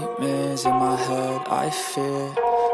[0.00, 2.24] nightmares in my head, I fear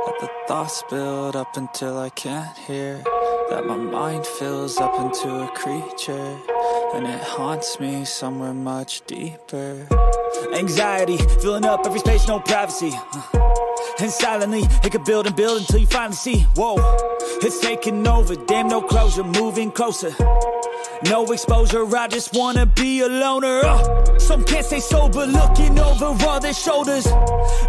[0.06, 3.02] that the thoughts build up until I can't hear.
[3.50, 6.38] That my mind fills up into a creature,
[6.94, 9.88] and it haunts me somewhere much deeper.
[10.54, 12.92] Anxiety, filling up every space, no privacy.
[12.94, 13.22] Uh,
[14.00, 16.38] And silently, it could build and build until you finally see.
[16.54, 16.76] Whoa,
[17.42, 20.12] it's taking over, damn, no closure, moving closer.
[21.04, 23.60] No exposure, I just wanna be a loner.
[23.64, 27.06] Uh, some can't stay sober, looking over all their shoulders.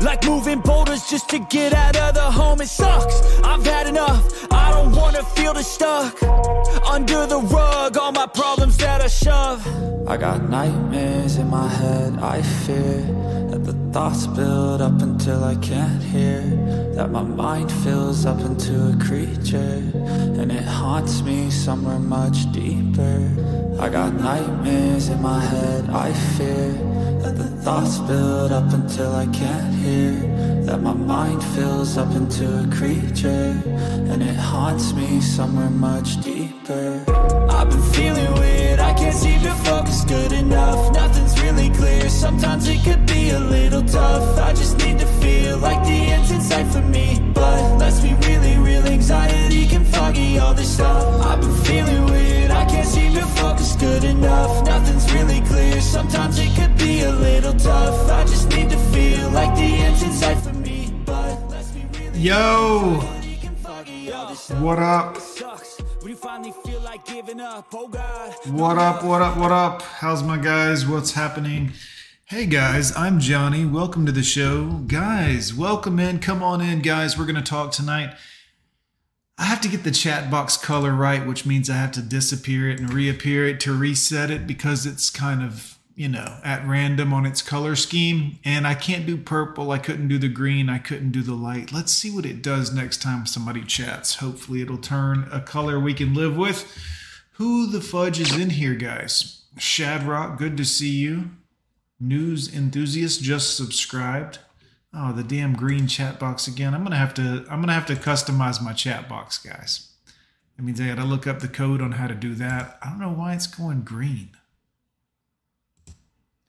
[0.01, 2.59] Like moving boulders just to get out of the home.
[2.61, 4.47] It sucks, I've had enough.
[4.51, 6.21] I don't wanna feel the stuck.
[6.85, 9.65] Under the rug, all my problems that I shove.
[10.07, 13.01] I got nightmares in my head, I fear
[13.51, 16.41] that the thoughts build up until I can't hear.
[16.95, 19.81] That my mind fills up into a creature,
[20.39, 23.17] and it haunts me somewhere much deeper.
[23.79, 26.71] I got nightmares in my head, I fear
[27.21, 30.11] that the thoughts build up until I can't hear.
[30.65, 33.59] That my mind fills up into a creature,
[34.11, 37.03] and it haunts me somewhere much deeper.
[37.49, 40.93] I've been feeling weird, I can't seem to focus good enough.
[40.93, 44.37] Nothing's really clear, sometimes it could be a little tough.
[44.39, 47.19] I just need to feel like the end's in sight for me.
[47.33, 51.25] But let's be really real, anxiety can foggy all this stuff.
[51.25, 54.65] I've been feeling weird, I can't seem to focus good enough.
[54.65, 58.09] Nothing's really clear, sometimes it could be a little tough.
[58.11, 60.91] I just need to feel like the end's in sight for me.
[61.05, 64.59] But let's be really Yo, anxiety can foggy all this stuff.
[64.61, 65.17] what up?
[65.17, 67.67] Sucks when you finally feel like giving up.
[67.73, 68.33] Oh God.
[68.47, 69.03] What up?
[69.03, 69.37] What up?
[69.37, 69.81] What up?
[69.81, 70.85] How's my guys?
[70.87, 71.71] What's happening?
[72.29, 73.65] Hey guys, I'm Johnny.
[73.65, 74.83] Welcome to the show.
[74.85, 76.19] Guys, welcome in.
[76.19, 77.17] Come on in, guys.
[77.17, 78.13] We're going to talk tonight.
[79.39, 82.69] I have to get the chat box color right, which means I have to disappear
[82.69, 87.13] it and reappear it to reset it because it's kind of, you know, at random
[87.13, 88.37] on its color scheme.
[88.45, 89.71] And I can't do purple.
[89.71, 90.69] I couldn't do the green.
[90.69, 91.73] I couldn't do the light.
[91.73, 94.17] Let's see what it does next time somebody chats.
[94.17, 96.77] Hopefully, it'll turn a color we can live with.
[97.37, 99.41] Who the fudge is in here, guys?
[99.57, 101.31] Shadrock, good to see you.
[101.99, 104.39] News enthusiast just subscribed.
[104.93, 106.73] Oh, the damn green chat box again.
[106.73, 109.91] I'm gonna have to I'm gonna have to customize my chat box, guys.
[110.55, 112.79] That means I gotta look up the code on how to do that.
[112.81, 114.29] I don't know why it's going green.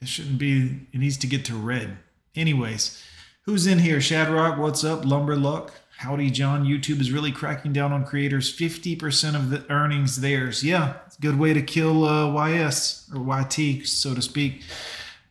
[0.01, 1.99] It shouldn't be it needs to get to red.
[2.35, 3.03] Anyways,
[3.43, 3.99] who's in here?
[3.99, 5.05] Shadrock, what's up?
[5.05, 5.73] Lumberluck.
[5.99, 6.65] Howdy John.
[6.65, 8.57] YouTube is really cracking down on creators.
[8.57, 10.65] 50% of the earnings theirs.
[10.65, 14.63] Yeah, it's a good way to kill uh, YS or YT, so to speak.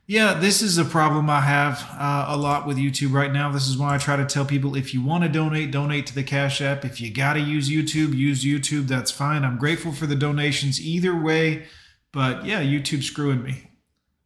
[0.09, 3.51] Yeah, this is a problem I have uh, a lot with YouTube right now.
[3.51, 6.15] This is why I try to tell people if you want to donate, donate to
[6.15, 6.83] the Cash App.
[6.83, 8.87] If you got to use YouTube, use YouTube.
[8.87, 9.45] That's fine.
[9.45, 11.67] I'm grateful for the donations either way.
[12.11, 13.69] But yeah, YouTube screwing me.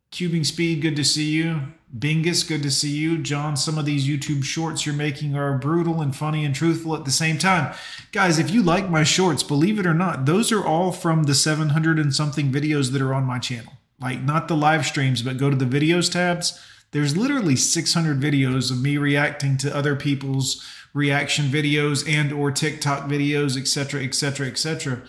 [0.10, 1.74] Cubing Speed, good to see you.
[1.94, 3.18] Bingus, good to see you.
[3.18, 7.04] John, some of these YouTube shorts you're making are brutal and funny and truthful at
[7.04, 7.76] the same time.
[8.14, 11.36] Guys, if you like my shorts, believe it or not, those are all from the
[11.36, 15.38] 700 and something videos that are on my channel like not the live streams, but
[15.38, 16.60] go to the videos tabs.
[16.92, 23.10] There's literally 600 videos of me reacting to other people's reaction videos and or TikTok
[23.10, 25.02] videos, etc., etc., etc.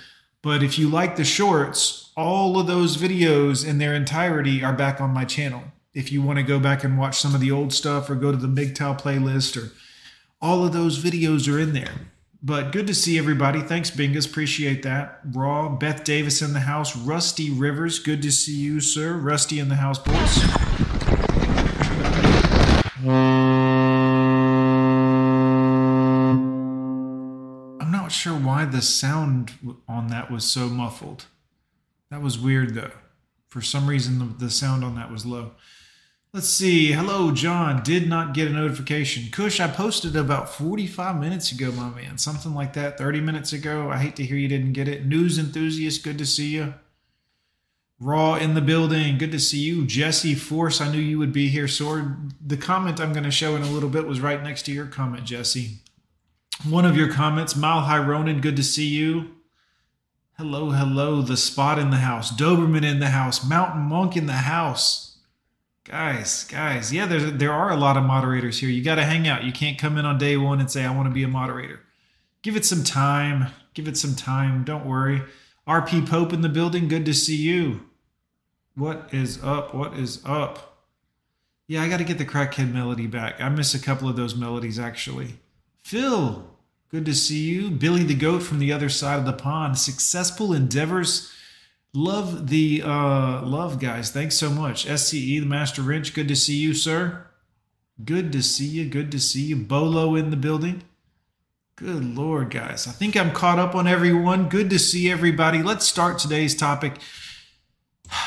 [0.42, 5.00] But if you like the shorts, all of those videos in their entirety are back
[5.00, 5.64] on my channel.
[5.92, 8.30] If you want to go back and watch some of the old stuff or go
[8.30, 9.72] to the MGTOW playlist or
[10.40, 11.94] all of those videos are in there.
[12.46, 13.62] But good to see everybody.
[13.62, 14.28] Thanks, Bingus.
[14.28, 15.20] Appreciate that.
[15.32, 16.94] Raw, Beth Davis in the house.
[16.94, 19.14] Rusty Rivers, good to see you, sir.
[19.14, 20.44] Rusty in the house, boys.
[27.80, 29.52] I'm not sure why the sound
[29.88, 31.24] on that was so muffled.
[32.10, 32.92] That was weird, though.
[33.48, 35.52] For some reason, the, the sound on that was low.
[36.34, 36.90] Let's see.
[36.90, 37.84] Hello, John.
[37.84, 39.30] Did not get a notification.
[39.30, 42.18] Kush, I posted about 45 minutes ago, my man.
[42.18, 42.98] Something like that.
[42.98, 43.88] 30 minutes ago.
[43.88, 45.06] I hate to hear you didn't get it.
[45.06, 46.74] News enthusiast, good to see you.
[48.00, 49.16] Raw in the building.
[49.16, 49.86] Good to see you.
[49.86, 51.68] Jesse Force, I knew you would be here.
[51.68, 52.32] Sword.
[52.44, 54.86] The comment I'm going to show in a little bit was right next to your
[54.86, 55.78] comment, Jesse.
[56.68, 59.36] One of your comments, Mile High Ronin, good to see you.
[60.36, 61.22] Hello, hello.
[61.22, 62.32] The spot in the house.
[62.32, 63.48] Doberman in the house.
[63.48, 65.13] Mountain Monk in the house.
[65.84, 68.70] Guys, guys, yeah, there there are a lot of moderators here.
[68.70, 69.44] You got to hang out.
[69.44, 71.80] You can't come in on day one and say I want to be a moderator.
[72.40, 73.48] Give it some time.
[73.74, 74.64] Give it some time.
[74.64, 75.22] Don't worry.
[75.68, 76.88] RP Pope in the building.
[76.88, 77.82] Good to see you.
[78.74, 79.74] What is up?
[79.74, 80.86] What is up?
[81.66, 83.40] Yeah, I got to get the crackhead melody back.
[83.40, 85.34] I miss a couple of those melodies actually.
[85.82, 86.50] Phil,
[86.90, 87.70] good to see you.
[87.70, 89.78] Billy the Goat from the other side of the pond.
[89.78, 91.30] Successful endeavors.
[91.96, 94.10] Love the uh love guys.
[94.10, 94.84] Thanks so much.
[94.84, 96.12] SCE the Master Wrench.
[96.12, 97.26] Good to see you, sir.
[98.04, 98.88] Good to see you.
[98.88, 99.56] Good to see you.
[99.56, 100.82] Bolo in the building.
[101.76, 102.88] Good Lord, guys.
[102.88, 104.48] I think I'm caught up on everyone.
[104.48, 105.62] Good to see everybody.
[105.62, 106.98] Let's start today's topic.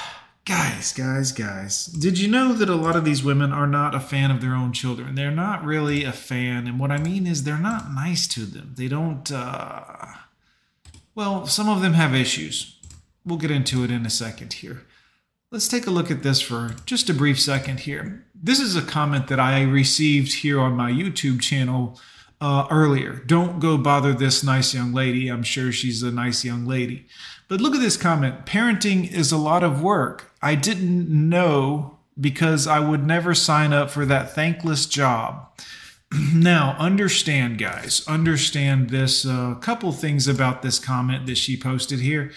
[0.45, 1.87] Guys, guys, guys.
[1.87, 4.55] Did you know that a lot of these women are not a fan of their
[4.55, 5.15] own children?
[5.15, 6.67] They're not really a fan.
[6.67, 8.71] And what I mean is they're not nice to them.
[8.77, 10.05] They don't, uh,
[11.15, 12.76] well, some of them have issues.
[13.27, 14.83] We'll get into it in a second here.
[15.51, 18.25] Let's take a look at this for just a brief second here.
[18.33, 21.99] This is a comment that I received here on my YouTube channel
[22.39, 23.21] uh, earlier.
[23.25, 25.27] Don't go bother this nice young lady.
[25.27, 27.05] I'm sure she's a nice young lady.
[27.49, 30.31] But look at this comment parenting is a lot of work.
[30.41, 35.49] I didn't know because I would never sign up for that thankless job.
[36.33, 39.25] now, understand, guys, understand this.
[39.25, 42.31] A uh, couple things about this comment that she posted here.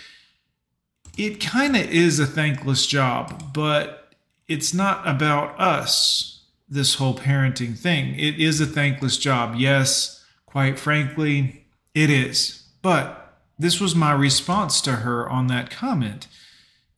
[1.20, 4.14] It kind of is a thankless job, but
[4.48, 8.18] it's not about us, this whole parenting thing.
[8.18, 9.56] It is a thankless job.
[9.58, 12.62] Yes, quite frankly, it is.
[12.80, 16.26] But this was my response to her on that comment.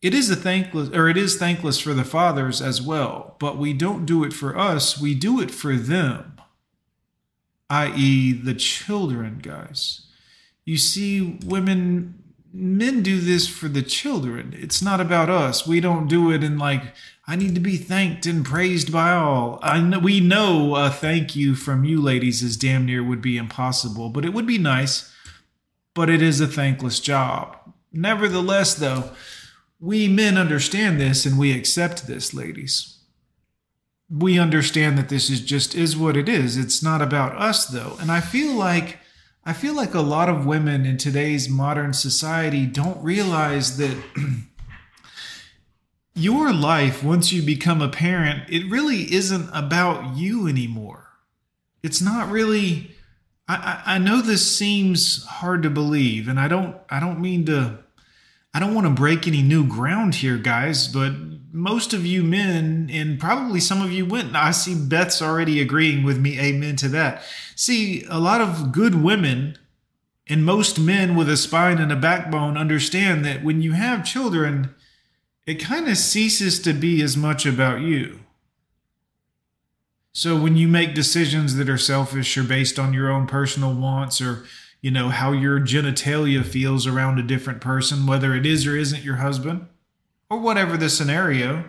[0.01, 3.73] It is a thankless or it is thankless for the fathers as well, but we
[3.73, 6.39] don't do it for us, we do it for them.
[7.69, 8.31] i.e.
[8.31, 10.05] the children, guys.
[10.63, 12.22] You see women
[12.53, 14.55] men do this for the children.
[14.57, 15.67] It's not about us.
[15.67, 16.93] We don't do it in like
[17.25, 19.59] I need to be thanked and praised by all.
[19.61, 23.37] I know, we know a thank you from you ladies is damn near would be
[23.37, 25.13] impossible, but it would be nice
[25.93, 27.57] but it is a thankless job.
[27.91, 29.11] Nevertheless, though,
[29.79, 32.97] we men understand this and we accept this, ladies.
[34.09, 36.57] We understand that this is just is what it is.
[36.57, 37.97] It's not about us though.
[37.99, 38.99] And I feel like
[39.45, 43.97] I feel like a lot of women in today's modern society don't realize that
[46.15, 51.09] your life once you become a parent, it really isn't about you anymore.
[51.81, 52.93] It's not really
[53.47, 57.82] I, I know this seems hard to believe, and I don't I don't mean to
[58.53, 61.13] I don't want to break any new ground here, guys, but
[61.51, 66.03] most of you men, and probably some of you women, I see Beth's already agreeing
[66.03, 67.23] with me, amen to that.
[67.55, 69.57] See, a lot of good women
[70.27, 74.73] and most men with a spine and a backbone understand that when you have children,
[75.45, 78.19] it kind of ceases to be as much about you.
[80.13, 84.21] So when you make decisions that are selfish or based on your own personal wants
[84.21, 84.45] or
[84.83, 89.01] you know how your genitalia feels around a different person, whether it is or isn't
[89.01, 89.65] your husband,
[90.29, 91.63] or whatever the scenario,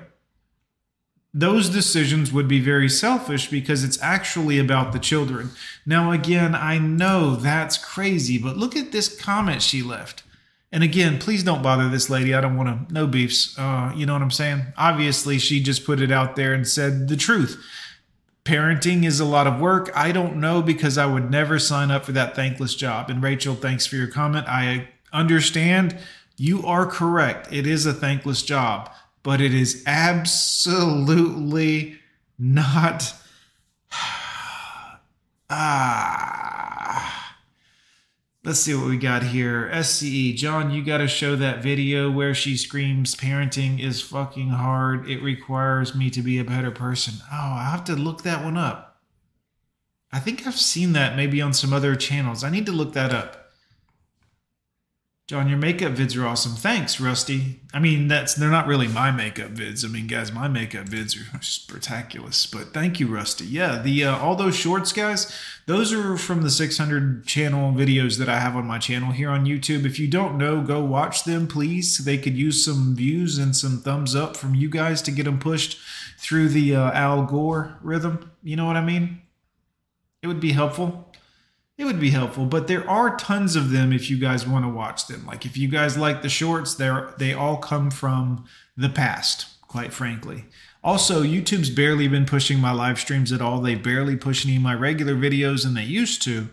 [1.32, 5.50] those decisions would be very selfish because it's actually about the children.
[5.87, 10.25] Now, again, I know that's crazy, but look at this comment she left.
[10.72, 12.34] And again, please don't bother this lady.
[12.34, 13.56] I don't want to, no beefs.
[13.56, 14.64] Uh, you know what I'm saying?
[14.76, 17.64] Obviously, she just put it out there and said the truth
[18.44, 19.91] parenting is a lot of work.
[19.94, 23.08] I don't know because I would never sign up for that thankless job.
[23.11, 24.46] And Rachel, thanks for your comment.
[24.49, 25.96] I understand
[26.37, 27.52] you are correct.
[27.52, 28.91] It is a thankless job,
[29.23, 30.90] but it is absolutely
[32.38, 33.14] not.
[35.50, 37.24] ah
[38.45, 39.71] Let's see what we got here.
[39.73, 45.09] SCE, John, you got to show that video where she screams, Parenting is fucking hard.
[45.09, 47.15] It requires me to be a better person.
[47.33, 49.01] Oh, I have to look that one up.
[50.13, 52.45] I think I've seen that maybe on some other channels.
[52.45, 53.44] I need to look that up.
[55.26, 56.52] John, your makeup vids are awesome.
[56.52, 57.62] Thanks, Rusty.
[57.73, 59.83] I mean, that's they're not really my makeup vids.
[59.83, 62.28] I mean, guys, my makeup vids are spectacular.
[62.52, 63.47] But thank you, Rusty.
[63.47, 68.28] Yeah, the uh, all those shorts, guys, those are from the 600 channel videos that
[68.28, 69.87] I have on my channel here on YouTube.
[69.87, 72.04] If you don't know, go watch them, please.
[72.04, 75.38] They could use some views and some thumbs up from you guys to get them
[75.38, 75.78] pushed
[76.19, 78.31] through the uh, Al Gore rhythm.
[78.43, 79.23] You know what I mean?
[80.23, 81.13] It would be helpful
[81.76, 84.69] it would be helpful but there are tons of them if you guys want to
[84.69, 85.26] watch them.
[85.26, 88.45] Like if you guys like the shorts they're they all come from
[88.76, 90.45] the past quite frankly.
[90.83, 93.61] Also youtube's barely been pushing my live streams at all.
[93.61, 96.49] They barely push any of my regular videos and they used to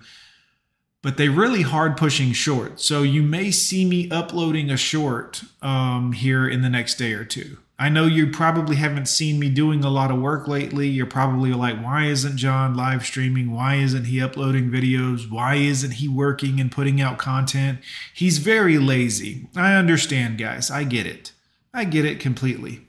[1.02, 6.14] but they really hard pushing short so you may see me uploading a short um,
[6.14, 9.84] here in the next day or two I know you probably haven't seen me doing
[9.84, 10.88] a lot of work lately.
[10.88, 13.52] You're probably like, why isn't John live streaming?
[13.52, 15.32] Why isn't he uploading videos?
[15.32, 17.80] Why isn't he working and putting out content?
[18.14, 19.48] He's very lazy.
[19.56, 20.70] I understand, guys.
[20.70, 21.32] I get it.
[21.74, 22.82] I get it completely.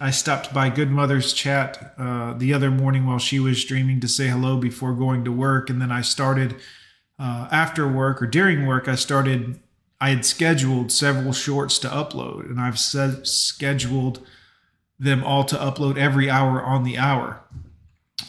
[0.00, 4.08] I stopped by Good Mother's chat uh, the other morning while she was streaming to
[4.08, 5.68] say hello before going to work.
[5.68, 6.56] And then I started
[7.18, 9.60] uh, after work or during work, I started,
[10.00, 12.46] I had scheduled several shorts to upload.
[12.46, 14.26] And I've scheduled
[14.98, 17.40] them all to upload every hour on the hour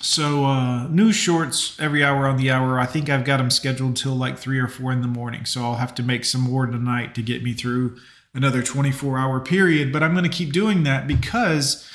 [0.02, 2.80] So uh, new shorts every hour on the hour.
[2.80, 5.46] I think I've got them scheduled till like three or four in the morning.
[5.46, 7.98] So I'll have to make some more tonight to get me through
[8.34, 9.92] another 24 hour period.
[9.92, 11.90] But I'm going to keep doing that because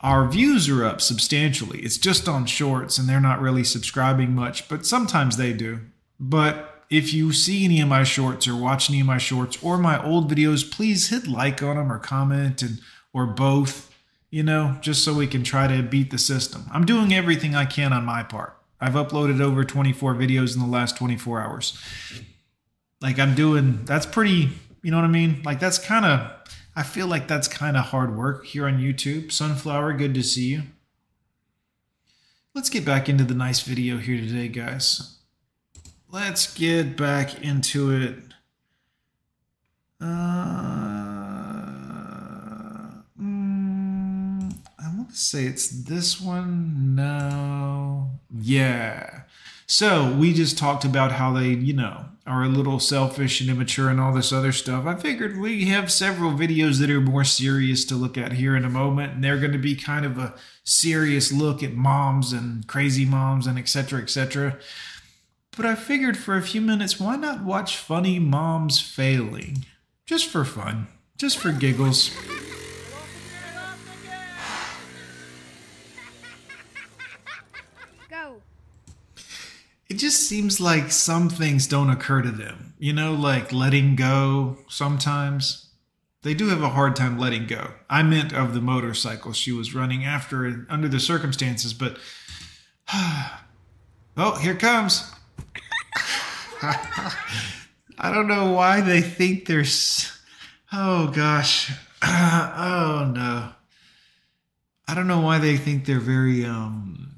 [0.00, 1.80] our views are up substantially.
[1.80, 5.80] It's just on shorts and they're not really subscribing much, but sometimes they do.
[6.18, 9.76] But if you see any of my shorts or watch any of my shorts or
[9.76, 12.80] my old videos, please hit like on them or comment and
[13.12, 13.89] or both
[14.30, 16.64] you know, just so we can try to beat the system.
[16.72, 18.56] I'm doing everything I can on my part.
[18.80, 21.78] I've uploaded over 24 videos in the last 24 hours.
[23.00, 24.50] Like I'm doing that's pretty,
[24.82, 25.42] you know what I mean?
[25.44, 26.30] Like that's kind of
[26.76, 29.32] I feel like that's kind of hard work here on YouTube.
[29.32, 30.62] Sunflower, good to see you.
[32.54, 35.18] Let's get back into the nice video here today, guys.
[36.10, 38.16] Let's get back into it.
[40.00, 40.89] Uh
[45.10, 46.94] to say it's this one.
[46.94, 48.10] No.
[48.34, 49.22] Yeah.
[49.66, 53.88] So we just talked about how they, you know, are a little selfish and immature
[53.88, 54.86] and all this other stuff.
[54.86, 58.64] I figured we have several videos that are more serious to look at here in
[58.64, 62.66] a moment, and they're going to be kind of a serious look at moms and
[62.66, 64.00] crazy moms and etc.
[64.00, 64.58] etc.
[65.56, 69.64] But I figured for a few minutes, why not watch funny moms failing?
[70.06, 72.10] Just for fun, just for giggles.
[79.90, 82.74] It just seems like some things don't occur to them.
[82.78, 85.66] You know, like letting go sometimes.
[86.22, 87.72] They do have a hard time letting go.
[87.88, 91.98] I meant of the motorcycle she was running after under the circumstances, but
[92.94, 95.10] oh, here comes.
[96.62, 100.12] I don't know why they think there's
[100.72, 101.72] oh gosh.
[102.02, 103.52] oh no.
[104.86, 107.10] I don't know why they think they're very um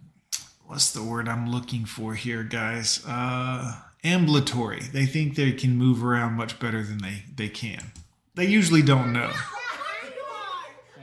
[0.73, 3.05] what's the word I'm looking for here, guys?
[3.07, 4.81] Uh, ambulatory.
[4.81, 7.93] They think they can move around much better than they, they can.
[8.37, 9.31] They usually don't know.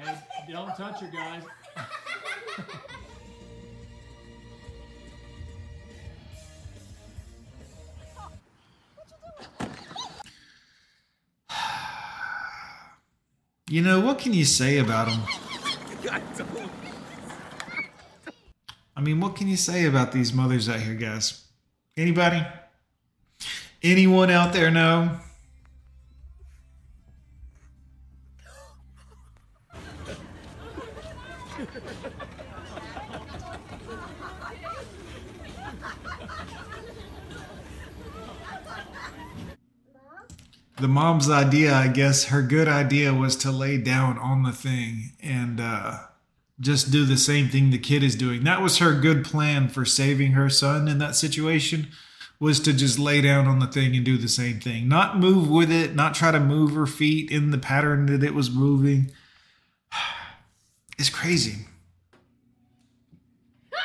[0.01, 0.15] Hey,
[0.53, 1.43] don't touch her, guys.
[13.69, 15.21] you know, what can you say about them?
[18.99, 21.45] I mean, what can you say about these mothers out here, guys?
[21.95, 22.45] Anybody?
[23.81, 25.17] Anyone out there know?
[40.75, 45.13] the mom's idea, I guess her good idea was to lay down on the thing
[45.23, 45.99] and uh,
[46.59, 48.43] just do the same thing the kid is doing.
[48.43, 51.87] That was her good plan for saving her son in that situation
[52.39, 54.87] was to just lay down on the thing and do the same thing.
[54.87, 58.33] Not move with it, not try to move her feet in the pattern that it
[58.33, 59.11] was moving.
[60.97, 61.65] It's crazy.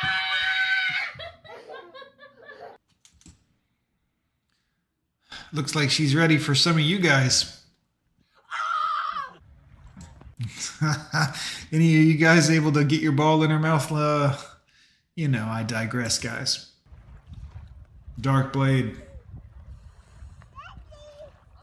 [5.52, 7.63] Looks like she's ready for some of you guys.
[11.72, 13.90] Any of you guys able to get your ball in her mouth?
[13.90, 14.36] Uh,
[15.14, 16.72] you know, I digress, guys.
[18.20, 18.96] Dark Blade.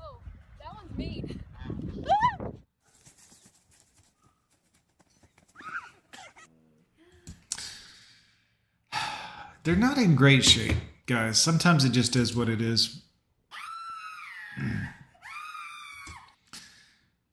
[0.01, 0.19] Oh,
[0.59, 1.31] that one's.
[9.63, 11.39] They're not in great shape, guys.
[11.39, 13.01] Sometimes it just is what it is.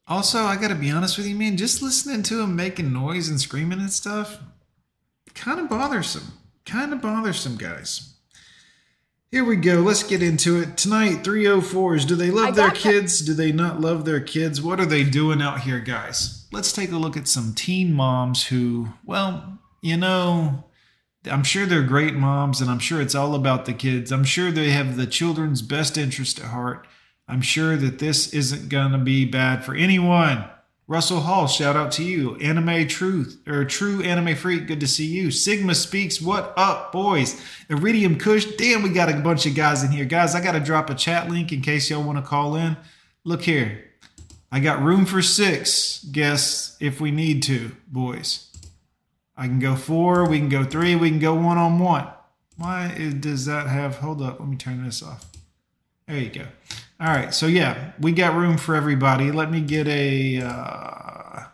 [0.09, 3.41] Also, I gotta be honest with you, man, just listening to him making noise and
[3.41, 4.39] screaming and stuff,
[5.35, 6.33] kind of bothersome.
[6.65, 8.15] Kind of bothersome, guys.
[9.31, 9.81] Here we go.
[9.81, 10.79] Let's get into it.
[10.79, 12.07] Tonight, 304s.
[12.07, 13.21] Do they love their kids?
[13.21, 14.63] Do they not love their kids?
[14.63, 16.47] What are they doing out here, guys?
[16.51, 20.65] Let's take a look at some teen moms who, well, you know,
[21.31, 24.11] I'm sure they're great moms and I'm sure it's all about the kids.
[24.11, 26.87] I'm sure they have the children's best interest at heart.
[27.29, 30.45] I'm sure that this isn't going to be bad for anyone.
[30.87, 32.37] Russell Hall, shout out to you.
[32.37, 35.31] Anime Truth, or True Anime Freak, good to see you.
[35.31, 37.39] Sigma Speaks, what up, boys?
[37.69, 40.07] Iridium Kush, damn, we got a bunch of guys in here.
[40.07, 42.79] Guys, I got to drop a chat link in case y'all want to call in.
[43.23, 43.85] Look here.
[44.51, 48.51] I got room for six guests if we need to, boys.
[49.37, 52.09] I can go four, we can go three, we can go one on one.
[52.57, 55.27] Why does that have, hold up, let me turn this off.
[56.07, 56.47] There you go.
[57.01, 59.31] All right, so yeah, we got room for everybody.
[59.31, 61.45] Let me get a uh,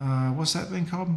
[0.00, 1.10] uh, what's that thing called?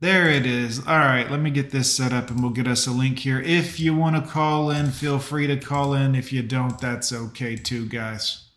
[0.00, 0.78] There it is.
[0.80, 3.38] All right, let me get this set up and we'll get us a link here.
[3.38, 6.14] If you want to call in, feel free to call in.
[6.14, 8.48] If you don't, that's okay too, guys.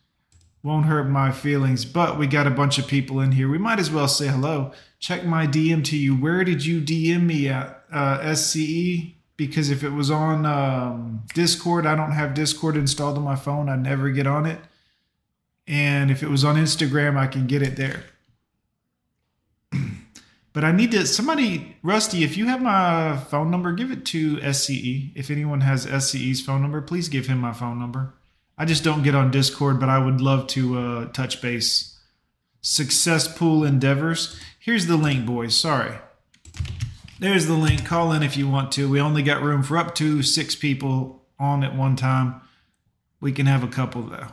[0.64, 3.50] Won't hurt my feelings, but we got a bunch of people in here.
[3.50, 4.72] We might as well say hello.
[5.00, 6.16] Check my DM to you.
[6.16, 7.84] Where did you DM me at?
[7.92, 9.15] Uh, SCE?
[9.38, 13.68] Because if it was on um, Discord, I don't have Discord installed on my phone.
[13.68, 14.60] I never get on it.
[15.68, 18.04] And if it was on Instagram, I can get it there.
[20.54, 24.38] But I need to somebody Rusty, if you have my phone number, give it to
[24.38, 25.12] SCE.
[25.14, 28.14] If anyone has SCE's phone number, please give him my phone number.
[28.58, 32.00] I just don't get on Discord, but I would love to uh, touch base.
[32.62, 34.40] Success Pool Endeavors.
[34.58, 35.58] Here's the link, boys.
[35.58, 35.98] Sorry.
[37.20, 37.86] There's the link.
[37.86, 38.90] Call in if you want to.
[38.90, 42.42] We only got room for up to six people on at one time.
[43.20, 44.28] We can have a couple though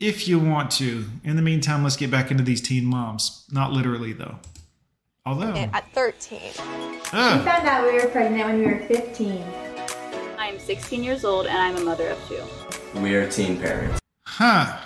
[0.00, 1.04] if you want to.
[1.24, 3.44] In the meantime, let's get back into these teen moms.
[3.50, 4.38] Not literally, though.
[5.26, 5.54] Although.
[5.54, 6.40] At 13.
[7.12, 7.36] Ah.
[7.38, 9.44] We found out we were pregnant when we were 15.
[10.38, 13.00] I'm 16 years old and I'm a mother of two.
[13.00, 14.00] We are teen parents.
[14.24, 14.78] Huh.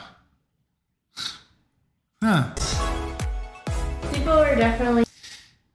[2.21, 2.55] Huh.
[4.13, 5.05] People were definitely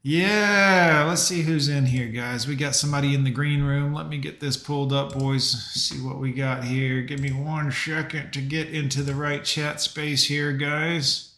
[0.09, 2.47] Yeah, let's see who's in here, guys.
[2.47, 3.93] We got somebody in the green room.
[3.93, 5.51] Let me get this pulled up, boys.
[5.51, 7.01] See what we got here.
[7.01, 11.33] Give me one second to get into the right chat space here, guys.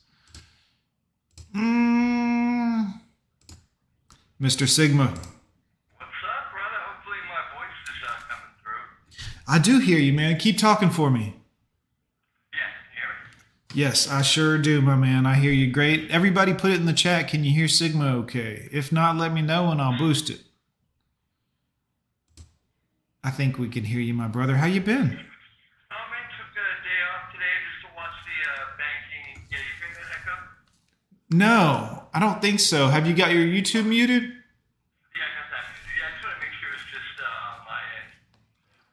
[1.56, 2.94] Mm.
[4.40, 4.70] Mr.
[4.70, 5.06] Sigma.
[5.06, 6.78] What's up, brother?
[6.86, 7.98] Hopefully my voice is
[8.30, 9.48] coming through.
[9.48, 10.38] I do hear you, man.
[10.38, 11.34] Keep talking for me.
[12.54, 13.42] Yeah, you hear me?
[13.74, 15.28] Yes, I sure do, my man.
[15.28, 16.10] I hear you great.
[16.10, 17.28] Everybody put it in the chat.
[17.28, 18.68] Can you hear Sigma okay?
[18.72, 20.42] If not, let me know and I'll boost it.
[23.24, 24.56] I think we can hear you, my brother.
[24.58, 24.98] How you been?
[24.98, 29.44] Oh, man, took a day off today just to watch the uh, banking.
[29.52, 30.34] Yeah, you hear that echo?
[31.30, 32.88] No, I don't think so.
[32.88, 34.24] Have you got your YouTube muted?
[34.24, 35.66] Yeah, I got that.
[35.94, 38.10] Yeah, I just want to make sure it's just uh, on my end.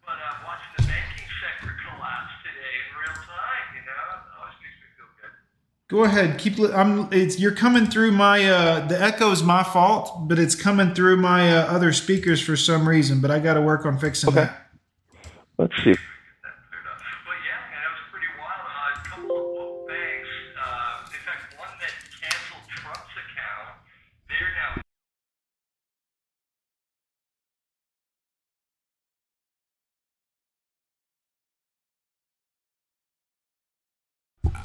[0.05, 4.59] But uh, watching the banking sector collapse today in real time, you know, it always
[4.59, 5.33] makes me feel good.
[5.89, 6.39] Go ahead.
[6.39, 6.59] Keep.
[6.59, 7.09] li- I'm.
[7.13, 8.45] It's you're coming through my.
[8.45, 12.57] Uh, the echo is my fault, but it's coming through my uh, other speakers for
[12.57, 13.21] some reason.
[13.21, 14.41] But I got to work on fixing Okay.
[14.47, 14.69] that.
[15.59, 15.95] Let's see.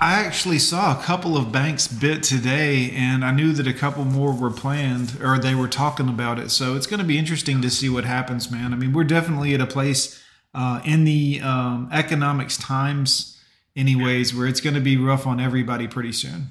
[0.03, 4.03] I actually saw a couple of banks bit today, and I knew that a couple
[4.03, 6.49] more were planned or they were talking about it.
[6.49, 8.73] So it's going to be interesting to see what happens, man.
[8.73, 10.19] I mean, we're definitely at a place
[10.55, 13.39] uh, in the um, economics times,
[13.75, 16.49] anyways, where it's going to be rough on everybody pretty soon.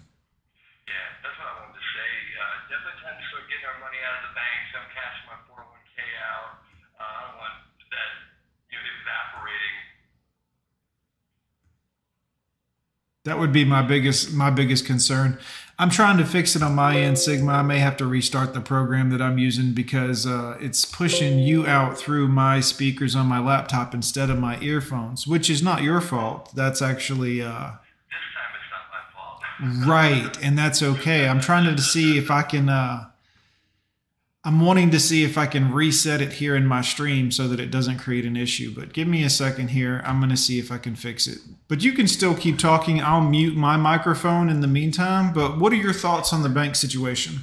[0.86, 0.94] Yeah,
[1.26, 2.10] that's what I wanted to say.
[2.38, 4.70] Uh, definitely time to start getting our money out of the banks.
[4.78, 6.54] I'm cashing my 401k out.
[7.02, 7.54] Uh, I don't want
[7.90, 8.10] that
[8.70, 9.74] you know, evaporating.
[13.24, 15.38] That would be my biggest my biggest concern.
[15.78, 17.52] I'm trying to fix it on my end, Sigma.
[17.52, 21.66] I may have to restart the program that I'm using because uh, it's pushing you
[21.66, 26.00] out through my speakers on my laptop instead of my earphones, which is not your
[26.02, 26.54] fault.
[26.54, 29.88] That's actually uh, This time it's not my fault.
[29.88, 31.28] right, and that's okay.
[31.28, 32.68] I'm trying to see if I can.
[32.68, 33.06] Uh,
[34.42, 37.60] I'm wanting to see if I can reset it here in my stream so that
[37.60, 38.74] it doesn't create an issue.
[38.74, 40.00] But give me a second here.
[40.06, 41.38] I'm going to see if I can fix it.
[41.68, 43.02] But you can still keep talking.
[43.02, 45.34] I'll mute my microphone in the meantime.
[45.34, 47.40] But what are your thoughts on the bank situation?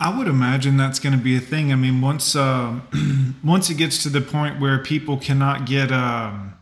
[0.00, 1.72] I would imagine that's going to be a thing.
[1.72, 2.80] I mean, once uh,
[3.44, 6.54] once it gets to the point where people cannot get, um,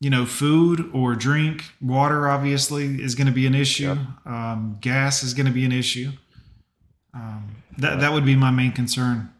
[0.00, 3.96] you know, food or drink, water obviously is going to be an issue.
[4.24, 6.12] Um, gas is going to be an issue.
[7.12, 9.30] Um, that that would be my main concern.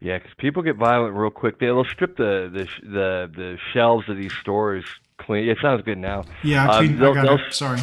[0.00, 1.58] Yeah, because people get violent real quick.
[1.60, 4.84] They'll strip the the the the shelves of these stores
[5.16, 5.48] clean.
[5.48, 6.24] It sounds good now.
[6.42, 7.54] Yeah, I, Um, I got they'll- it.
[7.54, 7.80] Sorry.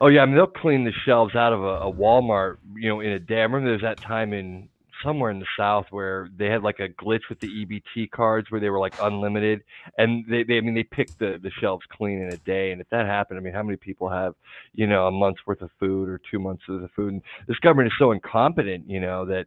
[0.00, 3.00] Oh yeah, I mean they'll clean the shelves out of a, a Walmart, you know,
[3.00, 3.38] in a day.
[3.38, 4.68] I remember there was that time in
[5.02, 8.60] somewhere in the south where they had like a glitch with the EBT cards where
[8.60, 9.62] they were like unlimited,
[9.96, 12.70] and they, they I mean they picked the the shelves clean in a day.
[12.70, 14.34] And if that happened, I mean, how many people have
[14.72, 17.14] you know a month's worth of food or two months worth of food?
[17.14, 19.46] And this government is so incompetent, you know, that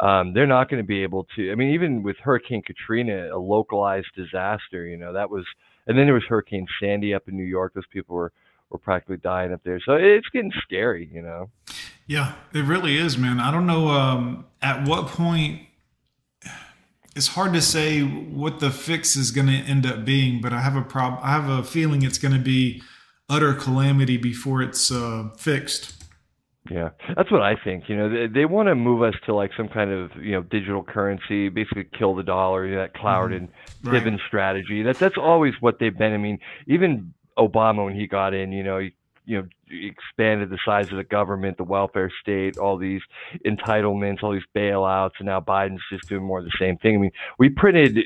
[0.00, 1.52] um, they're not going to be able to.
[1.52, 5.44] I mean, even with Hurricane Katrina, a localized disaster, you know, that was,
[5.86, 7.74] and then there was Hurricane Sandy up in New York.
[7.74, 8.32] Those people were
[8.70, 9.80] were practically dying up there.
[9.84, 11.50] So it's getting scary, you know.
[12.06, 13.38] Yeah, it really is, man.
[13.40, 15.62] I don't know um, at what point.
[17.16, 20.60] It's hard to say what the fix is going to end up being, but I
[20.60, 21.18] have a prob.
[21.22, 22.82] I have a feeling it's going to be
[23.28, 26.04] utter calamity before it's uh, fixed.
[26.70, 27.88] Yeah, that's what I think.
[27.88, 30.42] You know, they, they want to move us to like some kind of you know
[30.42, 33.48] digital currency, basically kill the dollar, you know, that Cloward and
[33.82, 34.20] Right.
[34.26, 34.82] Strategy.
[34.82, 36.12] That that's always what they've been.
[36.12, 40.58] I mean, even Obama when he got in, you know, he, you know, expanded the
[40.64, 43.02] size of the government, the welfare state, all these
[43.46, 46.96] entitlements, all these bailouts, and now Biden's just doing more of the same thing.
[46.96, 48.00] I mean, we printed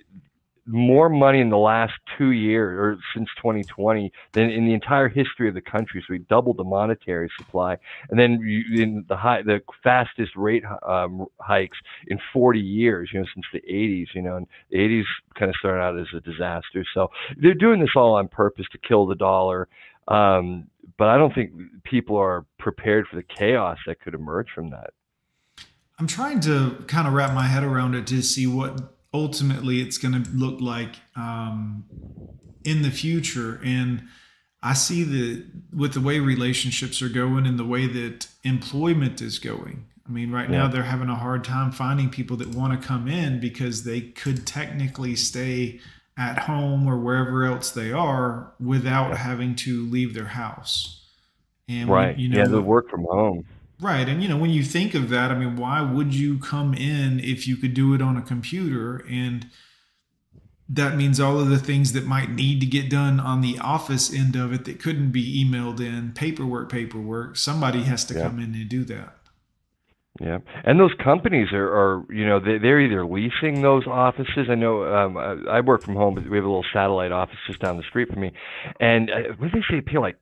[0.66, 5.48] more money in the last two years or since 2020 than in the entire history
[5.48, 6.02] of the country.
[6.06, 7.76] So we doubled the monetary supply,
[8.10, 13.10] and then you, in the high, the fastest rate um, hikes in 40 years.
[13.12, 14.06] You know, since the 80s.
[14.14, 15.04] You know, and the 80s
[15.38, 16.84] kind of started out as a disaster.
[16.94, 19.68] So they're doing this all on purpose to kill the dollar.
[20.08, 24.70] Um, but I don't think people are prepared for the chaos that could emerge from
[24.70, 24.90] that.
[25.98, 29.96] I'm trying to kind of wrap my head around it to see what ultimately it's
[29.96, 31.84] going to look like um,
[32.64, 33.60] in the future.
[33.64, 34.02] And
[34.62, 39.38] I see that with the way relationships are going and the way that employment is
[39.38, 39.86] going.
[40.06, 43.08] I mean, right now they're having a hard time finding people that want to come
[43.08, 45.80] in because they could technically stay
[46.18, 51.06] at home or wherever else they are without having to leave their house.
[51.68, 52.18] And right.
[52.18, 53.46] you know, yeah, the work from home.
[53.84, 54.08] Right.
[54.08, 57.20] And, you know, when you think of that, I mean, why would you come in
[57.20, 59.04] if you could do it on a computer?
[59.10, 59.50] And
[60.70, 64.10] that means all of the things that might need to get done on the office
[64.10, 68.22] end of it that couldn't be emailed in, paperwork, paperwork, somebody has to Yeah.
[68.22, 69.18] come in and do that.
[70.18, 74.46] Yeah, and those companies are, are you know, they, they're either leasing those offices.
[74.48, 77.36] I know um, I, I work from home, but we have a little satellite office
[77.48, 78.32] just down the street from me,
[78.78, 79.80] and uh, what did they say?
[79.80, 80.16] Pay like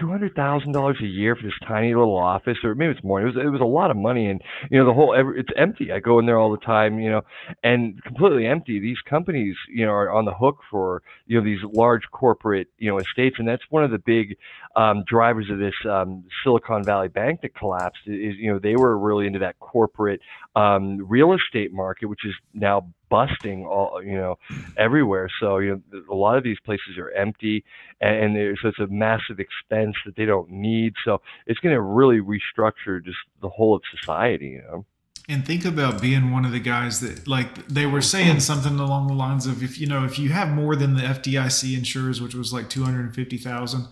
[0.00, 3.20] two hundred thousand dollars a year for this tiny little office, or maybe it's more.
[3.20, 5.92] It was it was a lot of money, and you know the whole it's empty.
[5.92, 7.22] I go in there all the time, you know,
[7.62, 8.80] and completely empty.
[8.80, 12.90] These companies, you know, are on the hook for you know these large corporate you
[12.90, 14.36] know estates, and that's one of the big
[14.76, 18.98] um, drivers of this um, Silicon Valley bank that collapsed is, you know, they were
[18.98, 20.20] really into that corporate
[20.56, 24.36] um, real estate market, which is now busting all, you know,
[24.76, 25.28] everywhere.
[25.40, 27.64] So, you know, a lot of these places are empty
[28.00, 30.94] and, and so it's a massive expense that they don't need.
[31.04, 34.84] So it's going to really restructure just the whole of society, you know?
[35.28, 39.06] and think about being one of the guys that like they were saying something along
[39.06, 42.34] the lines of if you know if you have more than the FDIC insures which
[42.34, 43.88] was like 250,000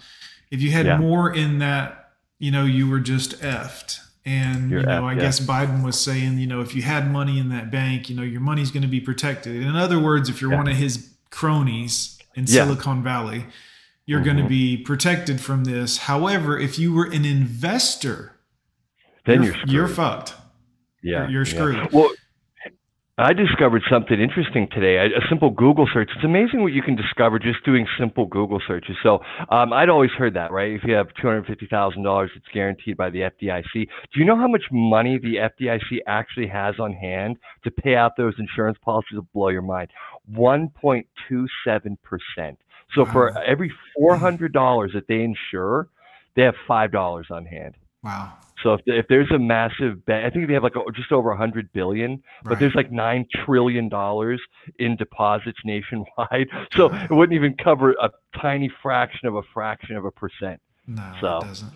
[0.53, 0.99] if you had Yeah.
[0.99, 3.99] more in that, you know, you were just effed.
[4.25, 5.21] And You're you know, effed, I yeah.
[5.21, 8.23] guess Biden was saying, you know, if you had money in that bank, you know,
[8.23, 9.57] your money's going to be protected.
[9.57, 10.59] In other words, if you're Yeah.
[10.59, 12.65] one of his cronies in Yeah.
[12.65, 13.47] Silicon Valley,
[14.07, 14.77] you're going to mm-hmm.
[14.77, 15.97] be protected from this.
[15.99, 18.33] However, if you were an investor,
[19.25, 20.35] Then you're, you're you're fucked.
[21.03, 21.55] Yeah, you're yeah.
[21.55, 21.93] screwed.
[21.93, 22.11] Well,
[23.23, 24.97] I discovered something interesting today.
[24.97, 26.11] A, a simple Google search.
[26.15, 28.97] It's amazing what you can discover just doing simple Google searches.
[29.01, 30.73] So um, I'd always heard that, right?
[30.73, 33.73] If you have two hundred fifty thousand dollars, it's guaranteed by the FDIC.
[33.75, 38.17] Do you know how much money the FDIC actually has on hand to pay out
[38.17, 39.15] those insurance policies?
[39.15, 39.91] Will blow your mind.
[40.27, 42.59] One point two seven percent.
[42.97, 45.89] So for every four hundred dollars that they insure,
[46.35, 47.77] they have five dollars on hand.
[48.03, 48.33] Wow.
[48.62, 51.31] So if, if there's a massive bank, I think they have like a, just over
[51.33, 52.59] a hundred billion, but Right.
[52.61, 54.40] there's like nine trillion dollars
[54.79, 56.48] in deposits nationwide.
[56.77, 60.61] So it wouldn't even cover a tiny fraction of a fraction of a percent.
[60.87, 61.72] No, So- it doesn't.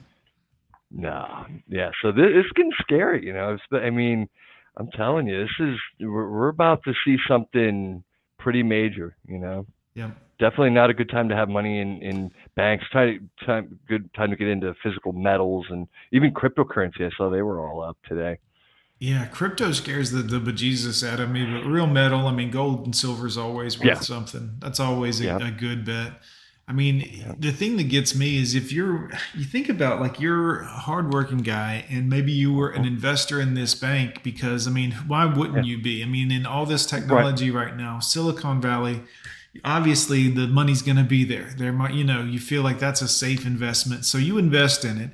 [0.90, 1.90] No, yeah.
[2.01, 3.27] So this it's getting scary.
[3.27, 4.29] You know, it's, I mean,
[4.77, 8.05] I'm telling you, this is we're, we're about to see something
[8.38, 9.16] pretty major.
[9.27, 10.11] You know, Yep.
[10.38, 12.85] definitely not a good time to have money in in banks.
[12.92, 17.03] Time, time, good time to get into physical metals and even cryptocurrency.
[17.03, 18.38] I saw they were all up today.
[18.99, 22.87] Yeah, crypto scares the, the bejesus out of me, but real metal, I mean, gold
[22.87, 24.01] and silver is always worth Yeah.
[24.01, 24.55] something.
[24.59, 25.49] That's always a, Yeah.
[25.49, 26.14] a good bet.
[26.69, 30.62] I mean, the thing that gets me is if you're, you think about like you're
[30.62, 32.95] a hardworking guy and maybe you were an mm-hmm.
[32.95, 36.03] investor in this bank because, I mean, why wouldn't you be?
[36.03, 39.03] I mean, in all this technology right, now, Silicon Valley,
[39.64, 41.55] obviously the money's going to be there.
[41.57, 44.05] There might, you know, you feel like that's a safe investment.
[44.05, 45.11] So you invest in it.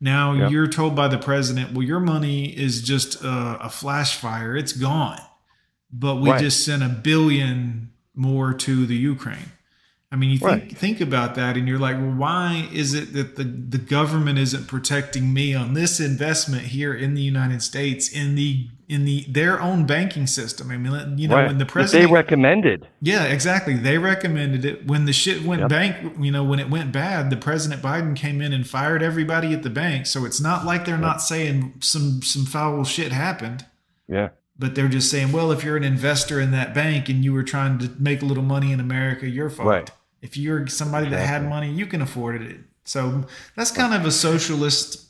[0.00, 0.50] Now Yep.
[0.50, 4.72] you're told by the president, well, your money is just a, a flash fire; it's
[4.72, 5.20] gone.
[5.92, 6.40] But we Right.
[6.40, 9.52] just sent a billion more to the Ukraine.
[10.14, 10.78] I mean, you think Right.
[10.78, 14.68] think about that, and you're like, well, why is it that the the government isn't
[14.68, 19.60] protecting me on this investment here in the United States in the in the their
[19.60, 20.70] own banking system?
[20.70, 21.48] I mean, you know, right.
[21.48, 22.86] when the president they recommended.
[23.00, 23.74] yeah, exactly.
[23.74, 25.68] They recommended it when the shit went Yep.
[25.70, 25.96] bank.
[26.20, 29.64] You know, when it went bad, the President Biden came in and fired everybody at
[29.64, 30.06] the bank.
[30.06, 33.64] So it's not like they're not saying some some foul shit happened,
[34.08, 34.28] Yeah.
[34.56, 37.42] but they're just saying, well, if you're an investor in that bank and you were
[37.42, 39.66] trying to make a little money in America, you're fucked.
[39.68, 39.90] Right.
[40.24, 42.60] If you're somebody that had money, you can afford it.
[42.84, 43.24] So
[43.56, 45.06] that's kind of a socialist,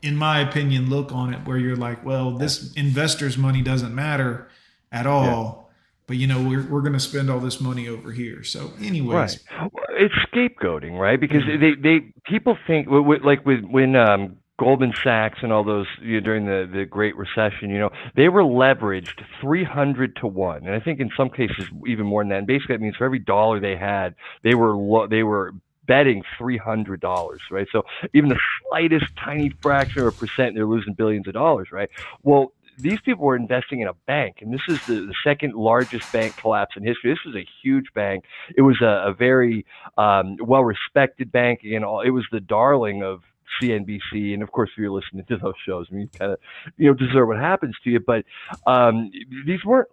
[0.00, 4.48] in my opinion, look on it, where you're like, well, this investor's money doesn't matter
[4.90, 5.70] at all.
[6.06, 8.44] But you know we're, we're going to spend all this money over here.
[8.44, 9.70] So, anyways, Right.
[9.98, 11.20] It's scapegoating, right?
[11.20, 16.14] Because they, they people think like with when um, Goldman Sachs and all those you
[16.14, 20.74] know, during the the Great Recession, you know, they were leveraged 300 to one, and
[20.74, 22.38] I think in some cases even more than that.
[22.38, 25.52] And basically, that means for every dollar they had, they were lo- they were
[25.86, 27.66] betting three hundred dollars, right?
[27.70, 31.90] So even the slightest tiny fraction of a percent, they're losing billions of dollars, right?
[32.22, 36.10] Well, these people were investing in a bank, and this is the, the second largest
[36.12, 37.10] bank collapse in history.
[37.10, 38.24] This was a huge bank.
[38.56, 39.64] It was a, a very
[39.96, 42.00] um, well-respected bank, and all.
[42.02, 43.22] It was the darling of
[43.60, 46.38] CNBC, and of course, if you're listening to those shows, I mean, you kind of
[46.76, 48.00] you know deserve what happens to you.
[48.00, 48.24] But
[48.66, 49.10] um,
[49.46, 49.88] these weren't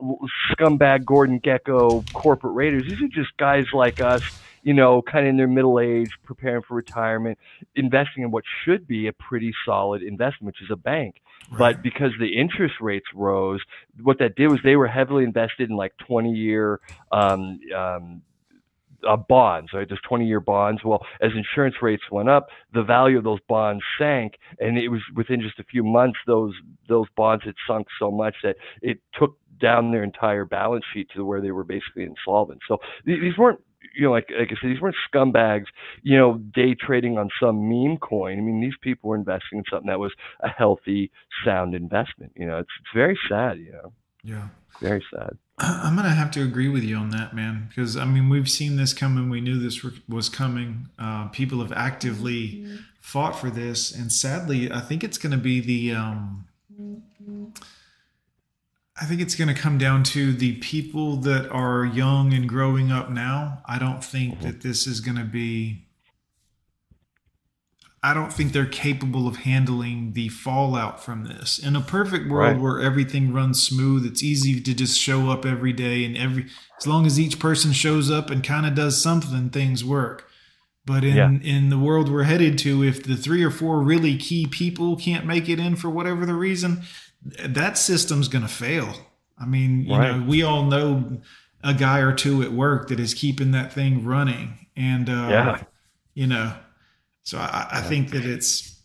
[0.52, 2.84] scumbag Gordon Gekko corporate raiders.
[2.84, 4.24] These are just guys like us,
[4.64, 7.38] you know, kind of in their middle age, preparing for retirement,
[7.76, 11.16] investing in what should be a pretty solid investment, which is a bank.
[11.58, 13.62] But because the interest rates rose,
[14.02, 16.80] what that did was they were heavily invested in like 20 year
[17.12, 18.22] um, um,
[19.08, 19.88] uh, bonds, right?
[19.88, 20.82] There's 20 year bonds.
[20.84, 25.02] Well, as insurance rates went up, the value of those bonds sank, and it was
[25.16, 26.54] within just a few months those
[26.88, 31.26] those bonds had sunk so much that it took down their entire balance sheet to
[31.26, 32.60] where they were basically insolvent.
[32.68, 33.60] So these weren't
[33.96, 35.66] you know, like, like I said, these weren't scumbags,
[36.02, 38.38] you know, day trading on some meme coin.
[38.38, 41.12] I mean, these people were investing in something that was a healthy,
[41.46, 42.32] sound investment.
[42.36, 44.48] You know, it's, it's very sad, you know, yeah.
[44.80, 45.38] very sad.
[45.60, 47.68] I'm gonna have to agree with you on that, man.
[47.70, 49.30] Because I mean, we've seen this coming.
[49.30, 50.90] We knew this was coming.
[50.98, 52.66] Uh, people have actively
[53.00, 55.96] fought for this, and sadly, I think it's gonna be the.
[55.96, 56.46] Um,
[59.00, 63.10] I think it's gonna come down to the people that are young and growing up
[63.12, 63.62] now.
[63.66, 65.83] I don't think that this is gonna be.
[68.06, 71.58] I don't think they're capable of handling the fallout from this.
[71.58, 72.60] In a perfect world Right.
[72.62, 76.86] where everything runs smooth, it's easy to just show up every day and every as
[76.86, 80.28] long as each person shows up and kind of does something, things work.
[80.86, 81.30] But in Yeah.
[81.56, 85.26] in the world we're headed to, if the three or four really key people can't
[85.26, 86.82] make it in for whatever the reason,
[87.42, 89.08] that system's going to fail.
[89.40, 90.18] I mean, you Right.
[90.18, 91.22] know, we all know
[91.64, 95.58] a guy or two at work that is keeping that thing running, and uh, Yeah.
[96.14, 96.52] you know,
[97.24, 98.80] so I, I think that it's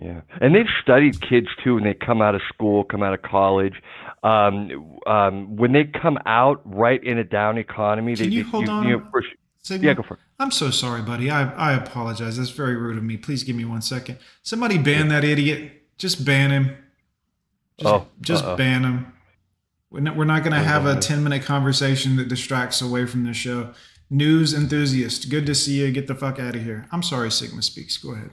[0.00, 3.22] Yeah, and they've studied kids too when they come out of school, come out of
[3.22, 3.74] college.
[4.22, 8.50] Um, um, when they come out right in a down economy, Can they, you they-
[8.50, 9.20] hold on You know,
[9.62, 9.86] Sigma?
[9.86, 10.20] yeah, go for it.
[10.38, 11.30] I'm so sorry, buddy.
[11.30, 12.38] I I apologize.
[12.38, 13.16] That's very rude of me.
[13.18, 14.16] Please give me one second.
[14.42, 15.72] Somebody ban that idiot.
[15.98, 16.76] Just ban him.
[17.78, 18.56] Just, Oh, just uh-oh.
[18.56, 19.12] ban him.
[19.90, 23.24] We're not, we're not going to have a 10 minute conversation that distracts away from
[23.24, 23.72] the show.
[24.12, 25.92] News enthusiast, good to see you.
[25.92, 26.88] Get the fuck out of here.
[26.90, 27.96] I'm sorry, Sigma speaks.
[27.96, 28.30] Go ahead.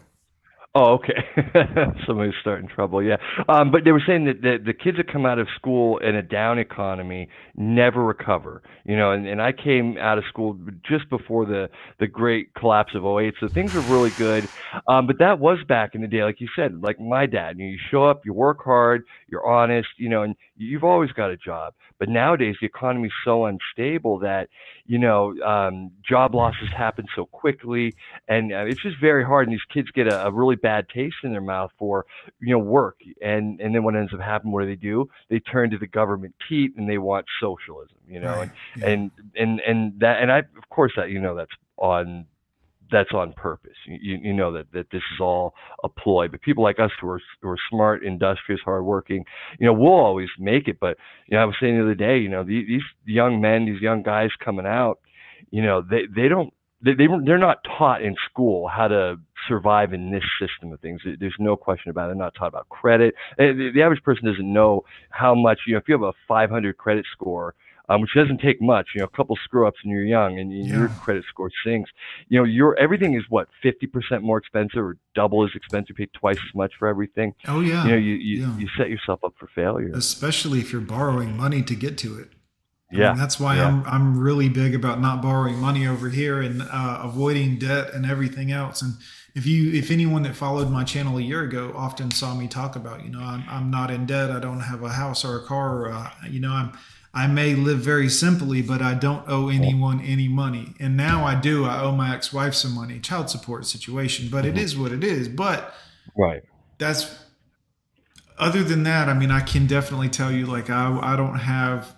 [0.73, 1.23] Oh, okay.
[2.07, 3.01] Somebody's starting trouble.
[3.01, 3.17] Yeah.
[3.47, 6.15] Um, but they were saying that the, the kids that come out of school in
[6.15, 8.61] a down economy never recover.
[8.85, 10.55] You know, and, and I came out of school
[10.87, 13.35] just before the, the great collapse of 08.
[13.39, 14.47] So things were really good.
[14.87, 17.57] Um, but that was back in the day, like you said, like my dad.
[17.57, 21.11] You, know, you show up, you work hard, you're honest, you know, and you've always
[21.11, 21.73] got a job.
[21.99, 24.49] But nowadays, the economy's so unstable that,
[24.86, 27.95] you know, um, job losses happen so quickly
[28.27, 31.17] and uh, it's just very hard and these kids get a, a really bad taste
[31.23, 32.05] in their mouth for
[32.39, 35.39] you know work and and then what ends up happening what do they do they
[35.39, 38.88] turn to the government teat and they want socialism you know Right, and, yeah.
[38.89, 42.25] and and and that and i of course that you know that's on
[42.91, 43.76] that's on purpose.
[43.86, 46.28] You, you know that, that this is all a ploy.
[46.28, 49.26] But people like us who are who are smart, industrious, hardworking,
[49.60, 50.80] you know, we'll always make it.
[50.80, 50.97] But
[51.28, 53.82] you know, I was saying the other day, you know, these, these young men, these
[53.82, 55.00] young guys coming out,
[55.52, 59.93] you know, they they don't they, they they're not taught in school how to survive
[59.93, 61.02] in this system of things.
[61.19, 62.08] There's no question about it.
[62.10, 63.15] They're not taught about credit.
[63.39, 65.60] Uh, The, the average person doesn't know how much.
[65.67, 67.56] You know, if you have a 500 credit score,
[67.89, 68.89] um, which doesn't take much.
[68.95, 71.89] You know, a couple screw ups and you're young, and your credit score sinks.
[72.28, 75.97] You know, your everything is what fifty percent more expensive or double as expensive.
[76.00, 77.34] You pay twice as much for everything.
[77.47, 77.84] Oh yeah.
[77.86, 78.58] You know, you you, yeah.
[78.58, 79.91] you set yourself up for failure.
[79.93, 82.30] especially if you're borrowing money to get to it.
[82.89, 83.67] I mean, Yeah, that's why yeah.
[83.67, 88.06] I'm I'm really big about not borrowing money over here and uh, avoiding debt and
[88.06, 88.82] everything else.
[88.82, 88.93] And
[89.36, 92.76] if you if anyone that followed my channel a year ago often saw me talk
[92.76, 94.32] about, you know, I'm I'm not in debt.
[94.32, 95.82] I don't have a house or a car.
[95.82, 96.71] Or uh, you know, I'm
[97.13, 100.75] I may live very simply, but I don't owe anyone any money.
[100.79, 101.65] And now I do.
[101.65, 104.29] I owe my ex-wife some money, child support situation.
[104.29, 105.27] But it is what it is.
[105.27, 105.73] But
[106.15, 106.43] Right.
[106.77, 107.15] that's
[108.39, 111.95] other than that i mean i can definitely tell you like i i don't have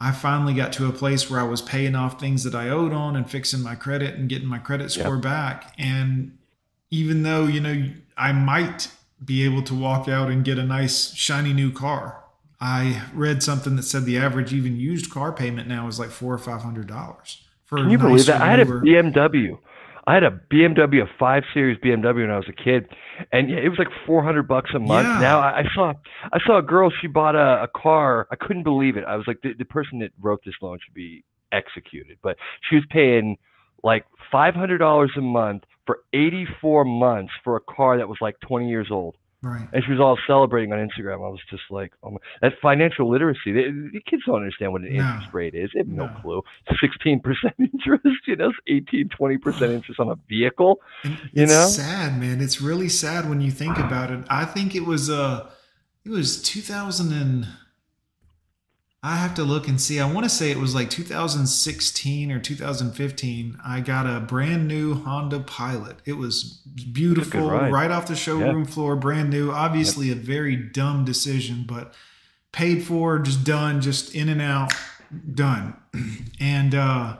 [0.00, 2.92] i finally got to a place where i was paying off things that i owed
[2.92, 6.36] on and fixing my credit and getting my credit score back and
[6.90, 8.90] even though you know i might
[9.24, 12.24] be able to walk out and get a nice shiny new car
[12.60, 16.32] i read something that said the average even used car payment now is like four
[16.32, 18.40] or five hundred dollars for Can you believe that?
[18.40, 19.58] I had a BMW.
[20.06, 22.88] I had a BMW, a five series BMW when I was a kid,
[23.30, 25.06] and it was like four hundred bucks a month.
[25.06, 25.20] Yeah.
[25.20, 25.92] Now I, I saw,
[26.32, 26.90] I saw a girl.
[27.02, 28.26] She bought a, a car.
[28.30, 29.04] I couldn't believe it.
[29.04, 32.16] I was like, the, the person that wrote this loan should be executed.
[32.22, 32.38] But
[32.70, 33.36] she was paying
[33.84, 38.16] like five hundred dollars a month for eighty four months for a car that was
[38.22, 39.14] like twenty years old.
[39.42, 41.16] Right And she was all celebrating on Instagram.
[41.24, 43.52] I was just like, oh my, that financial literacy.
[43.52, 44.98] They, the kids don't understand what an No.
[45.00, 45.70] interest rate is.
[45.72, 46.20] They have no, No.
[46.20, 46.42] clue.
[46.82, 47.22] 16%
[47.58, 50.80] interest, you know, 18, 20% interest on a vehicle.
[51.04, 51.66] And You it's know?
[51.68, 52.40] sad, man.
[52.40, 54.24] It's really sad when you think about it.
[54.28, 55.48] I think it was uh
[56.04, 57.46] it was 2000 and
[59.00, 60.00] I have to look and see.
[60.00, 63.58] I want to say it was like 2016 or 2015.
[63.64, 65.98] I got a brand new Honda Pilot.
[66.04, 66.60] It was
[66.92, 69.52] beautiful, right off the showroom floor, brand new.
[69.52, 71.94] Obviously, a very dumb decision, but
[72.50, 74.72] paid for, just done, just in and out,
[75.34, 75.76] done.
[76.40, 77.16] And uh,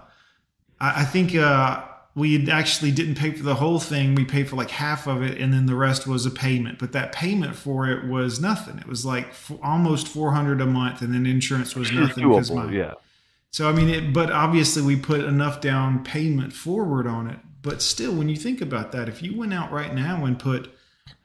[0.80, 1.84] I, I think uh,
[2.18, 4.16] we actually didn't pay for the whole thing.
[4.16, 6.78] We paid for like half of it, and then the rest was a payment.
[6.78, 8.78] But that payment for it was nothing.
[8.78, 12.66] It was like f- almost four hundred a month, and then insurance was nothing doable,
[12.66, 12.94] my yeah.
[13.52, 17.38] so I mean, it, but obviously we put enough down payment forward on it.
[17.62, 20.72] But still, when you think about that, if you went out right now and put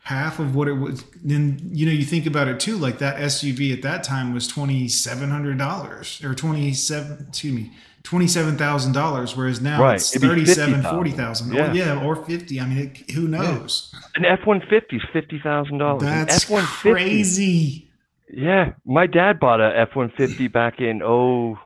[0.04, 2.78] half of what it was, then you know you think about it too.
[2.78, 7.26] Like that SUV at that time was twenty seven hundred dollars or twenty seven.
[7.30, 7.72] Excuse me.
[8.04, 10.92] Twenty-seven thousand dollars, whereas now Right, it's it'd be thirty-seven, $50,000.
[10.94, 11.54] forty thousand.
[11.54, 11.74] Yeah.
[11.74, 11.96] Yeah.
[11.96, 12.60] yeah, or fifty.
[12.60, 13.96] I mean, it, who knows?
[14.16, 16.04] An F one fifty is fifty thousand dollars.
[16.04, 16.92] That's F one fifty.
[16.92, 17.90] crazy.
[18.30, 21.58] Yeah, my dad bought a F one fifty back in oh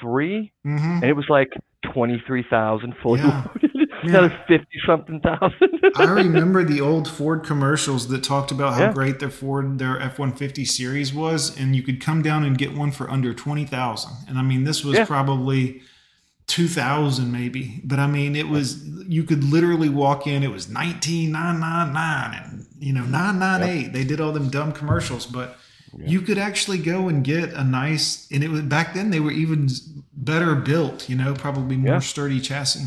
[0.00, 1.52] three, hmm and it was like
[1.92, 3.46] twenty three thousand fully Yeah.
[3.54, 3.81] loaded.
[4.04, 4.12] Yeah.
[4.12, 5.80] Now fifty something thousand.
[5.96, 8.92] I remember the old Ford commercials that talked about how Yeah.
[8.92, 12.56] great their Ford their F one fifty series was, and you could come down and
[12.58, 14.12] get one for under twenty thousand.
[14.28, 15.04] And I mean, this was Yeah.
[15.04, 15.82] probably
[16.46, 20.42] two thousand maybe, but I mean, it was you could literally walk in.
[20.42, 23.92] It was nineteen nine nine nine, and you know nine nine eight.
[23.92, 25.56] They did all them dumb commercials, but.
[25.94, 29.30] You could actually go and get a nice, and it was back then they were
[29.30, 29.68] even
[30.14, 31.98] better built, you know, probably more Yeah.
[31.98, 32.86] sturdy chassis.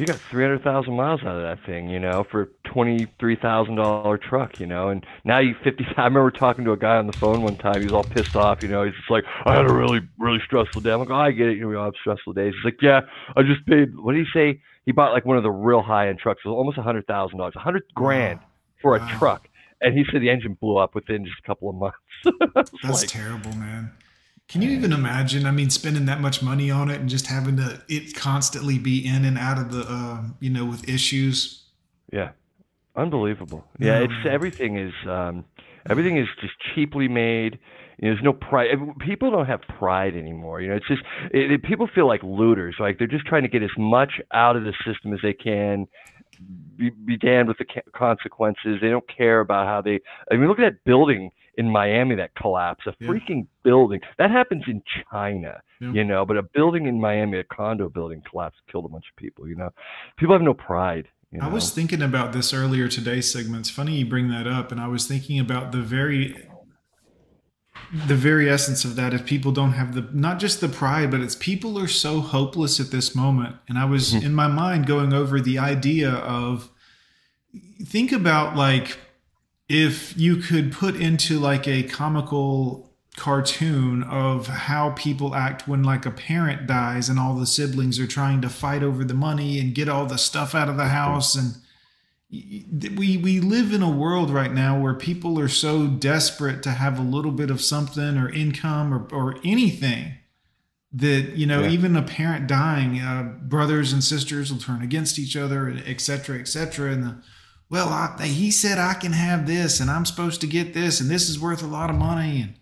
[0.00, 3.36] You got three hundred thousand miles out of that thing, you know, for twenty three
[3.36, 5.84] thousand dollar truck, you know, and now you fifty.
[5.98, 7.80] I remember talking to a guy on the phone one time.
[7.82, 8.82] He was all pissed off, you know.
[8.84, 10.90] He's just like, I had a really really stressful day.
[10.90, 11.56] I'm like, oh, I get it.
[11.56, 12.54] You know, we all have stressful days.
[12.56, 13.00] He's like, yeah,
[13.36, 13.94] I just paid.
[13.94, 14.60] What did he say?
[14.86, 16.40] He bought like one of the real high end trucks.
[16.46, 18.40] It was almost a hundred thousand dollars, a hundred grand
[18.80, 19.18] for a Wow.
[19.18, 19.48] truck.
[19.82, 21.98] And he said the engine blew up within just a couple of months.
[22.54, 23.92] That's like, terrible, man.
[24.50, 25.46] Can you even imagine?
[25.46, 29.06] I mean, spending that much money on it and just having to it constantly be
[29.06, 31.62] in and out of the, uh, you know, with issues.
[32.12, 32.30] Yeah,
[32.96, 33.64] unbelievable.
[33.78, 34.04] Yeah, Yeah.
[34.06, 35.44] it's everything is um,
[35.88, 37.60] everything is just cheaply made.
[37.98, 38.70] You know, there's no pride.
[38.98, 40.60] People don't have pride anymore.
[40.60, 42.74] You know, it's just it, it, people feel like looters.
[42.80, 45.86] Like they're just trying to get as much out of the system as they can.
[46.76, 48.78] Be, be damned with the consequences.
[48.80, 50.00] They don't care about how they.
[50.32, 52.86] I mean, look at that building in Miami that collapsed.
[52.86, 53.08] A Yeah.
[53.08, 55.60] freaking building that happens in China.
[55.80, 55.92] Yeah.
[55.92, 59.16] You know, but a building in Miami, a condo building collapsed, killed a bunch of
[59.16, 59.48] people.
[59.48, 59.70] You know,
[60.16, 61.08] people have no pride.
[61.32, 61.46] You know?
[61.46, 63.60] I was thinking about this earlier today, Sigmund.
[63.60, 66.36] It's funny you bring that up, and I was thinking about the very,
[68.06, 69.14] the very essence of that.
[69.14, 72.80] If people don't have the not just the pride, but it's people are so hopeless
[72.80, 73.56] at this moment.
[73.68, 74.26] And I was mm-hmm.
[74.26, 76.70] in my mind going over the idea of
[77.84, 78.98] think about like
[79.72, 86.04] if you could put into like a comical cartoon of how people act when like
[86.04, 89.74] a parent dies and all the siblings are trying to fight over the money and
[89.74, 91.54] get all the stuff out of the house and
[92.96, 96.98] we we live in a world right now where people are so desperate to have
[96.98, 100.14] a little bit of something or income or, or anything
[100.92, 101.70] that you know Yeah.
[101.70, 106.00] even a parent dying uh, brothers and sisters will turn against each other and et
[106.00, 107.16] cetera et cetera and the,
[107.70, 111.10] well I, he said i can have this and i'm supposed to get this and
[111.10, 112.54] this is worth a lot of money and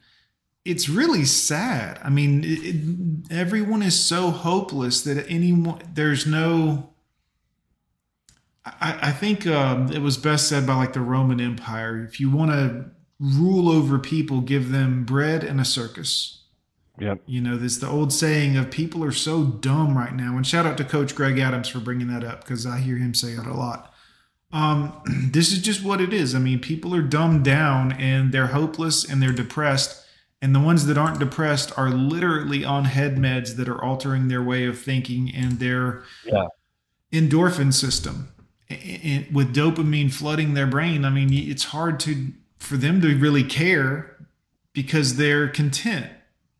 [0.65, 6.91] it's really sad i mean it, it, everyone is so hopeless that anyone there's no
[8.81, 12.05] I, I think um, it was best said by like the Roman Empire.
[12.05, 16.45] If you want to rule over people, give them bread and a circus.
[16.99, 17.23] Yep.
[17.27, 20.37] You know, there's the old saying of people are so dumb right now.
[20.37, 23.15] And shout out to Coach Greg Adams for bringing that up because I hear him
[23.15, 23.95] say it a lot.
[24.53, 25.01] Um,
[25.33, 26.35] this is just what it is.
[26.35, 30.05] I mean, people are dumbed down and they're hopeless and they're depressed.
[30.41, 34.43] And the ones that aren't depressed are literally on head meds that are altering their
[34.43, 36.47] way of thinking and their Yeah.
[37.13, 38.29] endorphin system
[38.71, 41.05] and with dopamine flooding their brain.
[41.05, 44.17] I mean, it's hard to for them to really care
[44.73, 46.07] because they're content.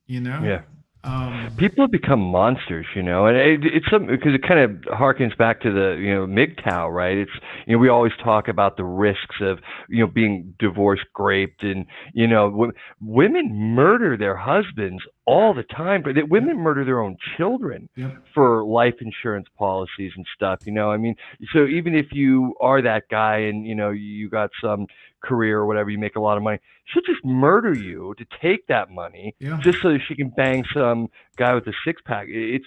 [0.07, 0.43] You know.
[0.43, 0.63] Yeah.
[1.05, 4.71] Um, People have become monsters, you know, and it, it's something because it kind of
[4.99, 7.17] harkens back to the you know MGTOW, right?
[7.17, 7.31] It's
[7.67, 11.87] you know we always talk about the risks of you know being divorced, raped, and
[12.15, 17.01] you know w- women murder their husbands all the time, but that women murder their
[17.01, 18.25] own children Yep.
[18.35, 20.61] for life insurance policies and stuff.
[20.67, 21.15] You know, I mean,
[21.53, 24.87] so even if you are that guy and you know you got some
[25.23, 28.67] career or whatever, you make a lot of money, she'll just murder you to take
[28.69, 29.59] that money Yeah.
[29.63, 32.27] just so that she can bang some guy with a six pack.
[32.29, 32.67] It's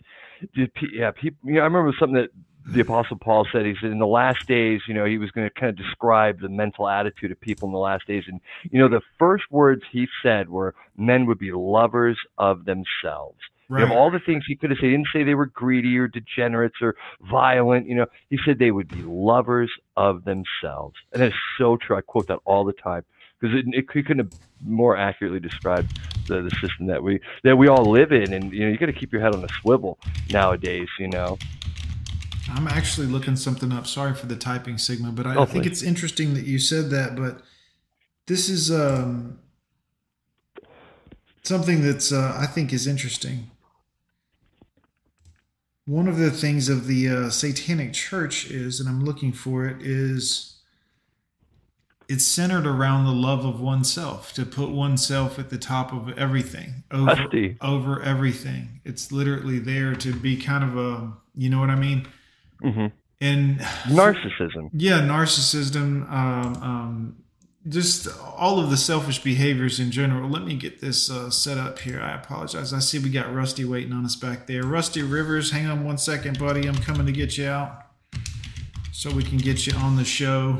[0.55, 1.37] it- yeah, people.
[1.49, 2.29] You know, I remember something that
[2.65, 3.65] the Apostle Paul said.
[3.65, 6.39] He said in the last days, you know, he was going to kind of describe
[6.39, 8.39] the mental attitude of people in the last days, and
[8.71, 13.39] you know, the first words he said were men would be lovers of themselves.
[13.71, 13.95] You know, Right.
[13.95, 14.85] all the things he could have said.
[14.87, 16.95] He didn't say they were greedy or degenerates or
[17.29, 17.87] violent.
[17.87, 21.95] You know, he said they would be lovers of themselves, and that's so true.
[21.95, 23.05] I quote that all the time
[23.39, 27.55] because it, it he couldn't have more accurately described the, the system that we that
[27.55, 28.33] we all live in.
[28.33, 29.97] And you know, you got to keep your head on a swivel
[30.31, 30.89] nowadays.
[30.99, 31.37] You know,
[32.49, 33.87] I'm actually looking something up.
[33.87, 36.89] Sorry for the typing, Sigma, but I, Oh, I think it's interesting that you said
[36.89, 37.15] that.
[37.15, 37.41] But
[38.27, 39.39] this is um,
[41.43, 43.50] something that's uh, I think is interesting.
[45.91, 49.81] One of the things of the uh, Satanic Church is, and I'm looking for it,
[49.81, 50.55] is
[52.07, 56.83] it's centered around the love of oneself to put oneself at the top of everything
[56.91, 57.57] over Husty.
[57.59, 58.79] over everything.
[58.85, 62.07] It's literally there to be kind of a, you know what I mean?
[62.61, 62.87] hmm
[63.19, 64.69] And narcissism.
[64.71, 67.20] yeah, narcissism, um, um,
[67.67, 68.07] just
[68.37, 70.29] all of the selfish behaviors in general.
[70.29, 72.01] Let me get this uh, set up here.
[72.01, 72.73] I apologize.
[72.73, 74.63] I see we got Rusty waiting on us back there.
[74.63, 76.67] Rusty Rivers, hang on one second, buddy.
[76.67, 77.85] I'm coming to get you out
[78.91, 80.59] so we can get you on the show.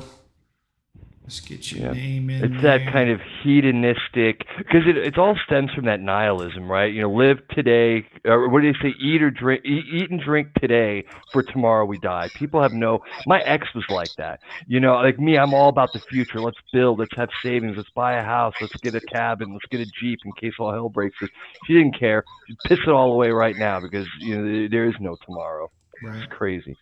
[1.32, 1.94] Let's get your Yeah.
[1.94, 2.44] name in.
[2.44, 6.94] It's that kind of hedonistic because it, it all stems from that nihilism, right?
[6.94, 8.94] You know, live today, or what do they say?
[9.00, 12.30] Eat or drink, eat, eat and drink today, for tomorrow we die.
[12.36, 13.00] People have no.
[13.28, 14.42] My ex was like that.
[14.68, 16.42] You know, like me, I'm all about the future.
[16.42, 17.00] Let's build.
[17.00, 17.78] Let's have savings.
[17.78, 18.54] Let's buy a house.
[18.60, 19.54] Let's get a cabin.
[19.54, 21.32] Let's get a jeep in case all hell breaks loose.
[21.66, 22.26] She didn't care.
[22.50, 25.72] She pissed it all away right now because you know there- there is no tomorrow.
[26.04, 26.18] Right.
[26.24, 26.76] It's crazy.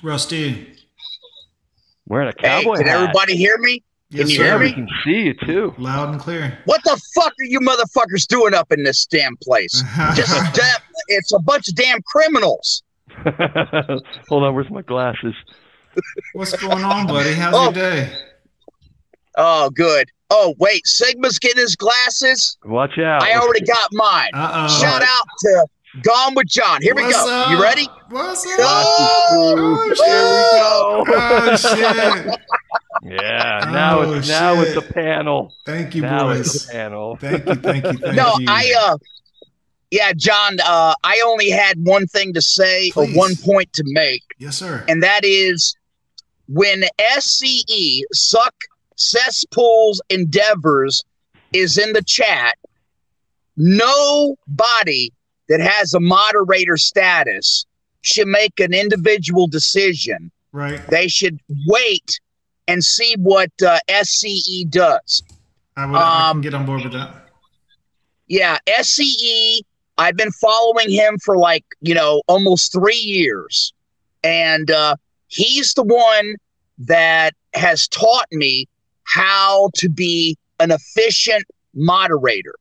[0.00, 0.76] Rusty.
[2.08, 3.00] Wearing a Hey, cowboy can hat.
[3.00, 3.82] everybody hear me?
[4.10, 4.42] Can Yes, you sir.
[4.44, 5.74] hear Yeah, we can see you too.
[5.78, 6.58] Loud and clear.
[6.64, 9.72] What the fuck are you motherfuckers doing up in this damn place?
[10.14, 12.82] Just a damn, it's a bunch of damn criminals.
[14.28, 15.34] Hold on, where's my glasses?
[16.32, 17.34] What's going on, buddy?
[17.34, 17.64] How's Oh.
[17.64, 18.12] your day?
[19.36, 20.10] Oh, good.
[20.30, 22.58] Oh, wait, Sigma's getting his glasses.
[22.64, 23.22] Watch out.
[23.22, 24.30] I already got mine.
[24.34, 24.68] Uh-oh.
[24.80, 25.66] Shout out to
[26.02, 26.82] Gone with Jon.
[26.82, 27.10] Here we go.
[27.26, 27.50] up?
[27.50, 27.86] You ready?
[28.10, 28.52] What's up?
[28.60, 31.14] Oh, Oh, shit.
[31.14, 32.40] Oh, shit.
[33.02, 34.90] Yeah, now Oh, it's now it's shit.
[34.90, 35.54] a panel.
[35.64, 36.54] Thank you, now boys.
[36.54, 37.16] it's a panel.
[37.16, 38.44] Thank you, thank you, thank no, you.
[38.46, 38.98] No, I uh
[39.90, 42.96] yeah, Jon, uh I only had one thing to say Please.
[43.14, 44.84] or one point to make, yes, sir.
[44.88, 45.76] and that is
[46.48, 48.54] when SCE suck
[48.96, 51.04] cesspools endeavors
[51.52, 52.56] is in the chat,
[53.56, 55.10] nobody
[55.48, 57.66] that has a moderator status
[58.02, 60.30] should make an individual decision.
[60.52, 60.80] right.
[60.90, 62.20] They should wait
[62.66, 65.22] and see what uh, SCE does.
[65.76, 67.14] I, would, I can Um, get on board with that.
[68.26, 69.60] Yeah, SCE,
[69.96, 73.72] I've been following him for like, you know, almost three years.
[74.22, 74.96] And uh,
[75.28, 76.34] he's the one
[76.78, 78.66] that has taught me
[79.04, 81.44] how to be an efficient
[81.74, 82.54] moderator.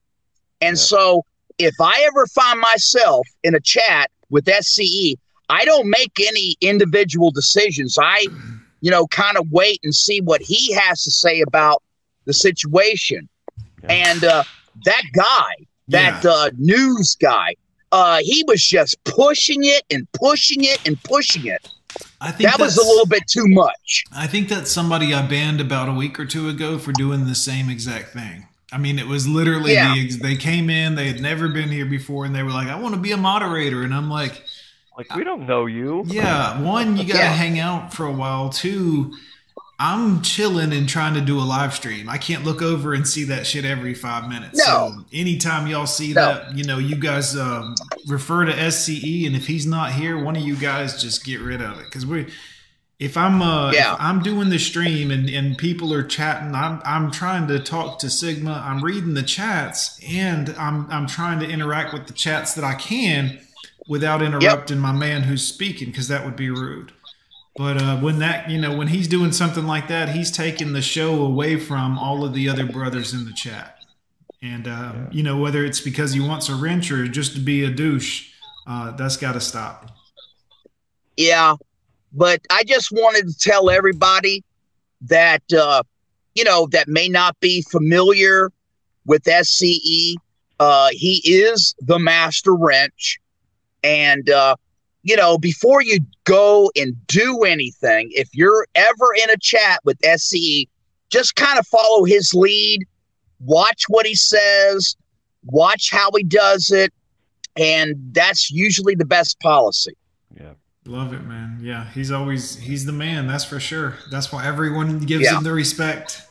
[0.61, 0.81] And Yeah.
[0.81, 1.25] so
[1.57, 5.15] if I ever find myself in a chat with SCE,
[5.49, 7.97] I don't make any individual decisions.
[7.99, 8.27] I,
[8.81, 11.81] you know, kind of wait and see what he has to say about
[12.25, 13.27] the situation.
[13.83, 13.91] Yeah.
[13.91, 14.43] And uh,
[14.85, 16.29] that guy, that Yeah.
[16.29, 17.55] uh, news guy,
[17.91, 21.65] uh, he was just pushing it and pushing it and pushing it.
[22.19, 24.03] I think That was a little bit too much.
[24.11, 27.35] I think that's somebody I banned about a week or two ago for doing the
[27.35, 28.46] same exact thing.
[28.71, 29.93] I mean, it was literally Yeah.
[29.93, 32.75] the they came in, they had never been here before, and they were like, "I
[32.75, 34.43] want to be a moderator," and I'm like,
[34.97, 36.03] Like we don't know you.
[36.07, 37.31] "Yeah, one, you got to Yeah.
[37.33, 38.49] hang out for a while.
[38.49, 39.13] Two,
[39.79, 42.09] I'm chilling and trying to do a live stream.
[42.09, 44.57] I can't look over and see that shit every five minutes.
[44.57, 44.63] No.
[44.65, 46.25] So anytime y'all see No.
[46.25, 47.75] that, you know, you guys um,
[48.07, 51.61] refer to SCE, and if he's not here, one of you guys just get rid
[51.61, 52.25] of it because we.
[52.99, 53.93] If I'm uh, Yeah.
[53.93, 57.99] if I'm doing the stream and, and people are chatting, I'm I'm trying to talk
[57.99, 58.63] to Sigma.
[58.65, 62.73] I'm reading the chats and I'm I'm trying to interact with the chats that I
[62.73, 63.39] can
[63.87, 66.91] without interrupting my man who's speaking because that would be rude.
[67.55, 70.81] But uh, when that, you know, when he's doing something like that, he's taking the
[70.81, 73.79] show away from all of the other brothers in the chat.
[74.43, 77.63] And, uh, you know, whether it's because he wants a wrench or just to be
[77.63, 78.29] a douche,
[78.67, 79.89] uh, that's got to stop.
[81.15, 81.55] Yeah,
[82.13, 84.43] but I just wanted to tell everybody
[85.01, 85.83] that uh,
[86.35, 88.51] you know that may not be familiar
[89.05, 90.15] with SCE.
[90.59, 93.19] Uh, he is the master wrench,
[93.83, 94.55] and uh,
[95.03, 99.99] you know before you go and do anything, if you're ever in a chat with
[99.99, 100.67] SCE,
[101.09, 102.85] just kind of follow his lead,
[103.39, 104.95] watch what he says,
[105.45, 106.93] watch how he does it,
[107.55, 109.95] and that's usually the best policy.
[110.35, 110.53] Yeah.
[110.85, 111.46] Love it, man.
[111.67, 113.27] Yeah, he's always he's the man.
[113.27, 113.95] That's for sure.
[114.09, 115.37] That's why everyone gives Yeah.
[115.37, 116.21] him the respect.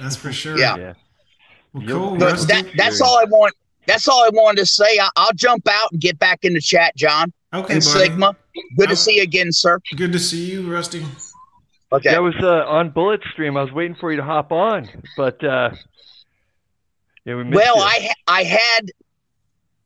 [0.00, 0.58] That's for sure.
[0.58, 0.76] Yeah.
[0.76, 0.94] Yeah.
[1.72, 2.16] Well, cool.
[2.18, 3.54] But that, that's all I want.
[3.86, 4.98] That's all I wanted to say.
[4.98, 8.06] I, I'll jump out and get back in the chat, Jon okay, and buddy.
[8.08, 8.36] Sigma.
[8.76, 9.78] Good I'm- to see you again, sir.
[9.96, 11.04] Good to see you, Rusty.
[11.92, 12.10] Okay.
[12.10, 13.56] Yeah, I was uh, on Bullet Stream.
[13.56, 15.70] I was waiting for you to hop on, but uh,
[17.24, 17.82] yeah, we missed Well, you.
[17.82, 18.90] I ha- I had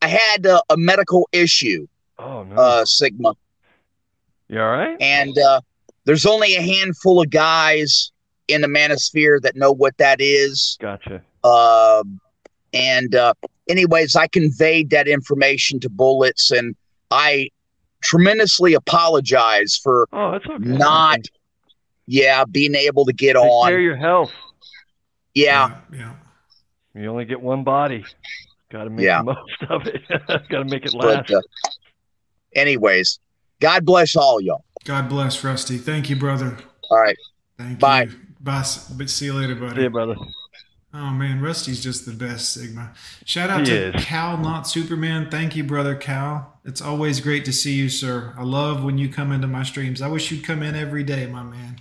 [0.00, 1.86] I had uh, a medical issue,
[2.18, 2.54] Oh no.
[2.56, 3.34] uh, Sigma,
[4.48, 4.96] you all right?
[5.00, 5.60] and uh,
[6.04, 8.12] there's only a handful of guys
[8.48, 10.76] in the manosphere that know what that is.
[10.80, 11.20] Gotcha.
[11.42, 12.20] Um,
[12.72, 13.34] and uh,
[13.68, 16.76] anyways, I conveyed that information to Bullets, and
[17.10, 17.48] I
[18.02, 20.58] tremendously apologize for Oh, that's okay.
[20.64, 21.20] not,
[22.06, 23.82] yeah, being able to get Take care of on.
[23.82, 24.30] your health.
[25.34, 26.14] Yeah, Yeah.
[26.94, 28.04] You only get one body.
[28.70, 29.18] Got to make Yeah.
[29.18, 30.02] the most of it.
[30.48, 31.28] Got to make it last.
[31.28, 31.40] but uh,
[32.54, 33.18] anyways,
[33.60, 34.64] God bless all y'all.
[34.84, 35.78] God bless Rusty.
[35.78, 36.56] Thank you, brother.
[36.90, 37.16] All right,
[37.58, 38.02] Thank Bye.
[38.04, 38.12] you.
[38.40, 38.58] Bye.
[38.60, 39.76] s- But see you later, buddy.
[39.76, 40.14] See ya, brother.
[40.94, 42.92] Oh man, Rusty's just the best, Sigma.
[43.24, 44.04] Shout out He to is.
[44.04, 45.28] Cal, not Superman.
[45.30, 46.58] Thank you, brother Cal.
[46.64, 48.34] It's always great to see you, sir.
[48.38, 50.00] I love when you come into my streams.
[50.00, 51.80] I wish you'd come in every day, my man.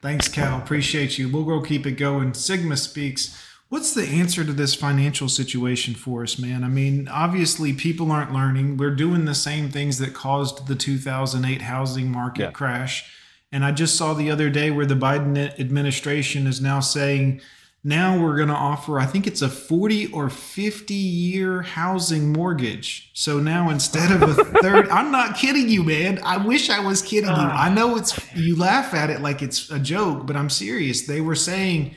[0.00, 0.58] Thanks, Cal.
[0.58, 1.28] Appreciate you.
[1.28, 2.34] We'll go keep it going.
[2.34, 3.42] Sigma speaks.
[3.68, 6.62] What's the answer to this financial situation for us, man?
[6.62, 8.76] I mean, obviously, people aren't learning.
[8.76, 12.50] We're doing the same things that caused the 2008 housing market Yeah.
[12.52, 13.10] crash.
[13.50, 17.40] And I just saw the other day where the Biden administration is now saying,
[17.82, 23.10] now we're going to offer, I think it's a 40 or 50 year housing mortgage.
[23.14, 26.20] So now instead of a third, I'm not kidding you, man.
[26.24, 27.36] I wish I was kidding you.
[27.36, 27.64] Ah.
[27.64, 31.06] I know it's, you laugh at it like it's a joke, but I'm serious.
[31.06, 31.94] They were saying,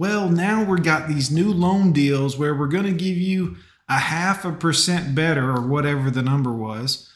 [0.00, 3.56] well, now we've got these new loan deals where we're going to give you
[3.88, 7.06] a half a percent better or whatever the number was.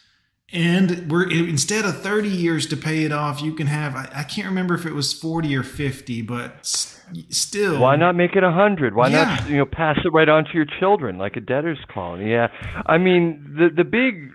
[0.53, 4.23] And we're instead of 30 years to pay it off, you can have, I, I
[4.25, 7.81] can't remember if it was 40 or 50, but s- still.
[7.81, 8.95] Why not make it hundred?
[8.95, 9.25] Why Yeah.
[9.25, 12.31] not you know pass it right on to your children like a debtor's colony?
[12.31, 12.49] Yeah,
[12.87, 14.31] I mean the the big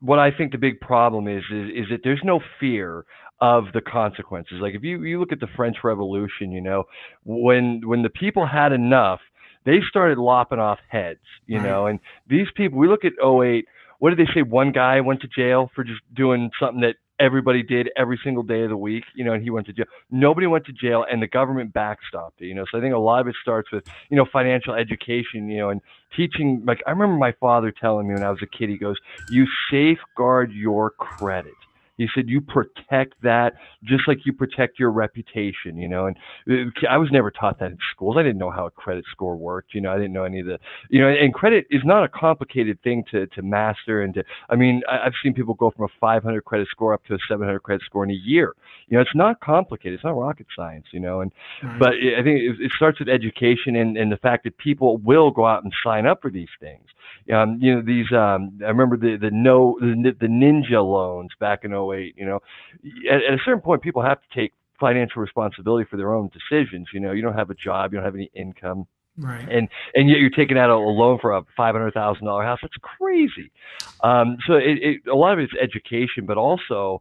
[0.00, 3.04] what I think the big problem is is, is that there's no fear
[3.40, 4.58] of the consequences.
[4.60, 6.84] Like if you you look at the French Revolution, you know
[7.24, 9.20] when when the people had enough,
[9.64, 11.20] they started lopping off heads.
[11.46, 11.68] You Right.
[11.68, 13.66] know, and these people we look at 08
[13.98, 14.42] what did they say?
[14.42, 18.62] One guy went to jail for just doing something that everybody did every single day
[18.62, 19.86] of the week, you know, and he went to jail.
[20.10, 22.64] Nobody went to jail, and the government backstopped it, you know.
[22.70, 25.70] So I think a lot of it starts with, you know, financial education, you know,
[25.70, 25.80] and
[26.16, 26.62] teaching.
[26.66, 28.96] Like I remember my father telling me when I was a kid, he goes,
[29.28, 31.58] "You safeguard your credit."
[31.96, 36.06] He said you protect that just like you protect your reputation, you know.
[36.06, 36.16] And
[36.50, 38.16] uh, I was never taught that in schools.
[38.18, 39.92] I didn't know how a credit score worked, you know.
[39.92, 41.08] I didn't know any of the, you know.
[41.08, 44.24] And credit is not a complicated thing to to master and to.
[44.48, 47.18] I mean, I, I've seen people go from a 500 credit score up to a
[47.28, 48.54] 700 credit score in a year.
[48.88, 49.94] You know, it's not complicated.
[49.94, 51.20] It's not rocket science, you know.
[51.20, 51.32] And
[51.62, 51.78] Right.
[51.78, 55.30] but I think it, it starts with education and, and the fact that people will
[55.30, 56.86] go out and sign up for these things.
[57.32, 61.64] Um, you know, these, um, I remember the, the no, the, the ninja loans back
[61.64, 62.40] in 08, you know,
[63.10, 66.88] at, at a certain point, people have to take financial responsibility for their own decisions.
[66.92, 68.86] You know, you don't have a job, you don't have any income.
[69.16, 69.48] Right.
[69.48, 72.58] and and yet you're taking out a loan for a five hundred thousand dollar house.
[72.60, 73.52] That's crazy.
[74.02, 77.00] Um, so it, it, a lot of it's education, but also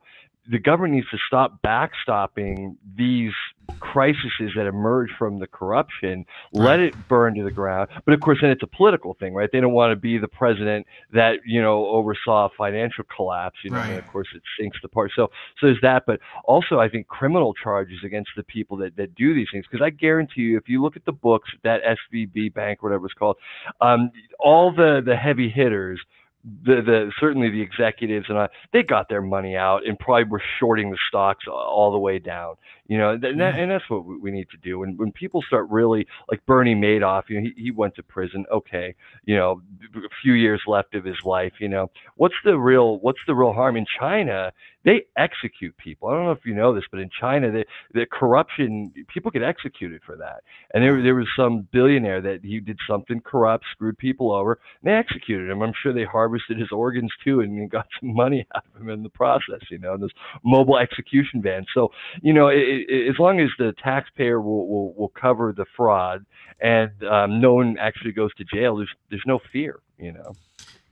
[0.50, 3.32] the government needs to stop backstopping these
[3.80, 6.26] crises that emerge from the corruption.
[6.52, 7.90] Let it burn to the ground.
[8.06, 9.50] But of course, then it's a political thing, right?
[9.52, 13.58] They don't want to be the president that you know oversaw a financial collapse.
[13.64, 15.14] You know, and of course, it sinks the party.
[15.16, 15.28] So
[15.60, 16.04] so there's that.
[16.06, 19.66] But also, I think criminal charges against the people that, that do these things.
[19.70, 23.14] Because I guarantee you, if you look at the books, that SVB bank, whatever it's
[23.14, 23.38] called,
[23.80, 26.02] um, all the the heavy hitters
[26.44, 30.42] the the certainly the executives and I, they got their money out and probably were
[30.60, 32.56] shorting the stocks all the way down.
[32.88, 34.84] You know, and, that, and that's what we we need to do.
[34.84, 38.46] And when people start really like Bernie Madoff, you know, he, he went to prison.
[38.52, 39.62] Okay, you know,
[39.96, 41.54] a few years left of his life.
[41.60, 44.52] You know, what's the real what's the real harm in China?
[44.86, 46.10] They execute people.
[46.10, 49.44] I don't know if you know this, but in China, the the corruption people get
[49.44, 50.44] executed for that.
[50.74, 54.92] And there there was some billionaire that he did something corrupt, screwed people over, and
[54.92, 55.62] they executed him.
[55.62, 59.04] I'm sure they harvested his organs too, and got some money out of him in
[59.04, 59.62] the process.
[59.70, 60.12] You know, this
[60.44, 61.66] mobile execution van.
[61.74, 65.66] So you know, it, it, as long as the taxpayer will will, will cover the
[65.78, 66.26] fraud
[66.64, 69.80] and um, no one actually goes to jail, there's there's no fear.
[69.98, 70.34] You know.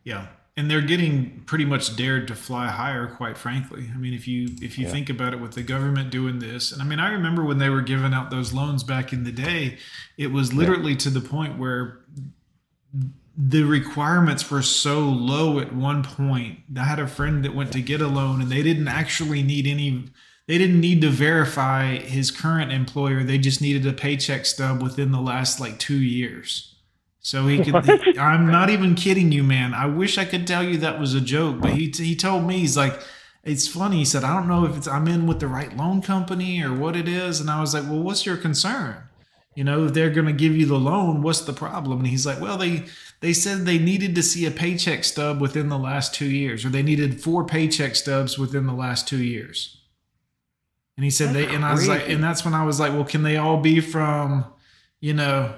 [0.04, 0.28] Yeah.
[0.62, 3.90] And they're getting pretty much dared to fly higher, quite frankly.
[3.92, 4.92] I mean, if you if you Yeah.
[4.92, 7.72] think about it, with the government doing this, and I mean, I remember when they
[7.72, 9.80] were giving out those loans back in the day,
[10.20, 12.02] it was literally to the point where
[13.36, 16.60] the requirements were so low at one point.
[16.78, 19.66] I had a friend that went to get a loan, and they didn't actually need
[19.66, 20.10] any.
[20.46, 23.24] They didn't need to verify his current employer.
[23.24, 26.71] They just needed a paycheck stub within the last like two years.
[27.22, 27.74] So he could.
[27.74, 28.20] What?
[28.20, 29.74] I'm not even kidding you, man.
[29.74, 32.60] I wish I could tell you that was a joke, but he he told me
[32.60, 33.00] he's like,
[33.44, 33.98] it's funny.
[33.98, 36.74] He said, I don't know if it's I'm in with the right loan company or
[36.74, 38.98] what it is, and I was like, well, what's your concern?
[39.56, 42.00] You know, if they're going to give you the loan, what's the problem?
[42.00, 42.86] And he's like, well, they
[43.20, 46.70] they said they needed to see a paycheck stub within the last two years, or
[46.70, 49.78] they needed four paycheck stubs within the last two years.
[50.98, 52.94] And he said That's they, and I was like, and that's when I was like,
[52.94, 54.46] well, can they all be from,
[55.00, 55.54] you know,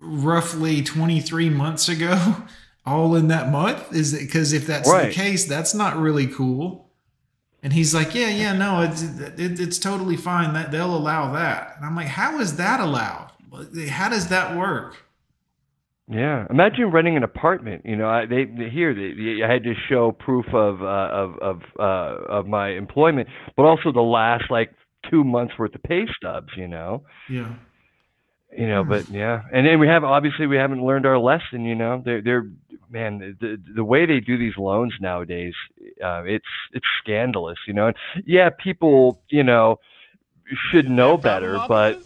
[0.00, 2.36] roughly 23 months ago,
[2.86, 3.92] all in that month?
[3.92, 5.08] Is it because if that's Right.
[5.08, 6.88] the case, that's not really cool.
[7.62, 11.74] And he's like, yeah, yeah, no, it's it, it's totally fine that they'll allow that.
[11.76, 13.32] And I'm like, how is that allowed?
[13.90, 14.96] How does that work?
[16.08, 17.82] Yeah, imagine renting an apartment.
[17.84, 20.86] You know, I, they, they here they, they, I had to show proof of uh,
[21.12, 21.82] of of uh,
[22.38, 24.70] of my employment, but also the last like
[25.10, 26.48] two months worth of pay stubs.
[26.56, 27.52] You know, Yeah.
[28.56, 31.64] You know, but yeah, and then we have obviously we haven't learned our lesson.
[31.64, 32.50] You know, they're they're
[32.90, 35.54] man the the way they do these loans nowadays,
[36.04, 37.58] uh, it's it's scandalous.
[37.66, 37.96] You know, and
[38.26, 39.78] yeah, people you know
[40.70, 42.02] should know better, but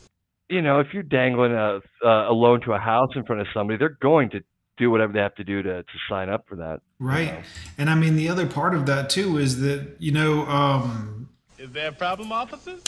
[0.49, 3.79] you know, if you're dangling a a loan to a house in front of somebody,
[3.79, 4.41] they're going to
[4.77, 6.81] do whatever they have to do to to sign up for that.
[7.01, 7.33] you Right.
[7.33, 7.43] know.
[7.79, 11.29] And I mean, the other part of that too is that, you know, um,
[11.59, 12.83] Is there a problem, officers?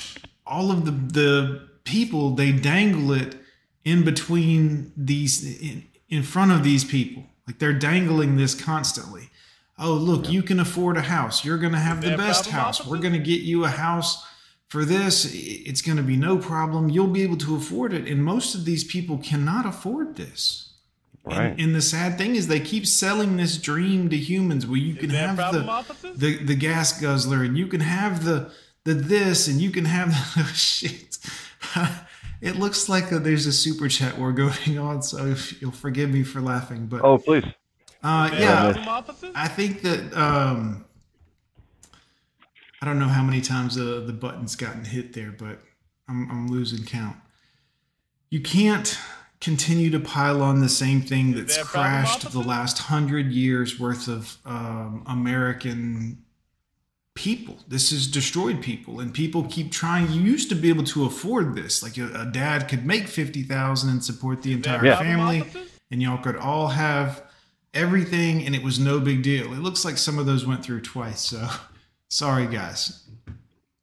[0.47, 3.37] all of the, the people, they dangle it
[3.87, 7.25] in between these, in, in front of these people.
[7.47, 9.31] Like they're dangling this constantly.
[9.79, 11.45] Oh, look, you can afford a house.
[11.45, 12.85] You're going to have the best house.
[12.85, 14.27] We're going to get you a house
[14.69, 15.31] for this.
[15.33, 16.91] It's going to be no problem.
[16.91, 18.09] You'll be able to afford it.
[18.09, 20.73] And most of these people cannot afford this.
[21.25, 21.51] Right.
[21.51, 24.95] And, and the sad thing is, they keep selling this dream to humans where you
[24.95, 28.53] can have the, the the gas guzzler, and you can have the
[28.85, 31.19] the this, and you can have the oh, shit.
[32.41, 36.11] it looks like a, there's a super chat war going on, so if you'll forgive
[36.11, 37.45] me for laughing, but Oh, please.
[38.03, 39.31] uh, Is there a yeah.
[39.35, 40.85] I think that um,
[42.83, 45.61] I don't know how many times uh, the button's gotten hit there, but
[46.09, 47.17] I'm, I'm losing count.
[48.31, 48.99] You can't
[49.41, 53.33] continue to pile on the same thing that's there a problem, crashed the last hundred
[53.33, 56.23] years worth of um, American
[57.17, 57.59] people.
[57.67, 60.13] This has destroyed people, and people keep trying.
[60.13, 63.43] You used to be able to afford this, like a, a dad could make fifty
[63.43, 64.99] thousand and support the entire Yeah.
[64.99, 65.45] family,
[65.91, 67.23] and y'all could all have
[67.75, 69.53] everything, and it was no big deal.
[69.53, 71.21] It looks like some of those went through twice.
[71.23, 71.49] So
[72.09, 73.03] sorry, guys.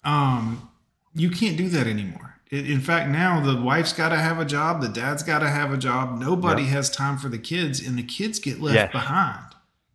[0.03, 0.69] Um,
[1.13, 2.29] you can't do that anymore.
[2.51, 5.73] In fact, now the wife's got to have a job, the dad's got to have
[5.73, 6.19] a job.
[6.19, 6.71] Nobody Yep.
[6.71, 8.91] has time for the kids, and the kids get left Yes.
[8.91, 9.45] behind.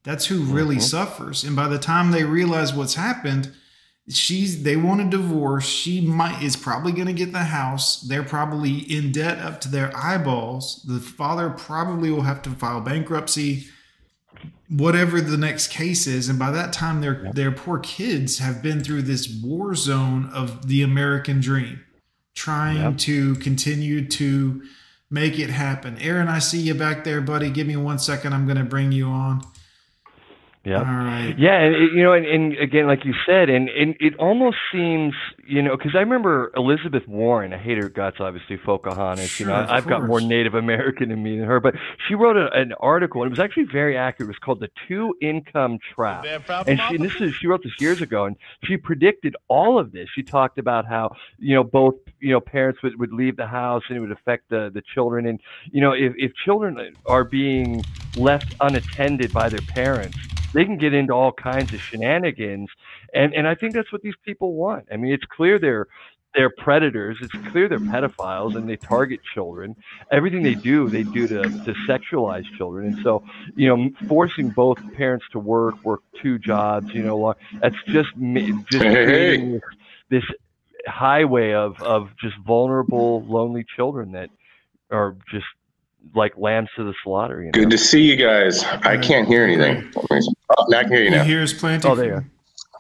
[0.09, 0.83] That's who really Mhm.
[0.83, 1.45] suffers.
[1.45, 3.51] And by the time they realize what's happened,
[4.09, 5.67] she's they want a divorce.
[5.67, 8.01] She might is probably going to get the house.
[8.01, 10.83] They're probably in debt up to their eyeballs.
[10.89, 13.69] The father probably will have to file bankruptcy
[14.71, 18.85] whatever the next case is and by that time their their poor kids have been
[18.85, 21.81] through this war zone of the American dream
[22.35, 24.63] trying to continue to
[25.11, 25.97] make it happen.
[25.99, 27.51] Aaron, I see you back there, buddy.
[27.51, 28.33] Give me one second.
[28.33, 29.43] I'm going to bring you on.
[30.69, 30.79] Yeah.
[30.79, 31.35] All right.
[31.39, 34.59] Yeah, and it, you know, and, and again, like you said, and, and it almost
[34.71, 35.15] seems,
[35.47, 37.53] you know, because I remember Elizabeth Warren.
[37.55, 39.31] I hate her guts, obviously, Pocahontas.
[39.31, 40.19] Sure, you know, I've got more.
[40.29, 41.75] Native American in me than her, but
[42.07, 44.27] she wrote a, an article, and it was actually very accurate.
[44.29, 46.27] It was called "The Two Income Trap,"
[46.67, 49.93] and she and this is she wrote this years ago, and she predicted all of
[49.93, 50.09] this.
[50.15, 53.83] She talked about how you know both you know parents would, would leave the house,
[53.89, 55.41] and it would affect the the children, and
[55.71, 57.83] you know if if children are being
[58.17, 60.19] left unattended by their parents
[60.53, 62.69] they can get into all kinds of shenanigans
[63.15, 64.87] and and I think that's what these people want.
[64.93, 65.87] I mean, it's clear they're
[66.35, 67.19] they're predators.
[67.23, 69.75] It's clear they're pedophiles and they target children.
[70.11, 72.93] Everything they do, they do to, to sexualize children.
[72.93, 73.25] And so,
[73.57, 78.11] you know, forcing both parents to work, work two jobs, you know, that's just
[78.71, 79.63] just hey, creating this,
[80.11, 80.25] this
[80.87, 84.31] highway of of just vulnerable, lonely children that
[84.91, 85.47] are just
[86.15, 87.41] like lambs to the slaughter.
[87.41, 87.53] You know?
[87.53, 88.65] Good to see you guys.
[88.65, 89.91] I can't hear anything.
[90.11, 91.25] Oh, now I can hear you You now.
[91.25, 91.91] hear us planting?
[91.91, 92.25] Oh, there you are.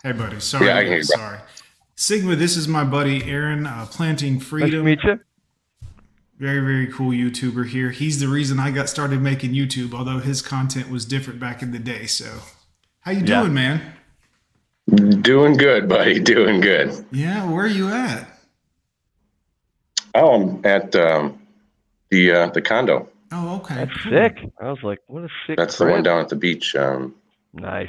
[0.03, 0.41] Hey, buddy.
[0.41, 0.66] Sorry.
[0.66, 1.16] Yeah, I can hear you, bro.
[1.16, 1.39] Sorry.
[1.97, 4.85] Sigma, this is my buddy Aaron, uh, Planting Freedom.
[4.85, 5.21] Nice to meet you.
[6.39, 7.91] Very, very cool YouTuber here.
[7.91, 11.73] He's the reason I got started making YouTube, although his content was different back in
[11.73, 12.07] the day.
[12.07, 12.27] So,
[13.01, 13.41] how you Yeah.
[13.43, 13.93] doing, man?
[15.21, 16.19] Doing good, buddy.
[16.21, 17.05] Doing good.
[17.11, 18.29] Yeah, where are you at?
[20.14, 21.39] Oh, I'm at um,
[22.11, 23.09] the uh, the condo.
[23.33, 23.75] Oh, okay.
[23.75, 24.13] That's cool.
[24.13, 24.39] sick.
[24.61, 25.57] I was like, what a sick.
[25.59, 26.75] That's the one down at the beach.
[26.75, 27.15] Um,
[27.53, 27.89] Nice.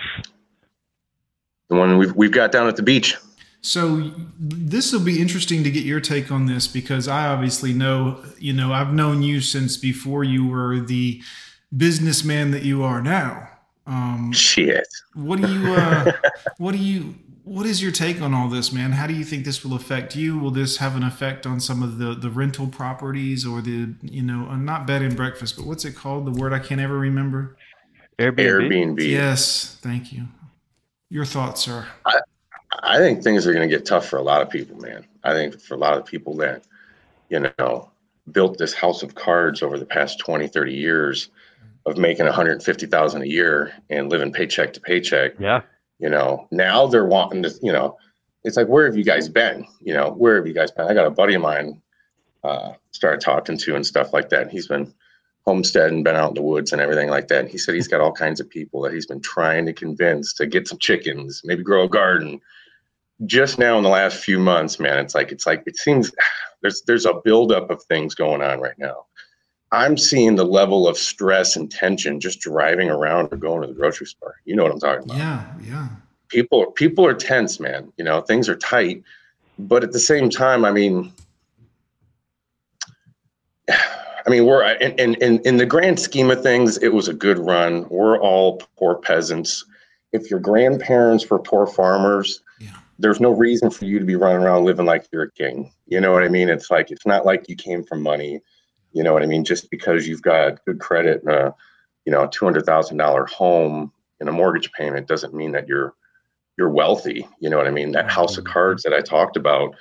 [1.69, 3.15] the one we've we've got down at the beach.
[3.61, 8.23] So this will be interesting to get your take on this because I obviously know,
[8.37, 11.21] you know, I've known you since before you were the
[11.75, 13.49] businessman that you are now.
[13.85, 14.87] Um, Shit.
[15.13, 16.11] what do you, uh,
[16.57, 17.15] what do you,
[17.49, 18.91] what is your take on all this, man?
[18.91, 20.37] How do you think this will affect you?
[20.37, 24.21] Will this have an effect on some of the the rental properties or the, you
[24.21, 26.27] know, uh, not bed and breakfast, but what's it called?
[26.27, 27.57] The word I can't ever remember.
[28.19, 28.37] Airbnb.
[28.37, 29.09] Airbnb.
[29.09, 30.27] Yes, thank you.
[31.09, 31.87] Your thoughts, sir.
[32.83, 35.07] I think things are going to get tough for a lot of people, man.
[35.23, 36.65] I think for a lot of people that,
[37.29, 37.89] you know,
[38.31, 41.29] built this house of cards over the past 20, 30 years
[41.87, 45.61] of making 150,000 a year and living paycheck to paycheck, Yeah.
[45.99, 47.97] You know, now they're wanting to, you know,
[48.43, 49.67] it's like, where have you guys been?
[49.81, 50.87] You know, where have you guys been?
[50.87, 51.81] I got a buddy of mine,
[52.43, 54.49] uh, started talking to and stuff like that.
[54.49, 54.93] He's been
[55.45, 57.41] homestead and been out in the woods and everything like that.
[57.41, 60.33] And he said he's got all kinds of people that he's been trying to convince
[60.35, 62.39] to get some chickens, maybe grow a garden.
[63.25, 66.11] Just now in the last few months, man, it's like it's like it seems
[66.61, 69.05] there's there's a buildup of things going on right now.
[69.71, 73.73] I'm seeing the level of stress and tension just driving around or going to the
[73.73, 74.35] grocery store.
[74.45, 75.17] You know what I'm talking about.
[75.17, 75.87] Yeah, yeah.
[76.29, 77.91] people people are tense man.
[77.97, 79.03] You know things are tight.
[79.59, 81.11] But at the same time i mean
[83.69, 87.37] i mean we're in, in, in, the grand scheme of things it was a good
[87.37, 87.87] run.
[87.89, 89.65] We're all poor peasants.
[90.11, 92.69] If your grandparents were poor farmers Yeah.
[92.97, 95.71] there's no reason for you to be running around living like you're a king.
[95.85, 96.49] You know what i mean?
[96.49, 98.41] It's like it's not like you came from money
[98.93, 99.43] you know what i mean?
[99.43, 101.55] Just because you've got good credit and a
[102.05, 105.93] you know a $200000 home and a mortgage payment doesn't mean that you're
[106.57, 107.27] you're wealthy.
[107.39, 107.91] You know what i mean?
[107.91, 109.75] That house of cards that i talked about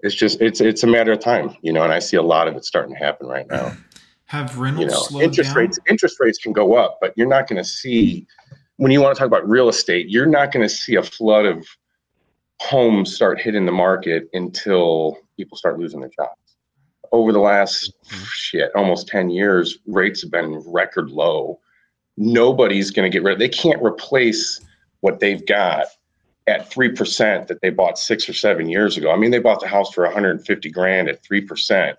[0.00, 2.48] it's just it's it's a matter of time you know and i see a lot
[2.48, 3.72] of it starting to happen right now.
[4.26, 5.56] Have rentals you know slowed interest down?
[5.56, 8.26] rates interest rates can go up but you're not going to see
[8.76, 11.46] when you want to talk about real estate you're not going to see a flood
[11.46, 11.64] of
[12.60, 16.45] homes start hitting the market until people start losing their jobs
[17.12, 17.92] over the last
[18.32, 21.60] shit almost 10 years rates have been record low.
[22.16, 24.60] Nobody's going to get rid they can't replace
[25.00, 25.86] what they've got
[26.46, 29.10] at 3% that they bought six or seven years ago.
[29.10, 31.94] I mean they bought the house for 150 grand at 3%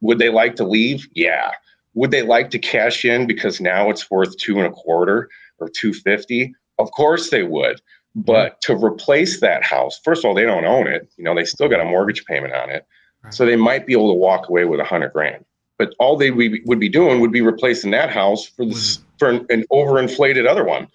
[0.00, 1.08] would they like to leave?
[1.14, 1.52] Yeah.
[1.94, 5.68] Would they like to cash in because now it's worth two and a quarter or
[5.68, 7.76] 250 of course they would.
[7.76, 8.22] Mm-hmm.
[8.22, 11.08] But to replace that house first of all they don't own it.
[11.16, 12.86] You know they still got a mortgage payment on it
[13.30, 15.44] so they might be able to walk away with a hundred grand.
[15.78, 19.06] But all they we- would be doing would be replacing that house for this mm-hmm.
[19.18, 20.88] for an, an overinflated other one.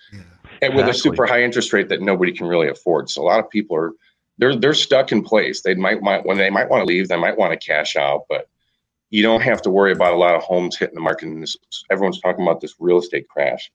[0.61, 3.09] And with a super high interest rate that nobody can really afford.
[3.09, 3.93] So a lot of people are
[4.37, 5.61] they're they're stuck in place.
[5.61, 8.25] They might might when they might want to leave they might want to cash out
[8.29, 8.49] but
[9.09, 11.29] you don't have to worry about a lot of homes hitting the market.
[11.29, 11.57] And this,
[11.89, 13.71] everyone's talking about this real estate crash.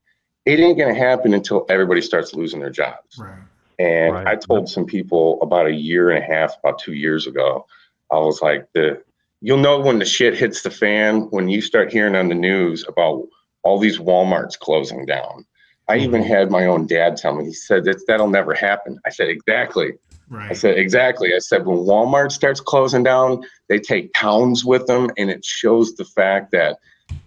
[0.47, 3.19] It ain't going to happen until everybody starts losing their jobs.
[3.19, 3.39] Right.
[3.79, 4.27] and Right.
[4.27, 7.67] I told some people about a year and a half, about two years ago,
[8.15, 9.03] I was like, the
[9.41, 12.85] you'll know when the shit hits the fan when you start hearing on the news
[12.89, 13.27] about
[13.62, 15.45] all these Walmarts closing down.
[15.89, 16.33] I even mm-hmm.
[16.33, 18.99] had my own dad tell me, he said that that'll never happen.
[19.05, 19.93] I said, exactly.
[20.31, 20.51] Right.
[20.51, 21.35] I said, exactly.
[21.35, 25.95] I said, when Walmart starts closing down, they take towns with them, and it shows
[25.95, 26.79] the fact that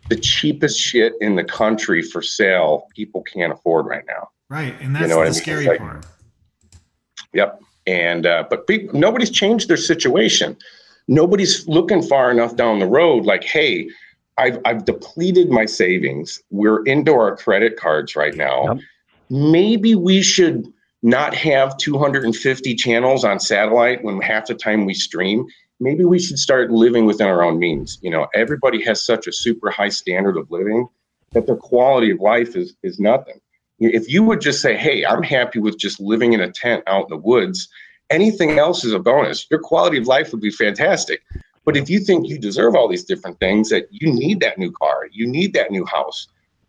[0.09, 4.29] the cheapest shit in the country for sale, people can't afford right now.
[4.49, 4.73] Right.
[4.81, 5.33] And that's know the I mean?
[5.33, 6.05] scary like- part.
[7.33, 7.61] Yep.
[7.87, 10.57] And uh, but people, nobody's changed their situation.
[11.07, 13.25] Nobody's looking far enough down the road.
[13.25, 13.89] Like, hey,
[14.37, 16.41] I've I've depleted my savings.
[16.51, 18.77] We're into our credit cards right now.
[19.29, 20.71] Maybe we should
[21.03, 25.45] not have 250 channels on satellite when half the time we stream.
[25.79, 27.99] Maybe we should start living within our own means.
[28.01, 30.87] You know, everybody has such a super high standard of living
[31.33, 33.39] that their quality of life is is nothing.
[33.79, 37.03] If you would just say, "Hey, I'm happy with just living in a tent out
[37.03, 37.69] in the woods,"
[38.09, 39.45] anything else is a bonus.
[39.51, 41.21] Your quality of life would be fantastic.
[41.65, 44.71] But if you think you deserve all these different things, that you need that new
[44.71, 46.27] car, you need that new house,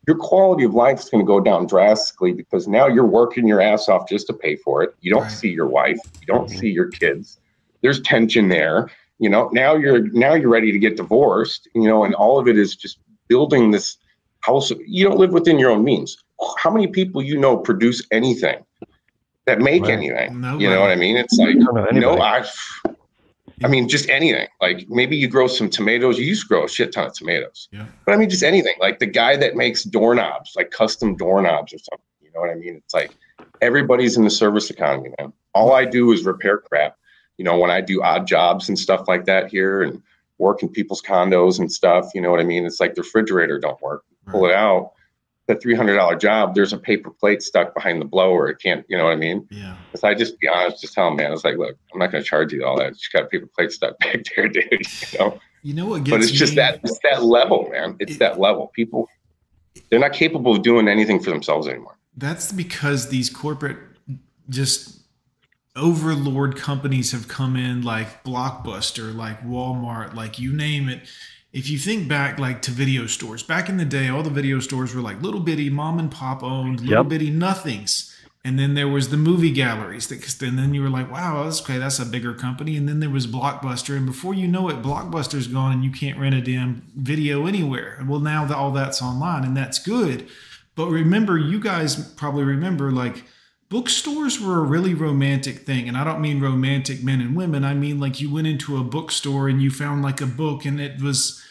[0.08, 3.60] your quality of life is going to go down drastically because now you're working your
[3.60, 4.94] ass off just to pay for it.
[5.00, 7.38] You don't see your wife, you don't see your kids.
[7.82, 8.90] There's tension there.
[9.18, 11.68] You know, now you're now you're ready to get divorced.
[11.74, 12.98] You know, and all of it is just
[13.28, 13.98] building this
[14.40, 14.72] house.
[14.86, 16.16] You don't live within your own means.
[16.58, 18.64] How many people you know produce anything
[19.46, 19.92] that make Right.
[19.92, 20.32] anything?
[20.60, 21.16] You know what I mean?
[21.16, 22.20] It's like don't know no.
[22.20, 22.44] I.
[23.64, 24.46] I mean, just anything.
[24.60, 26.18] Like maybe you grow some tomatoes.
[26.18, 27.68] You used to grow a shit ton of tomatoes.
[27.72, 27.86] Yeah.
[28.04, 28.74] But I mean, just anything.
[28.80, 32.04] Like the guy that makes doorknobs, like custom doorknobs or something.
[32.20, 32.76] You know what I mean?
[32.76, 33.10] It's like
[33.60, 35.32] everybody's in the service economy, man.
[35.54, 36.96] All I do is repair crap.
[37.36, 40.02] You know, when I do odd jobs and stuff like that here and
[40.38, 42.64] work in people's condos and stuff, you know what I mean?
[42.64, 44.04] It's like the refrigerator don't work.
[44.28, 44.92] Pull it out.
[45.48, 48.48] The three hundred dollar job, there's a paper plate stuck behind the blower.
[48.48, 49.48] It can't, you know what I mean?
[49.50, 49.76] Yeah.
[49.96, 52.22] So I just be honest, just tell him, man, it's like, look, I'm not going
[52.22, 52.92] to charge you all that.
[52.92, 54.68] Just got a paper plate stuck back there, dude.
[55.12, 57.96] You know, You know what gets but it's just that it's that level, man.
[57.98, 58.70] It's that level.
[58.74, 59.08] People,
[59.90, 61.96] they're not capable of doing anything for themselves anymore.
[62.16, 63.78] That's because these corporate
[64.50, 64.98] just
[65.76, 71.00] overlord companies have come in like Blockbuster, like Walmart, like you name it.
[71.52, 74.60] If you think back like to video stores, back in the day, all the video
[74.60, 77.08] stores were like little bitty mom and pop owned, little Yep.
[77.08, 78.14] bitty nothings.
[78.44, 80.06] And then there was the movie galleries.
[80.06, 81.76] That, and then you were like, wow, that's okay.
[81.78, 82.76] That's a bigger company.
[82.76, 83.96] And then there was Blockbuster.
[83.96, 88.02] And before you know it, Blockbuster's gone and you can't rent a damn video anywhere.
[88.06, 90.28] Well, now that all that's online and that's good.
[90.76, 93.24] But remember, you guys probably remember like
[93.68, 95.88] bookstores were a really romantic thing.
[95.88, 97.64] And I don't mean romantic men and women.
[97.64, 100.80] I mean like you went into a bookstore and you found like a book and
[100.80, 101.42] it was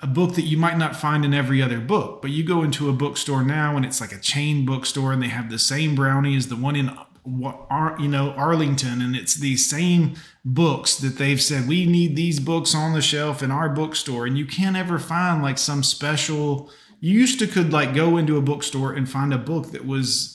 [0.00, 2.22] a book that you might not find in every other book.
[2.22, 5.28] But you go into a bookstore now and it's like a chain bookstore and they
[5.28, 9.34] have the same brownie as the one in what are you know Arlington and it's
[9.34, 10.14] these same
[10.44, 14.36] books that they've said we need these books on the shelf in our bookstore and
[14.36, 16.70] you can't ever find like some special
[17.00, 20.33] you used to could like go into a bookstore and find a book that was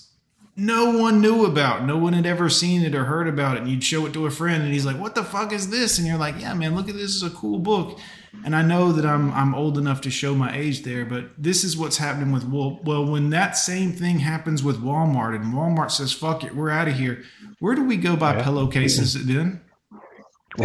[0.59, 1.85] no one knew about.
[1.85, 3.61] No one had ever seen it or heard about it.
[3.61, 5.97] And you'd show it to a friend and he's like, What the fuck is this?
[5.97, 7.21] And you're like, Yeah, man, look at this.
[7.21, 7.99] It's a cool book.
[8.45, 11.63] And I know that I'm I'm old enough to show my age there, but this
[11.63, 15.91] is what's happening with well, well, when that same thing happens with Walmart and Walmart
[15.91, 17.23] says, Fuck it, we're out of here.
[17.59, 19.61] Where do we go buy pillowcases then?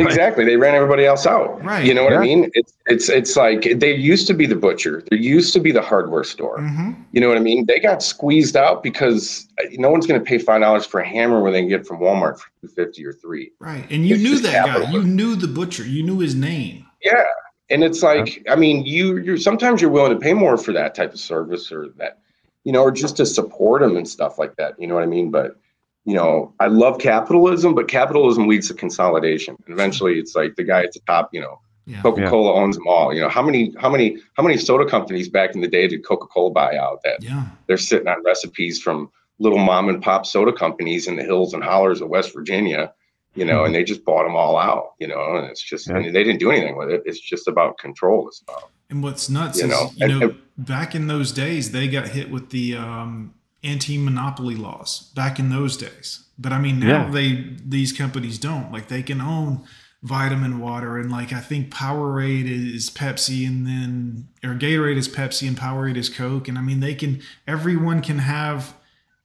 [0.03, 0.45] Exactly.
[0.45, 1.62] They ran everybody else out.
[1.64, 1.84] Right.
[1.84, 2.18] You know what Yeah.
[2.18, 2.51] I mean?
[2.55, 5.03] It's it's it's like they used to be the butcher.
[5.09, 6.59] There used to be the hardware store.
[6.59, 6.92] Mm-hmm.
[7.12, 7.66] You know what I mean?
[7.66, 11.07] They got squeezed out because uh, no one's going to pay five dollars for a
[11.07, 13.53] hammer when they can get from Walmart for two fifty or three.
[13.59, 13.86] Right.
[13.90, 14.90] And you It's knew that guy.
[14.90, 15.84] You knew the butcher.
[15.84, 16.86] You knew his name.
[17.03, 17.24] Yeah.
[17.70, 20.95] And it's like, I mean, you you're sometimes you're willing to pay more for that
[20.95, 22.18] type of service or that,
[22.64, 24.78] you know, or just to support them and stuff like that.
[24.78, 25.30] You know what I mean?
[25.30, 25.57] But
[26.05, 29.57] you know, I love capitalism, but capitalism leads to consolidation.
[29.66, 32.00] And eventually it's like the guy at the top, you know, Yeah.
[32.00, 33.12] Coca-Cola owns them all.
[33.12, 36.05] You know, how many how many how many soda companies back in the day did
[36.07, 37.44] Coca-Cola buy out that Yeah.
[37.66, 41.62] they're sitting on recipes from little mom and pop soda companies in the hills and
[41.62, 42.92] hollers of West Virginia,
[43.34, 45.96] you know, and they just bought them all out, you know, and it's just Yeah.
[45.98, 47.02] and they didn't do anything with it.
[47.05, 48.28] It's just about control.
[48.28, 51.72] It's about And what's nuts You is, know, you and- know, back in those days,
[51.72, 53.34] they got hit with the um,
[53.65, 56.25] anti-monopoly laws back in those days.
[56.39, 57.11] But I mean, now Yeah.
[57.11, 59.62] they these companies don't like they can own
[60.03, 65.49] vitamin water and like I think Powerade is Pepsi and then or Gatorade is Pepsi
[65.49, 68.75] and Powerade is Coke and I mean they can everyone can have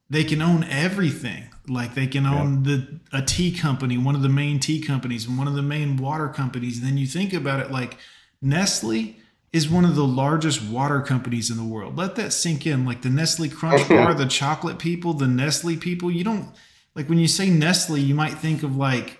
[0.09, 1.49] they can own everything.
[1.67, 5.37] Like they can own the a tea company, one of the main tea companies, and
[5.37, 6.79] one of the main water companies.
[6.79, 7.97] And then you think about it, like
[8.41, 9.17] Nestle
[9.51, 11.97] is one of the largest water companies in the world.
[11.97, 12.85] Let that sink in.
[12.85, 16.11] Like the Nestle Crunch Bar, the chocolate people, the Nestle people.
[16.11, 16.49] You don't
[16.95, 19.19] like when you say Nestle, you might think of like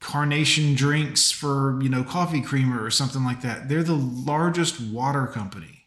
[0.00, 3.68] carnation drinks for you know coffee creamer or something like that.
[3.68, 5.86] They're the largest water company.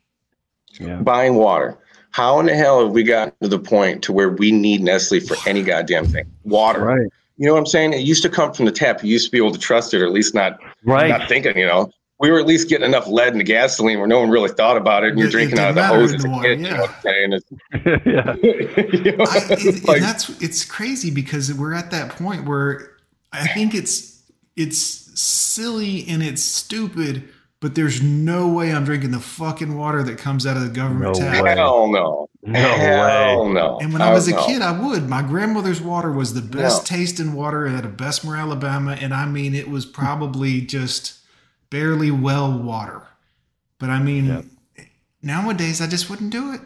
[1.01, 1.77] buying water.
[2.11, 5.21] How in the hell have we gotten to the point to where we need Nestle
[5.21, 6.25] for any goddamn thing?
[6.43, 6.83] Water.
[6.83, 7.07] Right.
[7.37, 7.93] You know what I'm saying?
[7.93, 9.01] It used to come from the tap.
[9.03, 11.07] You used to be able to trust it, or at least not Right.
[11.09, 11.57] not thinking.
[11.57, 11.89] You know,
[12.21, 14.77] we were at least getting enough lead in the gasoline where no one really thought
[14.77, 16.29] about it, and you're It- it drinking out of the matter hose in as a
[16.29, 16.59] water, kid.
[16.59, 16.77] You yeah.
[16.77, 17.33] know I'm saying?
[17.33, 18.35] It's- yeah.
[19.11, 22.91] you know, I, it, like- and that's it's crazy because we're at that point where
[23.33, 24.21] I think it's
[24.55, 24.77] it's
[25.19, 27.27] silly and it's stupid,
[27.59, 31.15] but there's no way I'm drinking the fucking water that comes out of the government
[31.17, 31.43] No tap.
[31.43, 31.55] way.
[31.55, 33.53] hell no, No hell way.
[33.53, 33.79] no.
[33.81, 34.47] And when I was a Hell no.
[34.47, 35.07] kid, I would.
[35.09, 36.97] My grandmother's water was the best No.
[36.97, 41.13] tasting water out of Bessemer, Alabama, and I mean it was probably just
[41.71, 43.01] barely well water.
[43.79, 44.45] But I mean, Yep.
[45.23, 46.61] nowadays I just wouldn't do it.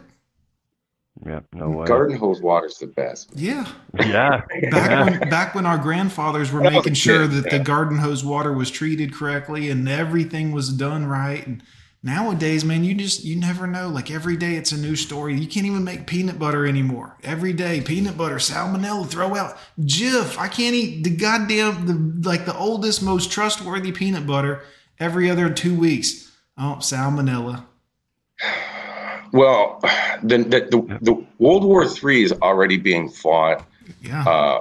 [1.24, 1.86] Yeah, no way.
[1.86, 3.30] garden hose water's the best.
[3.34, 3.66] Yeah.
[3.98, 4.42] Yeah.
[4.70, 5.04] Back yeah.
[5.04, 7.58] when back when our grandfathers were When I was a making sure kid, that the
[7.58, 11.62] garden hose water was treated correctly and everything was done right and
[12.02, 15.46] nowadays man you just you never know like every day it's a new story you
[15.48, 20.46] can't even make peanut butter anymore every day peanut butter salmonella throw out jif i
[20.46, 21.86] can't eat the goddamn
[22.22, 24.62] the like the oldest most trustworthy peanut butter
[24.98, 27.64] every other two weeks oh salmonella
[29.32, 29.80] Well,
[30.22, 33.66] the the, the, the World War III is already being fought.
[34.02, 34.60] yeah Uh,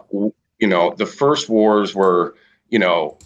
[0.60, 2.36] you know, the first wars were,
[2.70, 3.18] you know,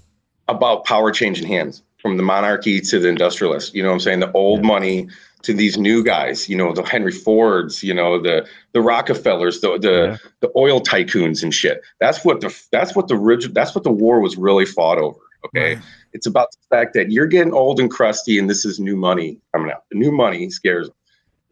[0.48, 3.74] about power changing hands from the monarchy to the industrialists.
[3.74, 4.20] You know what I'm saying?
[4.20, 5.08] The old money
[5.44, 6.50] to these new guys.
[6.50, 7.84] You know, the Henry Fords.
[7.84, 10.18] You know, the the Rockefellers, the the Yeah.
[10.42, 11.82] the oil tycoons and shit.
[12.00, 15.20] That's what the that's what the orig- that's what the war was really fought over.
[15.46, 15.84] Okay, Right.
[16.14, 19.40] it's about the fact that you're getting old and crusty, and this is new money
[19.54, 19.84] coming out.
[19.92, 20.96] The new money scares them,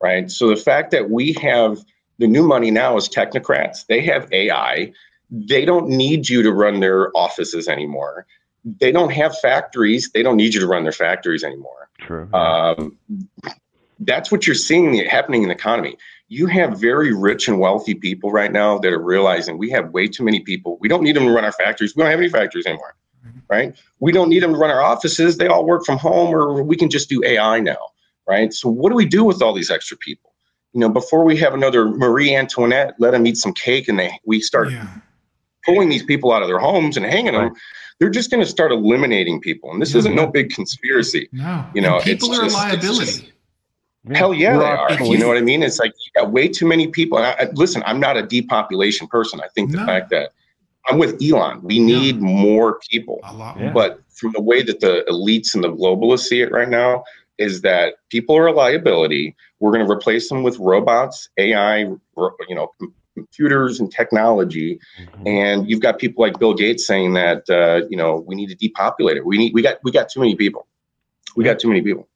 [0.02, 0.30] right?
[0.30, 1.80] So the fact that we have
[2.20, 3.86] the new money now is technocrats.
[3.88, 4.92] They have AI.
[5.30, 8.26] They don't need you to run their offices anymore.
[8.66, 10.12] They don't have factories.
[10.14, 11.90] They don't need you to run their factories anymore.
[12.00, 12.30] True.
[12.34, 12.98] Um,
[14.00, 15.98] that's what you're seeing happening in the economy.
[16.28, 20.08] You have very rich and wealthy people right now that are realizing we have way
[20.08, 20.78] too many people.
[20.82, 21.96] We don't need them to run our factories.
[21.96, 22.96] We don't have any factories anymore,
[23.50, 23.76] right?
[24.00, 25.38] We don't need them to run our offices.
[25.38, 27.78] They all work from home, or we can just do AI now,
[28.28, 28.54] right?
[28.54, 30.34] So what do we do with all these extra people?
[30.74, 34.12] You know, before we have another Marie Antoinette, let them eat some cake, and they
[34.26, 34.88] we start yeah
[35.66, 37.54] pulling these people out of their homes and hanging them.
[38.00, 39.98] They're just going to start eliminating people, and this Yeah.
[40.00, 40.32] isn't no mm-hmm.
[40.32, 41.28] big conspiracy.
[41.34, 43.24] no You know, And people it's are a just- it's liability just-
[44.16, 44.92] Hell yeah, they are.
[44.94, 45.62] if You you- know what I mean?
[45.64, 47.18] It's like you got way too many people.
[47.18, 49.42] And I, I- listen, I'm not a depopulation person.
[49.42, 49.86] I think the No.
[49.86, 50.32] fact that
[50.88, 53.20] I'm with Elon, we need more people.
[53.24, 53.72] a lot Yeah.
[53.74, 57.04] But from the way that the elites and the globalists see it right now,
[57.38, 59.36] is that people are a liability.
[59.60, 62.00] We're going to replace them with robots, AI, you
[62.50, 64.80] know, com- computers and technology.
[65.00, 65.28] Mhm.
[65.28, 68.56] And you've got people like Bill Gates saying that uh, you know we need to
[68.56, 69.26] depopulate it.
[69.26, 70.66] We need we got we got too many people.
[71.36, 72.08] We got too many people.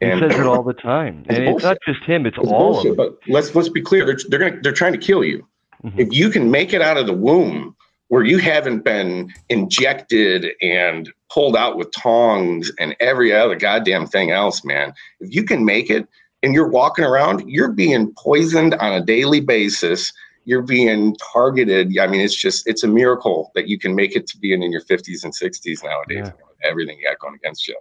[0.00, 2.74] He says it all the time, It's and it's not just him; it's, It's all
[2.74, 3.16] bullshit, of them.
[3.24, 4.04] but let's let's be clear.
[4.04, 5.46] They're they're gonna they're trying to kill you.
[5.84, 5.94] Mhm.
[5.98, 7.74] If you can make it out of the womb
[8.08, 14.30] where you haven't been injected and pulled out with tongs and every other goddamn thing
[14.30, 14.92] else, man.
[15.20, 16.06] If you can make it
[16.42, 20.12] and you're walking around, you're being poisoned on a daily basis.
[20.44, 21.98] You're being targeted.
[21.98, 24.70] I mean, it's just it's a miracle that you can make it to being in
[24.70, 26.18] your 50s and 60s nowadays.
[26.18, 26.24] Yeah.
[26.24, 27.76] with Everything you got going against you.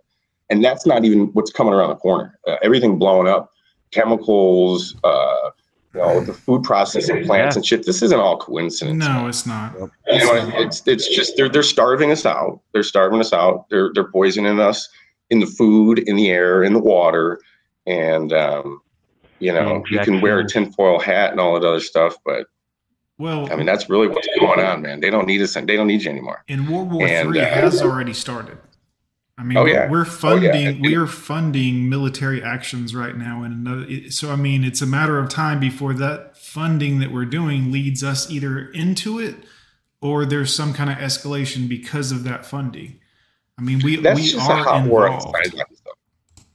[0.49, 2.39] And that's not even what's coming around the corner.
[2.47, 3.51] Uh, everything blowing up,
[3.91, 5.51] chemicals, uh,
[5.95, 7.59] you know, the food processing plants Yeah.
[7.59, 7.85] and shit.
[7.85, 9.03] This isn't all coincidence.
[9.05, 9.87] no it's not You
[10.19, 12.59] know, it's it's just they're they're starving us out.
[12.73, 13.69] They're starving us out.
[13.69, 14.89] They're they're poisoning us
[15.29, 17.39] in the food, in the air, in the water,
[17.87, 18.81] and um,
[19.39, 20.67] you know, you can wear a Injections.
[20.75, 22.47] tinfoil hat and all that other stuff, but
[23.17, 24.99] well I mean that's really what's going on, man.
[24.99, 25.53] They don't need us.
[25.53, 26.43] They don't need you anymore.
[26.49, 28.57] And World War And, III uh, has already started.
[29.38, 29.89] I mean, Oh, yeah.
[29.89, 30.51] we're Oh, yeah.
[30.51, 34.09] funding we are funding military actions right now, and another.
[34.09, 38.03] So I mean, it's a matter of time before that funding that we're doing leads
[38.03, 39.36] us either into it
[40.01, 42.99] or there's some kind of escalation because of that funding.
[43.57, 45.36] I mean, we That's we just are hot war involved.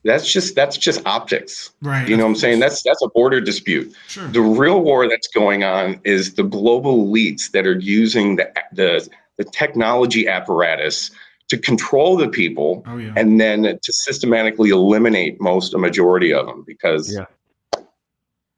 [0.03, 1.73] That's just that's just optics.
[1.83, 2.09] right?
[2.09, 2.61] You know what I'm saying?
[2.61, 3.95] That's that's a border dispute.
[4.09, 4.27] sure.
[4.29, 9.07] The real war that's going on is the global elites that are using the the,
[9.37, 11.11] the technology apparatus
[11.51, 13.13] to control the people oh yeah.
[13.17, 17.25] and then to systematically eliminate most a majority of them because Yeah.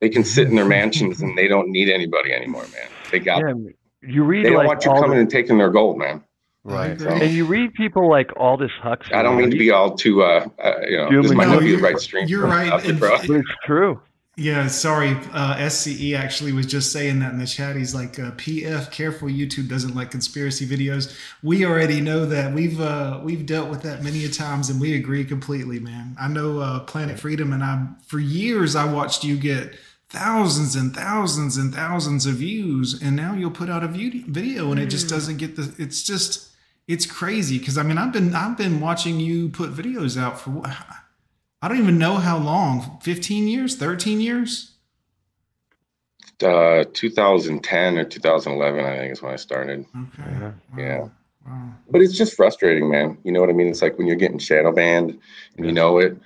[0.01, 2.88] they can sit in their mansions and they don't need anybody anymore, man.
[3.11, 3.55] They got Yeah,
[4.03, 6.22] you read they don't like want you coming the- and taking their gold, man.
[6.64, 7.20] right, agree.
[7.22, 9.14] and you read people like Aldous Huxley.
[9.14, 11.61] I don't mean to be all too uh, uh you know, this Human might not
[11.61, 12.26] be the right stream.
[12.28, 14.01] you're right, subject, and- it's true.
[14.34, 15.10] Yeah, sorry.
[15.32, 17.76] Uh, SCE actually was just saying that in the chat.
[17.76, 19.28] He's like, uh, "PF, careful.
[19.28, 22.54] YouTube doesn't like conspiracy videos." We already know that.
[22.54, 26.16] We've uh, we've dealt with that many a times, and we agree completely, man.
[26.18, 29.74] I know uh, Planet Freedom, and I for years I watched you get
[30.08, 34.78] thousands and thousands and thousands of views and now you'll put out a video and
[34.78, 36.50] it just doesn't get the it's just
[36.86, 40.50] it's crazy because i mean i've been i've been watching you put videos out for
[40.50, 40.68] what
[41.62, 44.68] i don't even know how long 15 years 13 years
[46.42, 49.86] Uh, 2010 or 2011, I think is when I started.
[49.96, 51.06] okay Yeah.
[51.46, 51.68] wow.
[51.88, 53.16] But it's just frustrating, man.
[53.22, 53.68] You know what I mean?
[53.68, 55.20] It's like when you're getting shadow banned
[55.56, 56.16] and you know it.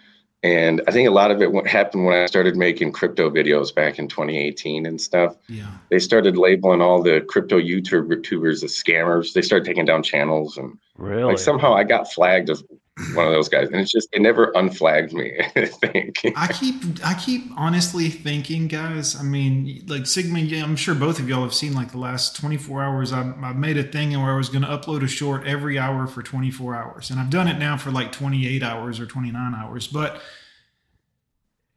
[0.42, 3.74] And I think a lot of it what happened when I started making crypto videos
[3.74, 5.36] back in 2018 and stuff.
[5.50, 9.34] yeah They started labeling all the crypto YouTubers as scammers.
[9.34, 11.24] They started taking down channels and Really?
[11.24, 12.64] like somehow I got flagged as
[13.12, 13.68] one of those guys.
[13.68, 16.20] And it's just it never unflagged me, I think.
[16.34, 19.16] I keep I keep honestly thinking, guys.
[19.16, 22.36] I mean, like Sigma, yeah, I'm sure both of y'all have seen like the last
[22.36, 23.12] 24 hours.
[23.12, 26.06] I, I made a thing where I was going to upload a short every hour
[26.06, 29.86] for 24 hours, and I've done it now for like 28 hours or 29 hours.
[29.86, 30.20] But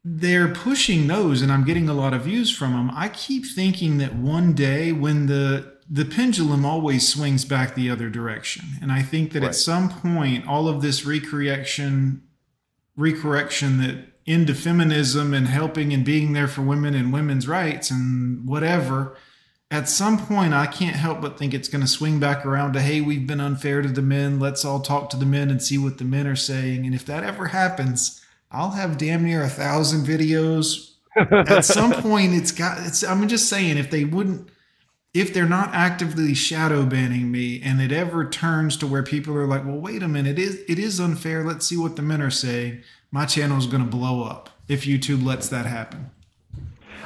[0.05, 2.91] they're pushing those, and I'm getting a lot of views from them.
[2.93, 8.09] I keep thinking that one day when the the pendulum always swings back the other
[8.09, 9.49] direction, and I think that Right.
[9.49, 12.19] at some point all of this recorrection
[12.97, 18.45] recorrection that into feminism and helping and being there for women and women's rights and
[18.45, 19.15] whatever
[19.71, 22.81] at some point i can't help but think it's going to swing back around to
[22.81, 24.39] hey we've been unfair to the men.
[24.39, 26.85] Let's all talk to the men and see what the men are saying.
[26.85, 28.21] And if that ever happens
[28.51, 30.91] i'll have damn near a thousand videos.
[31.15, 34.49] At some point it's got it's i'm just saying if they wouldn't
[35.13, 39.47] if they're not actively shadow banning me and it ever turns to where people are
[39.47, 42.21] like well wait a minute it is it is unfair let's see what the men
[42.21, 42.81] are saying
[43.11, 46.11] my channel is going to blow up if youtube lets that happen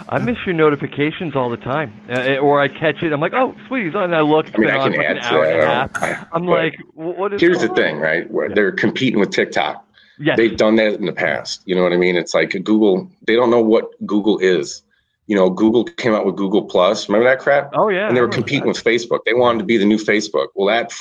[0.10, 3.14] I miss your notifications all the time, uh, or I catch it.
[3.14, 4.06] I'm like, oh, sweet, on.
[4.06, 5.45] And I look, I mean, been I on can for like an add to hour
[5.45, 5.97] and a that.
[5.97, 6.28] half.
[6.34, 7.39] I'm like, what is?
[7.39, 8.30] Here's the going thing, right?
[8.30, 9.88] Where They're competing with TikTok.
[10.20, 10.38] Yes.
[10.38, 11.62] They've done that in the past.
[11.66, 12.16] You know what I mean?
[12.16, 14.84] It's like Google, they don't know what Google is.
[15.28, 17.07] You know, Google came out with Google Plus.
[17.07, 17.71] Remember that crap?
[17.74, 18.07] Oh yeah.
[18.07, 18.67] and they were competing that.
[18.76, 19.19] with Facebook.
[19.26, 20.47] They wanted to be the new Facebook.
[20.55, 20.91] Well, that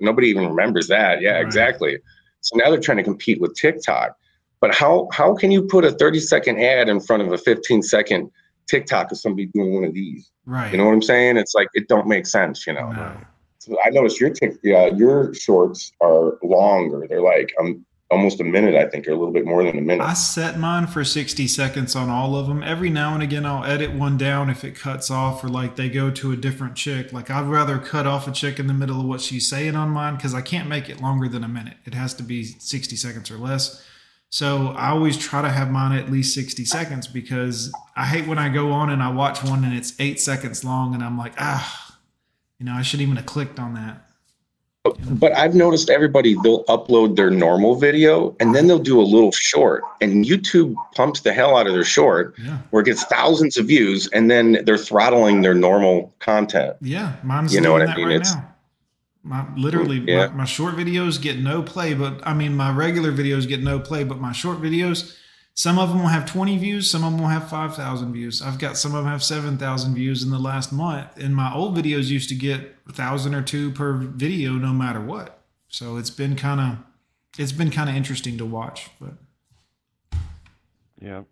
[0.00, 1.20] nobody even remembers that.
[1.20, 1.42] Yeah, Right.
[1.44, 1.98] exactly.
[2.40, 4.16] So now they're trying to compete with TikTok.
[4.60, 7.82] But how how can you put a 30 second ad in front of a 15
[7.82, 8.30] second
[8.66, 10.30] TikTok of somebody doing one of these?
[10.46, 11.36] right You know what I'm saying?
[11.36, 12.90] It's like it don't make sense, you know.
[12.92, 13.12] No.
[13.58, 17.04] So I noticed your tick, yeah, your shorts are longer.
[17.08, 18.74] They're like um almost a minute.
[18.74, 20.04] I think, or a little bit more than a minute.
[20.04, 22.62] I set mine for 60 seconds on all of them.
[22.62, 25.88] Every now and again, I'll edit one down if it cuts off or like they
[25.88, 27.12] go to a different chick.
[27.12, 29.90] Like, I'd rather cut off a chick in the middle of what she's saying on
[29.90, 31.76] mine because I can't make it longer than a minute.
[31.84, 33.84] It has to be 60 seconds or less.
[34.28, 38.38] So I always try to have mine at least 60 seconds because I hate when
[38.38, 41.34] I go on and I watch one and it's eight seconds long and I'm like,
[41.38, 41.96] ah,
[42.58, 44.05] you know, I shouldn't even have clicked on that.
[45.10, 49.32] But I've noticed everybody they'll upload their normal video and then they'll do a little
[49.32, 52.58] short, and YouTube pumps the hell out of their short, Yeah.
[52.70, 56.76] where it gets thousands of views, and then they're throttling their normal content.
[56.80, 58.06] Yeah, mine's You know what I mean?
[58.06, 58.52] right It's- now.
[59.22, 60.28] My literally Yeah.
[60.28, 63.80] my, my short videos get no play, but I mean my regular videos get no
[63.80, 65.14] play, but my short videos,
[65.56, 68.42] some of them will have 20 views, some of them will have 5,000 views.
[68.42, 71.74] I've got some of them have 7,000 views in the last month, and my old
[71.74, 75.42] videos used to get a thousand or two per video, no matter what.
[75.68, 76.78] So it's been kind of,
[77.38, 79.14] it's been kind of interesting to watch, but
[81.00, 81.22] Yeah.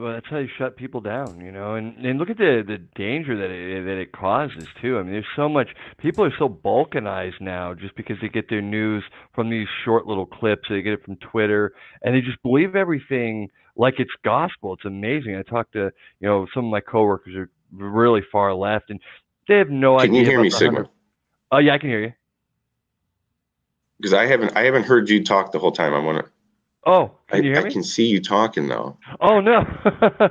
[0.00, 2.78] So that's how you shut people down, you know, and and look at the the
[2.96, 4.96] danger that it that it causes too.
[4.96, 8.62] I mean, there's so much people are so balkanized now just because they get their
[8.62, 9.04] news
[9.34, 10.62] from these short little clips.
[10.70, 14.72] They get it from Twitter, and they just believe everything like it's gospel.
[14.72, 15.36] It's amazing.
[15.36, 15.90] I talked to
[16.20, 19.00] you know some of my coworkers are really far left, and
[19.48, 20.08] they have no Can idea.
[20.08, 20.88] Can you hear me, Sigma?
[21.52, 22.12] Oh yeah, I can hear you.
[23.98, 25.92] Because I haven't I haven't heard you talk the whole time.
[25.92, 26.32] I want to.
[26.86, 27.70] Oh, I, can you hear I me?
[27.70, 28.96] can see you talking though.
[29.20, 29.64] Oh no.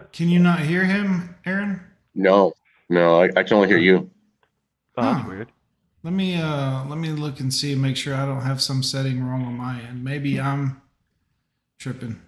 [0.11, 1.79] can you not hear him, Aaron?
[2.15, 2.53] No,
[2.89, 4.09] no, I, I can only hear you.
[4.97, 5.29] Oh, that's Huh.
[5.29, 5.51] weird.
[6.03, 8.81] Let me uh let me look and see and make sure I don't have some
[8.83, 10.03] setting wrong on my end.
[10.03, 10.81] Maybe I'm
[11.77, 12.19] tripping.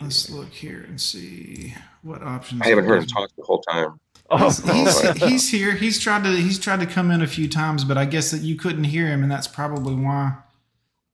[0.00, 2.62] Let's look here and see what options.
[2.62, 4.00] I haven't heard him talk the whole time.
[4.30, 5.72] Oh, He's, he's, Oh, he's here.
[5.74, 8.40] He's tried to he's tried to come in a few times, but I guess that
[8.40, 10.34] you couldn't hear him, and that's probably why.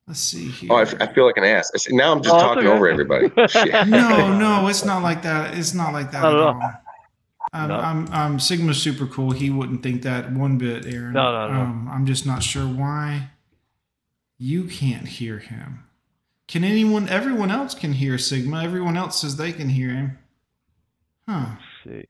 [0.07, 0.69] Let's see here.
[0.73, 1.71] Oh, I, f- I feel like an ass.
[1.75, 2.77] I said, now I'm just Oh, talking okay.
[2.77, 3.29] over everybody.
[3.49, 3.73] Shit.
[3.89, 5.57] no, no, it's not like that.
[5.59, 6.63] It's not like that Not at at all.
[6.63, 6.73] all.
[7.53, 7.75] I'm, No.
[7.77, 9.33] I'm, I'm Sigma's super cool.
[9.33, 11.13] He wouldn't think that one bit, Aaron.
[11.13, 11.61] No, no, no.
[11.61, 13.31] Um, I'm just not sure why
[14.39, 15.85] you can't hear him.
[16.47, 17.09] Can anyone?
[17.09, 18.63] Everyone else can hear Sigma.
[18.63, 20.19] Everyone else says they can hear him.
[21.29, 21.47] Huh?
[21.85, 22.09] Let's see.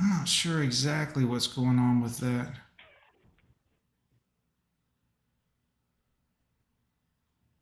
[0.00, 2.54] I'm not sure exactly what's going on with that.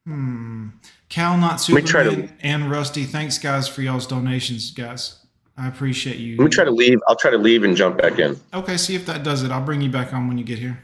[0.07, 0.69] Hmm.
[1.09, 3.05] Cal, not Superman, to, and Rusty.
[3.05, 5.25] Thanks, guys, for y'all's donations, guys.
[5.57, 6.37] I appreciate you.
[6.37, 6.99] Let me try to leave.
[7.07, 8.41] I'll try to leave and jump back in.
[8.53, 9.51] Okay, see if that does it.
[9.51, 10.83] I'll bring you back on when you get here.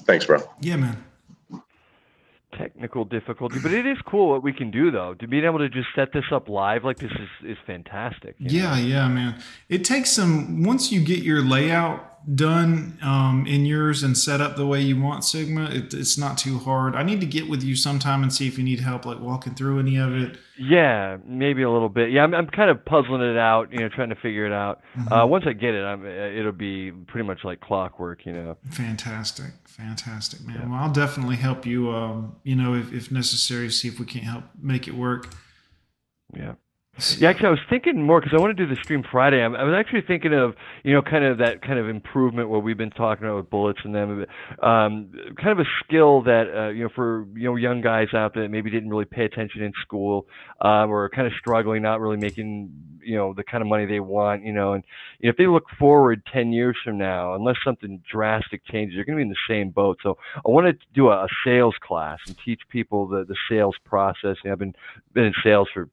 [0.00, 0.38] Thanks, bro.
[0.60, 1.04] Yeah, man.
[2.58, 5.14] Technical difficulty, but it is cool what we can do though.
[5.14, 8.36] To being able to just set this up live like this is is fantastic.
[8.38, 8.74] you know?
[8.74, 9.42] Yeah, yeah, man.
[9.68, 14.56] It takes some once you get your layout done um, in yours and set up
[14.56, 15.66] the way you want Sigma.
[15.66, 16.94] It, it's not too hard.
[16.94, 19.54] I need to get with you sometime and see if you need help, like walking
[19.54, 20.38] through any of it.
[20.58, 22.10] Yeah, maybe a little bit.
[22.12, 24.82] Yeah, I'm I'm kind of puzzling it out, you know, trying to figure it out.
[25.10, 28.56] Uh, once I get it, I'm it'll be pretty much like clockwork, you know.
[28.70, 30.70] Fantastic, fantastic, man.
[30.70, 31.90] Well, I'll definitely help you.
[31.90, 35.34] Um, you know, if, if necessary, see if we can't help make it work.
[36.34, 36.54] Yeah.
[37.18, 39.42] Yeah, actually, I was thinking more because I want to do the stream Friday.
[39.42, 40.54] I'm, I was actually thinking of,
[40.84, 43.80] you know, kind of that kind of improvement what we've been talking about with bullets
[43.82, 44.24] and them,
[44.62, 48.32] um, kind of a skill that, uh, you know, for you know young guys out
[48.34, 50.28] there that maybe didn't really pay attention in school,
[50.60, 52.70] um, or kind of struggling, not really making,
[53.02, 54.84] you know, the kind of money they want, you know, and
[55.18, 59.04] you know, if they look forward ten years from now, unless something drastic changes, they're
[59.04, 59.98] going to be in the same boat.
[60.00, 63.74] So I wanted to do a, a sales class and teach people the the sales
[63.84, 64.36] process.
[64.44, 64.76] You know, I've been
[65.12, 65.88] been in sales for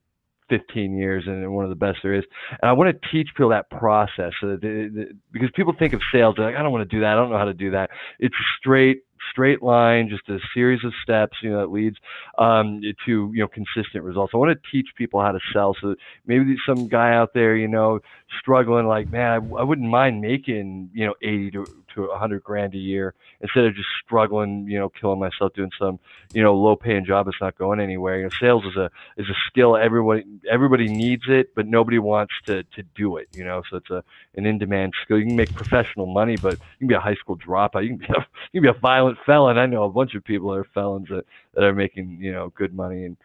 [0.52, 2.24] 15 years and one of the best there is.
[2.50, 5.94] And I want to teach people that process so that they, they, because people think
[5.94, 7.12] of sales, they're like, I don't want to do that.
[7.12, 7.88] I don't know how to do that.
[8.18, 11.96] It's straight, straight line, just a series of steps, you know, that leads
[12.38, 14.32] um, to, you know, consistent results.
[14.34, 15.94] I want to teach people how to sell so
[16.26, 18.00] maybe some guy out there, you know,
[18.40, 22.74] struggling like, man, I, I wouldn't mind making, you know, 80 to, to 100 grand
[22.74, 25.98] a year instead of just struggling, you know, killing myself doing some,
[26.32, 28.18] you know, low paying job that's not going anywhere.
[28.18, 32.32] You know, sales is a is a skill everybody everybody needs it, but nobody wants
[32.46, 33.28] to to do it.
[33.34, 34.02] You know, so it's a
[34.36, 35.18] an in demand skill.
[35.18, 37.82] You can make professional money, but you can be a high school dropout.
[37.82, 39.58] You can be a, you can be a violent felon.
[39.58, 41.24] I know a bunch of people that are felons that
[41.54, 43.16] that are making you know good money, and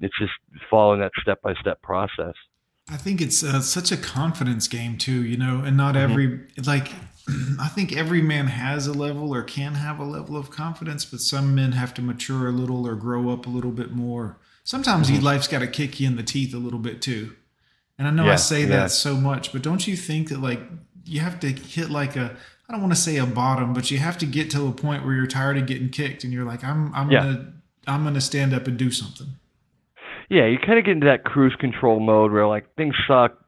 [0.00, 0.32] it's just
[0.70, 2.34] following that step by step process.
[2.88, 6.10] I think it's uh, such a confidence game too, you know, and not Mm-hmm.
[6.12, 6.88] every like.
[7.60, 11.18] I think every man has a level or can have a level of confidence, but
[11.20, 14.38] some men have to mature a little or grow up a little bit more.
[14.62, 15.22] Sometimes Mhm.
[15.22, 17.34] life's got to kick you in the teeth a little bit too.
[17.98, 18.66] And I know I say yeah.
[18.68, 20.60] that so much, but don't you think that like
[21.04, 22.36] you have to hit like a
[22.68, 25.04] I don't want to say a bottom, but you have to get to a point
[25.04, 27.20] where you're tired of getting kicked and you're like I'm I'm Yeah.
[27.22, 27.52] gonna
[27.86, 29.28] I'm gonna stand up and do something.
[30.28, 33.38] Yeah, you kind of get into that cruise control mode where like things suck,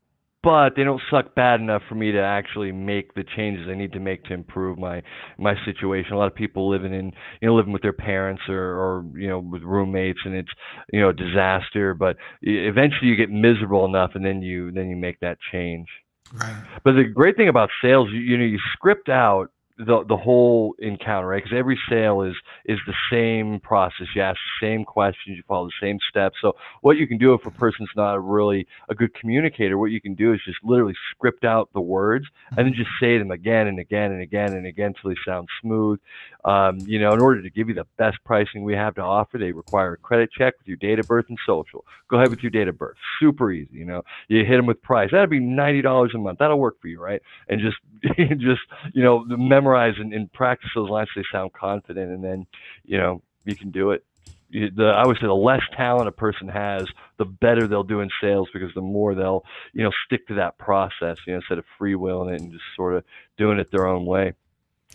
[0.45, 3.93] but they don't suck bad enough for me to actually make the changes I need
[3.95, 5.03] to make to improve my
[5.39, 6.13] my situation.
[6.13, 7.07] A lot of people living in
[7.41, 10.51] you know living with their parents or or you know with roommates and it's
[10.93, 11.95] you know a disaster.
[11.95, 15.89] But eventually you get miserable enough and then you then you make that change.
[16.35, 16.63] Right.
[16.85, 20.75] But the great thing about sales, you, you know, you script out the the whole
[20.81, 21.43] encounter, right?
[21.43, 22.35] Because every sale is
[22.65, 24.09] is the same process.
[24.15, 26.37] You ask the same questions, you follow the same steps.
[26.43, 30.01] So what you can do if a person's not really a good communicator, what you
[30.01, 32.27] can do is just literally script out the words
[32.57, 35.49] and then just say them again and again and again and again until they sound
[35.63, 36.01] smooth.
[36.45, 39.39] Um, you know, in order to give you the best pricing we have to offer,
[39.39, 41.85] they require a credit check with your date of birth and social.
[42.09, 42.97] Go ahead with your date of birth.
[43.21, 43.69] Super easy.
[43.73, 45.11] You know, you hit them with price.
[45.13, 46.39] That'd be ninety dollars a month.
[46.39, 47.21] That'll work for you, right?
[47.49, 47.77] And just
[48.39, 48.63] just
[48.95, 49.25] you know
[49.69, 52.47] memorize and, and practice those lines so they sound confident, and then
[52.85, 54.05] you know you can do it.
[54.51, 56.87] You- The, I would say the less talent a person has,
[57.19, 60.59] the better they'll do in sales because the more they'll you know stick to that
[60.59, 63.05] process, you know, instead of freewheeling it and just sort of
[63.37, 64.33] doing it their own way.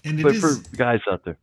[0.06, 1.38] And it but is- for guys out there,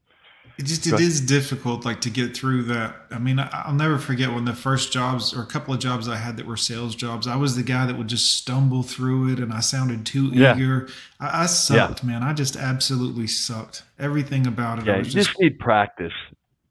[0.60, 2.94] It just it is difficult like to get through that.
[3.10, 6.06] I mean, I, I'll never forget when the first jobs or a couple of jobs
[6.06, 7.26] I had that were sales jobs.
[7.26, 10.54] I was the guy that would just stumble through it, and I sounded too Yeah.
[10.54, 10.88] eager.
[11.18, 12.22] I, I sucked, man.
[12.22, 13.84] I just absolutely sucked.
[13.98, 14.84] Everything about it.
[14.84, 16.12] Yeah, I you was just, need practice.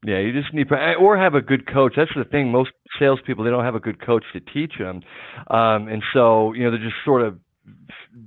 [0.06, 1.94] Yeah, you just need pra- or have a good coach.
[1.96, 2.52] That's the thing.
[2.52, 5.02] Most salespeople they don't have a good coach to teach them,
[5.48, 7.38] um, and so you know they're just sort of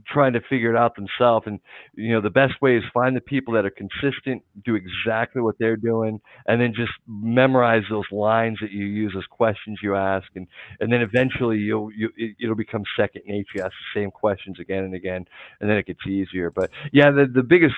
[0.08, 1.46] trying to figure it out themselves.
[1.48, 1.60] And
[1.96, 5.56] you know the best way is find the people that are consistent, do exactly what
[5.60, 10.28] they're doing, and then just memorize those lines that you use as questions you ask,
[10.36, 10.48] and
[10.80, 13.50] and then eventually you'll you it, it'll become second nature.
[13.56, 15.26] You ask the same questions again and again,
[15.60, 16.52] and then it gets easier.
[16.52, 17.76] But yeah, the the biggest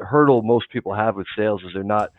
[0.00, 2.10] hurdle most people have with sales is they're not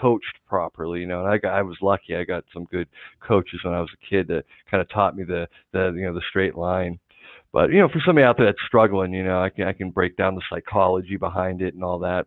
[0.00, 1.24] coached properly, you know.
[1.24, 2.16] And I got, I was lucky.
[2.16, 2.88] I got some good
[3.20, 6.14] coaches when I was a kid that kind of taught me the the you know
[6.14, 6.98] the straight line.
[7.56, 9.88] But you know, for somebody out there that's struggling, you know, I can I can
[9.88, 12.26] break down the psychology behind it and all that.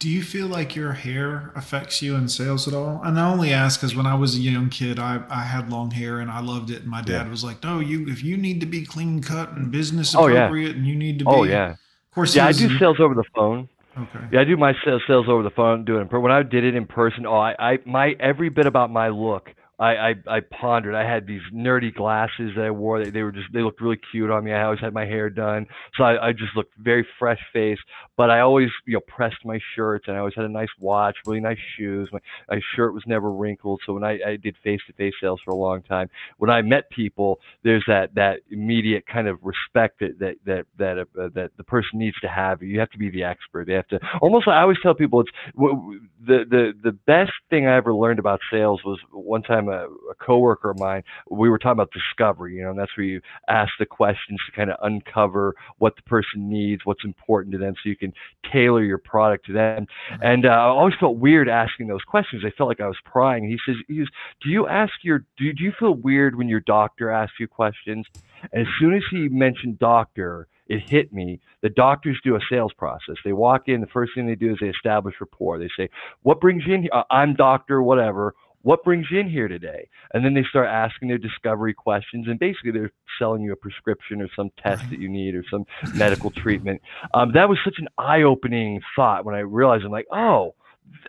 [0.00, 3.00] Do you feel like your hair affects you in sales at all?
[3.04, 5.92] And I only ask because when I was a young kid, I, I had long
[5.92, 6.82] hair and I loved it.
[6.82, 7.30] And my dad Yeah.
[7.30, 10.46] was like, "No, you if you need to be clean cut and business Oh, yeah.
[10.46, 11.70] appropriate, and you need to oh, be." Oh yeah.
[11.70, 13.68] Of course, yeah, I do sales over the phone.
[13.96, 14.18] Okay.
[14.32, 15.84] Yeah, I do my sales sales over the phone.
[15.84, 17.24] Do it in per- when I did it in person.
[17.24, 20.94] Oh, I, I my every bit about my look I, I I pondered.
[20.94, 23.02] I had these nerdy glasses that I wore.
[23.02, 24.52] They, they were just they looked really cute on me.
[24.52, 25.66] I always had my hair done,
[25.96, 27.80] so I, I just looked very fresh faced.
[28.20, 31.16] But I always you know pressed my shirts, and I always had a nice watch,
[31.24, 32.06] really nice shoes.
[32.12, 32.18] My,
[32.50, 33.80] my shirt was never wrinkled.
[33.86, 36.60] So when I, I did face to face sales for a long time, when I
[36.60, 41.52] met people, there's that that immediate kind of respect that that that that, uh, that
[41.56, 42.62] the person needs to have.
[42.62, 43.66] You have to be the expert.
[43.66, 44.46] They have to almost.
[44.48, 48.82] I always tell people it's the the the best thing I ever learned about sales
[48.84, 51.04] was one time a, a coworker of mine.
[51.30, 54.52] We were talking about discovery, you know, and that's where you ask the questions to
[54.54, 58.09] kind of uncover what the person needs, what's important to them, so you can
[58.52, 59.86] tailor your product to them.
[60.22, 62.42] And uh, I always felt weird asking those questions.
[62.44, 63.44] I felt like I was prying.
[63.44, 64.08] He says, he says,
[64.42, 68.06] "Do you ask your do, do you feel weird when your doctor asks you questions?"
[68.52, 71.40] And as soon as he mentioned doctor, it hit me.
[71.62, 73.16] The doctors do a sales process.
[73.24, 73.80] They walk in.
[73.80, 75.58] The first thing they do is they establish rapport.
[75.58, 75.88] They say,
[76.22, 76.90] "What brings you in here?
[76.92, 79.88] Uh, I'm doctor, whatever." What brings you in here today?
[80.12, 84.20] And then they start asking their discovery questions, and basically they're selling you a prescription
[84.20, 85.64] or some test that you need or some
[85.94, 86.82] medical treatment.
[87.14, 90.54] Um, that was such an eye-opening thought when I realized I'm like, oh,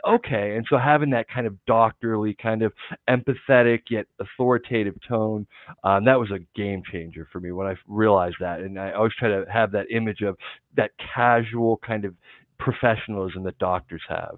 [0.07, 0.55] okay.
[0.55, 2.73] And so having that kind of doctorly, kind of
[3.09, 5.45] empathetic yet authoritative tone,
[5.83, 8.61] um, that was a game changer for me when I realized that.
[8.61, 10.37] And I always try to have that image of
[10.77, 12.15] that casual kind of
[12.57, 14.37] professionalism that doctors have.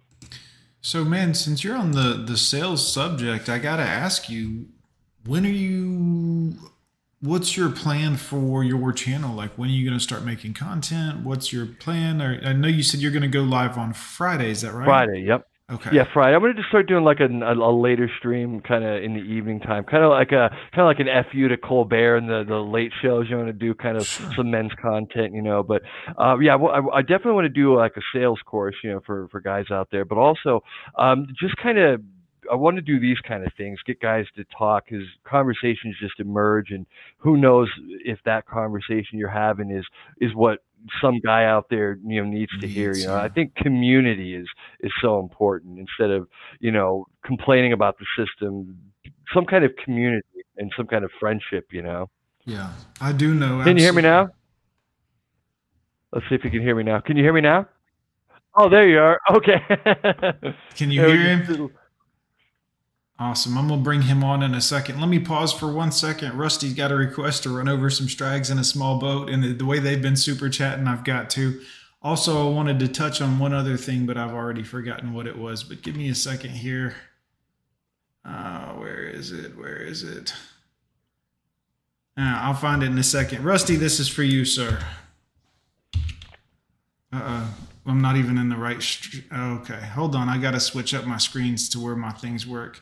[0.85, 4.67] So, man, since you're on the the sales subject, I got to ask you,
[5.25, 6.55] when are you?
[7.21, 9.33] What's your plan for your channel?
[9.33, 11.21] Like, when are you to start making content?
[11.21, 12.21] What's your plan?
[12.21, 14.51] Or I know you said you're to go live on Friday.
[14.51, 14.83] Is that right?
[14.83, 15.21] Friday.
[15.21, 15.47] Yep.
[15.73, 15.89] Okay.
[15.93, 16.35] Yeah, Friday.
[16.35, 19.21] I'm gonna just start doing like a, a, a later stream, kind of in the
[19.21, 22.43] evening time, kind of like a kind of like an fu to Colbert and the
[22.47, 23.27] the late shows.
[23.29, 24.05] You want to do kind of
[24.35, 25.63] some men's content, you know.
[25.63, 25.81] But
[26.17, 29.01] uh, yeah, well, I, I definitely want to do like a sales course, you know,
[29.05, 30.05] for for guys out there.
[30.05, 30.63] But also,
[30.97, 32.01] um, just kind of
[32.51, 36.19] I want to do these kind of things, get guys to talk, because conversations just
[36.19, 36.85] emerge, and
[37.17, 37.69] who knows
[38.05, 39.85] if that conversation you're having is
[40.19, 40.59] is what
[41.01, 42.93] some guy out there you know needs to hear.
[42.93, 44.47] You know, I think community is
[44.81, 46.27] is so important instead of
[46.59, 48.77] you know complaining about the system.
[49.33, 50.27] Some kind of community
[50.57, 51.67] and some kind of friendship.
[51.71, 52.09] You know.
[52.45, 53.63] Yeah, I do know.
[53.63, 54.29] Can you hear me now?
[56.11, 56.99] Let's see if you can hear me now.
[56.99, 57.67] Can you hear me now?
[58.55, 59.19] Oh, there you are.
[59.31, 59.59] Okay.
[60.75, 61.71] Can you hear him?
[63.19, 63.57] Awesome.
[63.57, 64.99] I'm going to bring him on in a second.
[64.99, 66.35] Let me pause for one second.
[66.35, 69.29] Rusty's got a request to run over some strags in a small boat.
[69.29, 71.61] And the, the way they've been super chatting, I've got to.
[72.01, 75.37] Also, I wanted to touch on one other thing, but I've already forgotten what it
[75.37, 75.63] was.
[75.63, 76.95] But give me a second here.
[78.25, 79.55] Uh, where is it?
[79.57, 80.33] Where is it?
[82.17, 83.43] Uh, I'll find it in a second.
[83.43, 84.79] Rusty, this is for you, sir.
[87.13, 87.47] Uh-uh.
[87.85, 88.81] I'm not even in the right.
[88.81, 90.29] St- okay, hold on.
[90.29, 92.81] I got to switch up my screens to where my things work.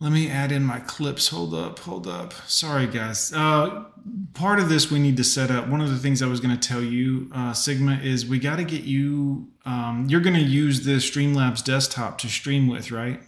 [0.00, 1.28] Let me add in my clips.
[1.28, 2.32] Hold up, hold up.
[2.46, 3.32] Sorry, guys.
[3.32, 3.84] Uh,
[4.32, 5.66] part of this we need to set up.
[5.66, 8.56] One of the things I was going to tell you, uh, Sigma, is we got
[8.56, 9.48] to get you.
[9.64, 13.20] Um, you're going to use the Streamlabs desktop to stream with, right?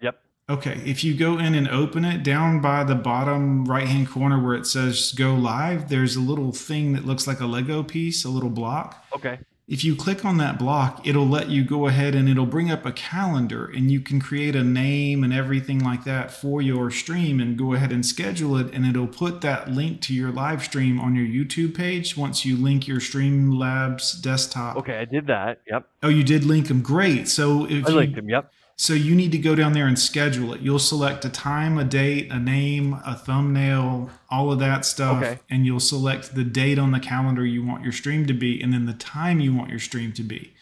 [0.00, 0.18] Yep.
[0.50, 0.82] Okay.
[0.84, 4.54] If you go in and open it, down by the bottom right hand corner where
[4.54, 8.28] it says go live, there's a little thing that looks like a Lego piece, a
[8.28, 9.06] little block.
[9.14, 9.38] Okay.
[9.68, 12.84] If you click on that block, it'll let you go ahead and it'll bring up
[12.84, 17.40] a calendar and you can create a name and everything like that for your stream
[17.40, 18.74] and go ahead and schedule it.
[18.74, 22.56] And it'll put that link to your live stream on your YouTube page once you
[22.56, 24.76] link your Streamlabs desktop.
[24.78, 25.60] Okay, I did that.
[25.70, 25.88] Yep.
[26.02, 26.82] Oh, you did link them.
[26.82, 27.28] Great.
[27.28, 28.28] So if I you, linked them.
[28.28, 28.52] Yep.
[28.82, 30.60] So you need to go down there and schedule it.
[30.60, 35.22] You'll select a time, a date, a name, a thumbnail, all of that stuff.
[35.22, 35.38] Okay.
[35.48, 38.72] And you'll select the date on the calendar you want your stream to be and
[38.72, 40.52] then the time you want your stream to be.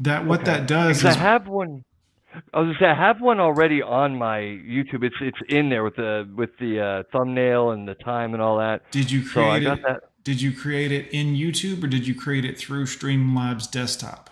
[0.00, 0.52] That what Okay.
[0.52, 1.84] that does is I have one.
[2.54, 5.04] I was gonna say I have one already on my YouTube.
[5.04, 8.56] It's it's in there with the with the uh, thumbnail and the time and all
[8.56, 8.90] that.
[8.90, 10.00] did you So I create got it that.
[10.24, 14.30] did you create it in YouTube or did you create it through Streamlabs desktop?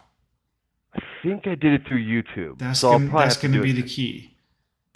[1.24, 2.59] I think I did it through YouTube.
[2.59, 4.36] That's so gonna, that's going to be it the key.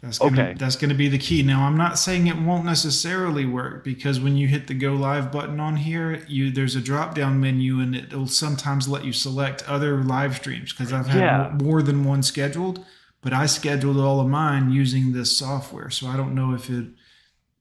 [0.02, 0.54] That's gonna, Okay.
[0.58, 1.42] That's going to be the key.
[1.42, 5.32] Now, I'm not saying it won't necessarily work because when you hit the go live
[5.32, 9.62] button on here, you there's a drop down menu and it'll sometimes let you select
[9.68, 11.56] other live streams because I've had Yeah.
[11.62, 12.84] more than one scheduled,
[13.22, 16.88] but I scheduled all of mine using this software, so I don't know if it.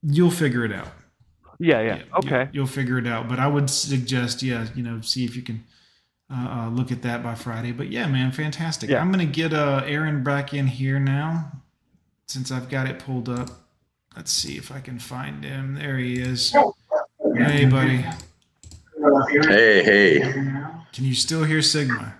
[0.04, 0.90] You'll figure it out.
[1.60, 2.04] Yeah, yeah.
[2.18, 2.50] Okay.
[2.52, 3.28] You'll figure it out.
[3.28, 5.64] But I would suggest, yeah, you know, see if you can
[6.32, 7.72] uh, uh, look at that by Friday.
[7.72, 8.90] But yeah, man, fantastic.
[8.90, 9.02] Yeah.
[9.02, 11.52] I'm gonna get uh, Aaron back in here now,
[12.28, 13.50] since I've got it pulled up.
[14.16, 15.76] Let's see if I can find him.
[15.76, 16.52] There he is.
[17.36, 18.04] Hey, buddy.
[19.48, 20.20] Hey, hey.
[20.92, 22.16] Can you still hear Sigma?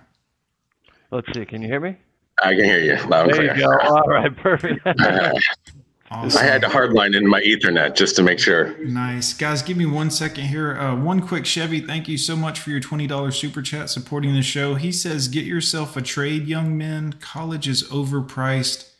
[1.10, 1.44] Let's see.
[1.44, 1.96] Can you hear me?
[2.40, 3.56] I can hear you loud and There clear.
[3.56, 3.94] you go.
[3.94, 4.86] All right, perfect.
[6.10, 8.76] I had to hardline in my Ethernet just to make sure.
[8.78, 9.34] Nice.
[9.34, 10.78] Guys, give me one second here.
[10.78, 14.42] Uh, one quick Chevy, thank you so much for your $20 super chat supporting the
[14.42, 14.74] show.
[14.74, 17.14] He says, Get yourself a trade, young men.
[17.20, 18.90] College is overpriced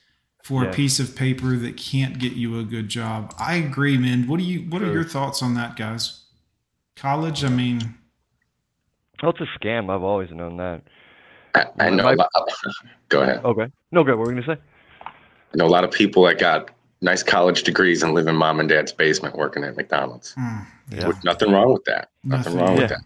[0.42, 0.70] for Yeah.
[0.70, 3.34] a piece of paper that can't get you a good job.
[3.38, 4.26] I agree, man.
[4.28, 6.24] What do you what are your thoughts on that, guys?
[6.96, 7.94] College, I mean,
[9.22, 9.90] Oh, it's a scam.
[9.92, 10.82] I've always known that.
[11.54, 12.04] I, I know.
[12.04, 12.40] My- a
[13.08, 13.44] go ahead.
[13.44, 13.66] Okay.
[13.92, 14.16] No, good.
[14.16, 14.60] What were we gonna say?
[15.06, 18.60] I know a lot of people that got nice college degrees and live in mom
[18.60, 20.34] and dad's basement working at McDonald's.
[20.90, 21.06] Yeah.
[21.08, 22.08] With nothing wrong with that.
[22.24, 22.66] Nothing, Nothing.
[22.66, 22.80] wrong Yeah.
[22.82, 23.00] with that.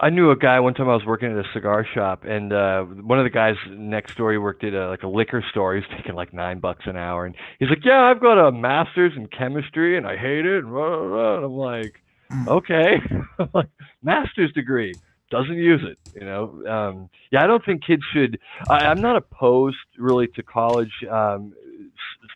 [0.00, 0.88] I knew a guy one time.
[0.88, 4.32] I was working at a cigar shop, and uh, one of the guys next door,
[4.32, 5.74] he worked at a, like a liquor store.
[5.76, 8.50] He was making like nine bucks an hour, and he's like, "Yeah, I've got a
[8.50, 11.36] master's in chemistry, and I hate it." And, blah, blah, blah.
[11.36, 12.02] And I'm like,
[12.48, 13.00] "Okay,
[13.38, 13.68] I'm like
[14.02, 14.92] master's degree."
[15.30, 16.62] Doesn't use it, you know.
[16.68, 18.40] Um, yeah, I don't think kids should.
[18.68, 21.61] I, I'm not opposed really to college um, s-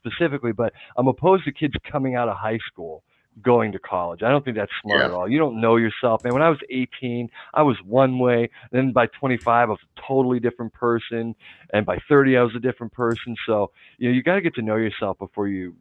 [0.07, 3.03] specifically, but I'm opposed to kids coming out of high school
[3.43, 4.23] going to college.
[4.23, 5.07] I don't think that's smart Yeah.
[5.07, 5.28] at all.
[5.28, 6.33] You don't know yourself, man.
[6.33, 8.49] When I was 18, I was one way.
[8.73, 11.35] Then by 25, I was a totally different person,
[11.73, 13.37] and by 30, I was a different person.
[13.47, 15.74] So you know, you got to get to know yourself before you.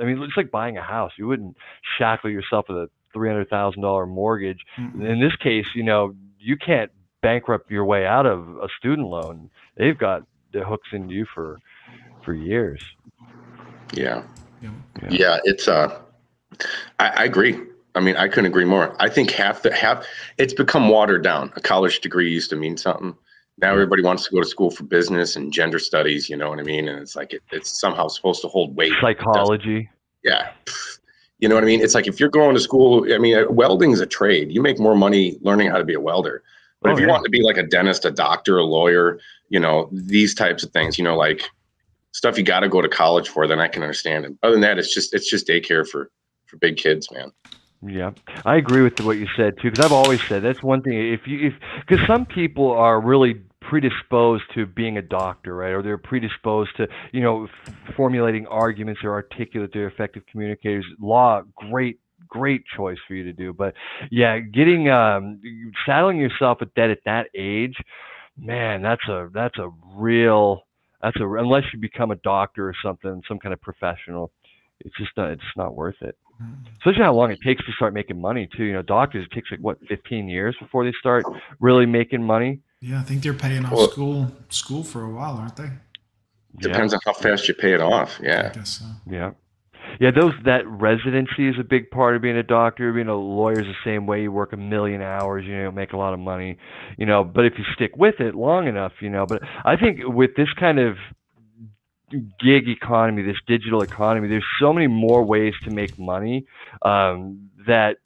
[0.00, 1.12] I mean, it's like buying a house.
[1.16, 1.56] You wouldn't
[1.98, 4.60] shackle yourself with a three hundred thousand dollar mortgage.
[4.78, 6.92] In this case, you know, you can't
[7.22, 9.50] bankrupt your way out of a student loan.
[9.76, 11.58] They've got the hooks into you for
[12.24, 12.80] for years.
[13.92, 14.22] Yeah.
[15.08, 15.98] Yeah, it's uh
[16.98, 17.58] I, I agree.
[17.94, 18.94] I mean, I couldn't agree more.
[19.00, 20.06] I think half the half
[20.38, 21.52] it's become watered down.
[21.56, 23.16] A college degree used to mean something.
[23.58, 26.58] Now everybody wants to go to school for business and gender studies, you know what
[26.60, 26.88] I mean?
[26.88, 28.92] And it's like it, it's somehow supposed to hold weight.
[29.00, 29.90] Psychology.
[30.24, 30.50] Yeah.
[31.38, 31.80] You know what I mean?
[31.80, 34.52] It's like if you're going to school, I mean, welding's a trade.
[34.52, 36.42] You make more money learning how to be a welder.
[36.82, 37.12] But Oh, if you yeah.
[37.12, 39.18] want to be like a dentist, a doctor, a lawyer,
[39.48, 41.42] you know, these types of things, you know, like
[42.12, 44.32] stuff you got to go to college for, then I can understand it.
[44.42, 46.10] Other than that, it's just it's just daycare for
[46.46, 47.32] for big kids, man.
[47.82, 48.10] Yeah,
[48.44, 49.70] I agree with what you said too.
[49.70, 51.12] Because I've always said that's one thing.
[51.12, 51.54] If you, if
[51.86, 55.70] because some people are really predisposed to being a doctor, right?
[55.70, 59.70] Or they're predisposed to, you know, f- formulating arguments or articulate.
[59.72, 60.84] They're effective communicators.
[60.98, 63.52] Law, great, great choice for you to do.
[63.52, 63.74] But
[64.10, 65.40] yeah, getting um,
[65.86, 67.76] saddling yourself with debt at that age,
[68.36, 70.64] man, that's a that's a real
[71.02, 74.30] that's a unless you become a doctor or something, some kind of professional.
[74.82, 76.66] It's just not, it's not worth it mm-hmm.
[76.78, 78.64] especially how long it takes to start making money too.
[78.64, 81.24] You know, doctors it takes like what 15 years before they start
[81.60, 82.60] really making money.
[82.80, 85.70] yeah, I think they're paying off Well- school school for a while, aren't they?
[86.58, 88.18] Depends on how fast you pay it off.
[88.20, 88.50] Yeah.
[88.52, 88.84] I guess so.
[89.08, 89.32] Yeah.
[90.00, 92.92] Yeah, those that residency is a big part of being a doctor.
[92.92, 94.22] Being a lawyer is the same way.
[94.22, 96.58] You work a million hours, you know, make a lot of money,
[96.96, 97.24] you know.
[97.24, 99.26] But if you stick with it long enough, you know.
[99.26, 100.96] But I think with this kind of
[102.10, 106.46] gig economy, this digital economy, there's so many more ways to make money
[106.82, 107.98] um, that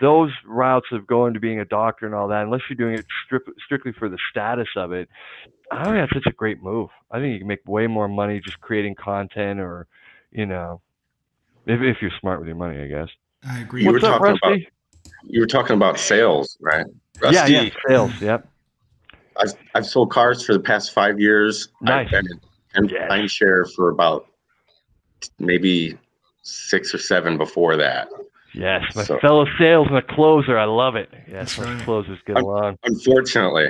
[0.00, 3.06] those routes of going to being a doctor and all that, unless you're doing it
[3.24, 5.08] strip, strictly for the status of it,
[5.70, 6.90] I don't think that's such a great move.
[7.10, 9.86] I think you can make way more money just creating content or,
[10.30, 10.80] you know,
[11.66, 13.08] if, if you're smart with your money, I guess.
[13.48, 13.82] I agree.
[13.84, 14.68] You What's were up, talking about Rusty?
[15.24, 16.86] you were talking about sales, right?
[17.22, 18.20] Yeah, Rusty, yeah, sales.
[18.20, 18.48] Yep.
[19.38, 21.68] I've I've sold cars for the past five years.
[21.82, 22.06] Nice.
[22.06, 22.40] I've been
[22.76, 23.06] in Yeah.
[23.08, 24.26] time share for about
[25.38, 25.98] maybe
[26.42, 28.08] six or seven before that.
[28.54, 30.58] Yes, my So- fellow salesman, a closer.
[30.58, 31.10] I love it.
[31.26, 31.84] Yes, That's my right.
[31.84, 32.78] closers get along.
[32.84, 33.68] Unfortunately.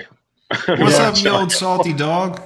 [0.67, 2.41] What's up, you old salty dog?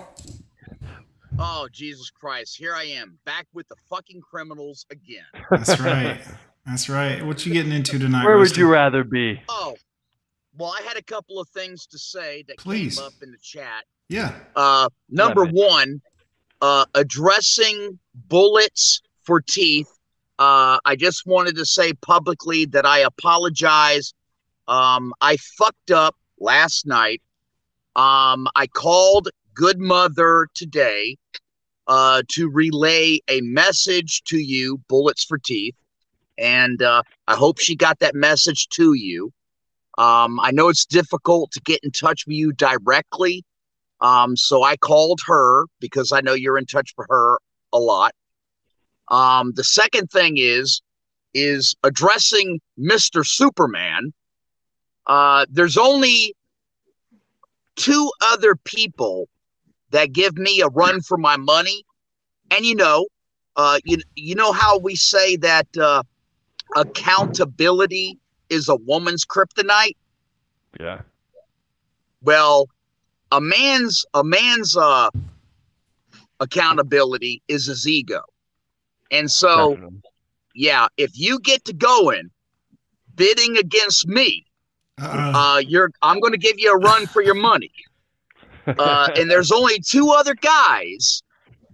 [1.43, 2.59] Oh, Jesus Christ.
[2.59, 5.25] Here I am, back with the fucking criminals again.
[5.51, 6.21] That's right.
[6.67, 7.25] That's right.
[7.25, 8.27] What you getting into tonight?
[8.27, 8.61] Where would Rusty?
[8.61, 9.41] you rather be?
[9.49, 9.75] Oh,
[10.59, 12.99] well, I had a couple of things to say that Please.
[12.99, 13.85] came up in the chat.
[14.11, 14.35] Yeah.
[14.55, 15.55] Uh, number man.
[15.55, 16.03] one,
[16.61, 19.89] uh, addressing bullets for teeth.
[20.39, 24.13] Uh, I just wanted to say publicly that I apologize.
[24.69, 27.23] Um, I fucked up last night.
[27.97, 31.17] Um, I called Good Mother today
[31.91, 35.75] uh, to relay a message to you, bullets for teeth,
[36.39, 39.33] and uh, I hope she got that message to you.
[39.99, 43.45] Um, I know it's difficult to get in touch with you directly.
[44.01, 47.39] Um, so I called her because I know you're in touch with her
[47.73, 48.15] a lot.
[49.09, 50.81] Um, the second thing is
[51.35, 53.27] is addressing Mr.
[53.27, 54.13] Superman.
[55.09, 56.37] Uh, there's only
[57.75, 59.29] two other people
[59.91, 61.85] that give me a run for my money,
[62.51, 63.07] and you know,
[63.57, 66.03] uh, you you know how we say that uh,
[66.77, 68.19] accountability
[68.49, 69.97] is a woman's kryptonite.
[70.79, 71.01] Yeah.
[72.23, 72.69] Well,
[73.33, 75.11] a man's a man's uh
[76.41, 78.23] accountability is his ego.
[79.11, 80.03] And so, Definitely.
[80.55, 82.31] yeah, if you get to going
[83.17, 84.47] bidding against me,
[84.99, 87.73] Uh, uh, you're I'm going to give you a run for your money.
[88.79, 91.23] Uh, and there's only two other guys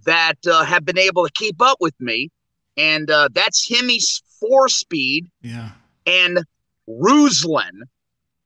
[0.05, 2.31] that uh, have been able to keep up with me,
[2.77, 5.70] and uh, that's Hemi's four speed yeah.
[6.06, 6.44] and
[6.89, 7.82] Ruslan,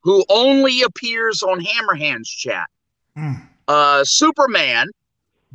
[0.03, 2.69] who only appears on Hammerhands chat.
[3.17, 3.43] Mm.
[3.69, 4.89] Uh, Superman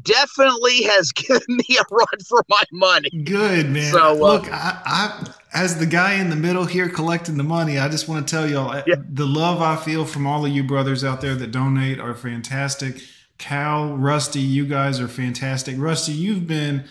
[0.02, 3.10] definitely has given me a run for my money.
[3.24, 3.92] Good man.
[3.92, 7.80] So, uh, look, I, I as the guy in the middle here collecting the money,
[7.80, 8.96] I just want to tell y'all Yeah.
[9.10, 13.02] the love I feel from all of you brothers out there that donate are fantastic.
[13.38, 15.76] Cal, Rusty, you guys are fantastic.
[15.78, 16.86] Rusty, you've been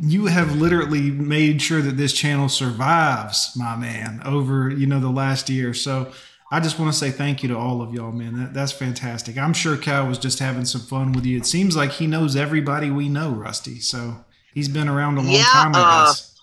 [0.00, 5.10] you have literally made sure that this channel survives, my man, over you know the
[5.10, 5.72] last year.
[5.74, 6.12] So
[6.54, 8.38] I just want to say thank you to all of y'all, man.
[8.38, 9.36] That, that's fantastic.
[9.36, 11.36] I'm sure Cal was just having some fun with you.
[11.36, 13.80] It seems like he knows everybody we know, Rusty.
[13.80, 14.24] So
[14.54, 16.38] he's been around a long Yeah, time, I uh, guess.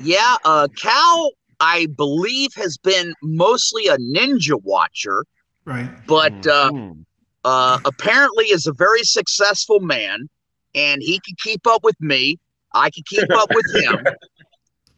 [0.00, 1.30] Yeah, uh, Cal,
[1.60, 5.24] I believe, has been mostly a ninja watcher,
[5.64, 5.90] Right.
[6.08, 7.04] but uh, Mhm.
[7.44, 10.28] uh, apparently is a very successful man,
[10.74, 12.36] and he can keep up with me.
[12.74, 13.94] I can keep up with him.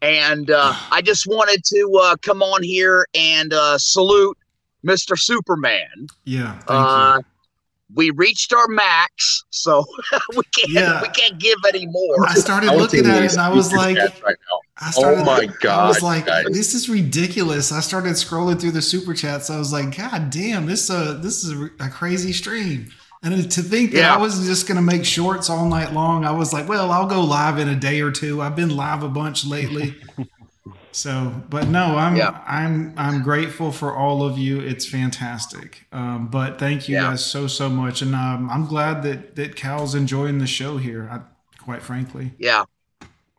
[0.03, 4.37] And uh, I just wanted to uh, come on here and uh, salute
[4.85, 5.19] Mr.
[5.19, 6.07] Superman.
[6.25, 6.53] Yeah.
[6.61, 7.25] Thank Uh, you.
[7.95, 9.85] we reached our max, so
[10.37, 11.03] we can't Yeah.
[11.03, 12.27] we can't give any more.
[12.27, 14.37] I started I looking at it and I was like, right.
[14.83, 16.47] I started, oh my god!" I god, was like, guys.
[16.53, 17.71] this is ridiculous.
[17.73, 19.51] I started scrolling through the super chats.
[19.51, 22.91] I was like, God damn, this uh this is a, a crazy stream.
[23.23, 24.15] And to think that Yeah.
[24.15, 27.21] I was just gonna make shorts all night long, I was like, well, I'll go
[27.23, 28.41] live in a day or two.
[28.41, 29.95] I've been live a bunch lately.
[30.93, 32.41] so, but no, I'm Yeah.
[32.47, 34.61] I'm I'm grateful for all of you.
[34.61, 35.87] It's fantastic.
[35.93, 37.03] Um, but thank you Yeah.
[37.11, 41.09] guys so so much, and um, I'm glad that that Cal's enjoying the show here.
[41.13, 41.21] I,
[41.63, 42.65] quite frankly, Yeah,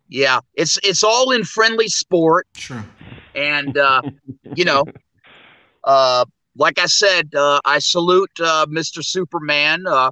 [0.08, 0.40] yeah.
[0.54, 2.48] It's it's all in friendly sport.
[2.56, 2.86] sure.
[3.34, 4.02] and uh,
[4.56, 4.84] you know,
[5.84, 6.26] uh,
[6.62, 9.04] like I said, uh, I salute uh, Mr.
[9.04, 9.84] Superman.
[9.88, 10.12] Uh,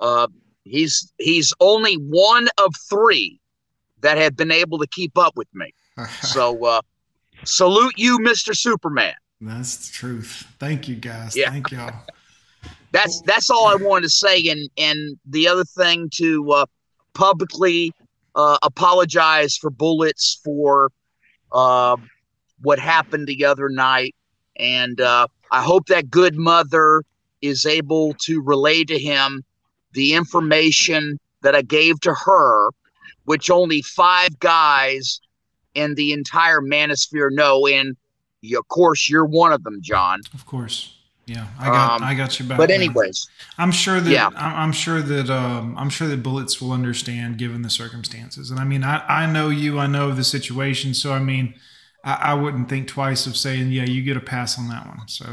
[0.00, 0.26] uh,
[0.64, 3.40] he's he's only one of three
[4.00, 5.72] that have been able to keep up with me.
[6.20, 6.82] So uh,
[7.44, 8.54] salute you, Mr.
[8.54, 9.14] Superman.
[9.40, 10.46] That's the truth.
[10.58, 11.34] Thank you guys.
[11.36, 11.50] Yeah.
[11.50, 11.94] Thank y'all.
[12.90, 14.48] That's that's all I wanted to say.
[14.48, 16.66] And and the other thing to uh,
[17.14, 17.92] publicly
[18.34, 20.90] uh, apologize for bullets for
[21.52, 21.96] uh,
[22.60, 24.14] what happened the other night,
[24.56, 27.02] and uh, I hope that good mother
[27.42, 29.44] is able to relay to him
[29.92, 32.70] the information that I gave to her,
[33.24, 35.20] which only five guys
[35.74, 37.96] in the entire manosphere know, and
[38.40, 40.20] you- of course you're one of them, Jon.
[40.34, 40.92] Of course.
[41.26, 42.56] Yeah, I got Um, I got your back.
[42.56, 42.80] But man.
[42.82, 43.26] anyways,
[43.58, 44.28] I'm sure that Yeah.
[44.36, 48.50] I'm, I'm sure that um, I'm sure that bullets will understand given the circumstances.
[48.52, 51.54] And I mean, I, I know you, I know the situation, so I mean,
[52.06, 55.06] I, I wouldn't think twice of saying, yeah, you get a pass on that one.
[55.08, 55.26] So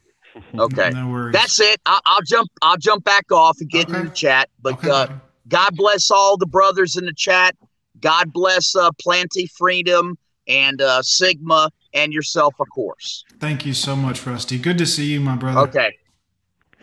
[0.58, 0.90] okay.
[0.90, 1.34] no worries.
[1.34, 1.80] That's it.
[1.84, 2.48] I'll, I'll jump.
[2.62, 4.48] I'll jump back off and get in the chat.
[4.62, 5.08] But Okay, uh.
[5.48, 7.54] God bless all the brothers in the chat.
[8.00, 10.16] God bless uh, Planet Freedom
[10.48, 13.24] and uh, Sigma and yourself, of course.
[13.38, 14.58] Thank you so much, Rusty.
[14.58, 15.60] Good to see you, my brother.
[15.60, 15.96] Okay.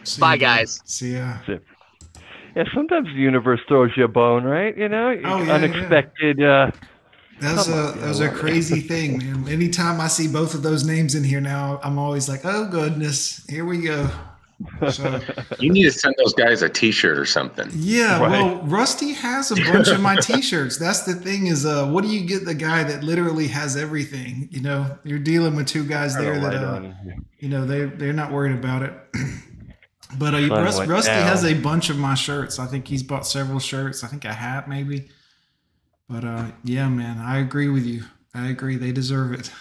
[0.03, 0.41] See Bye, you, dude.
[0.41, 0.81] guys.
[0.85, 1.37] See ya.
[2.55, 4.77] Yeah, sometimes the universe throws you a bone, right?
[4.77, 6.41] You know, Oh, yeah, unexpected.
[6.43, 6.71] Uh,
[7.39, 9.47] That's Come a on, that was a crazy thing, man.
[9.47, 13.45] Anytime I see both of those names in here now, I'm always like, oh goodness,
[13.49, 14.09] here we go.
[14.91, 15.21] So
[15.59, 17.69] You need to send those guys a T-shirt or something.
[17.73, 18.31] yeah, Right.
[18.31, 20.77] well, Rusty has a bunch of my T-shirts.
[20.77, 24.49] That's the thing is, uh, what do you get the guy that literally has everything?
[24.51, 26.91] You know, you're dealing with two guys there that, right uh,
[27.39, 28.93] you know, they they're not worried about it.
[30.17, 31.27] but uh, Sun Rus- went Rusty down.
[31.27, 32.59] has a bunch of my shirts.
[32.59, 34.03] I think he's bought several shirts.
[34.03, 35.07] I think a hat maybe.
[36.09, 38.03] But uh, yeah, man, I agree with you.
[38.33, 38.77] I agree.
[38.77, 39.51] They deserve it.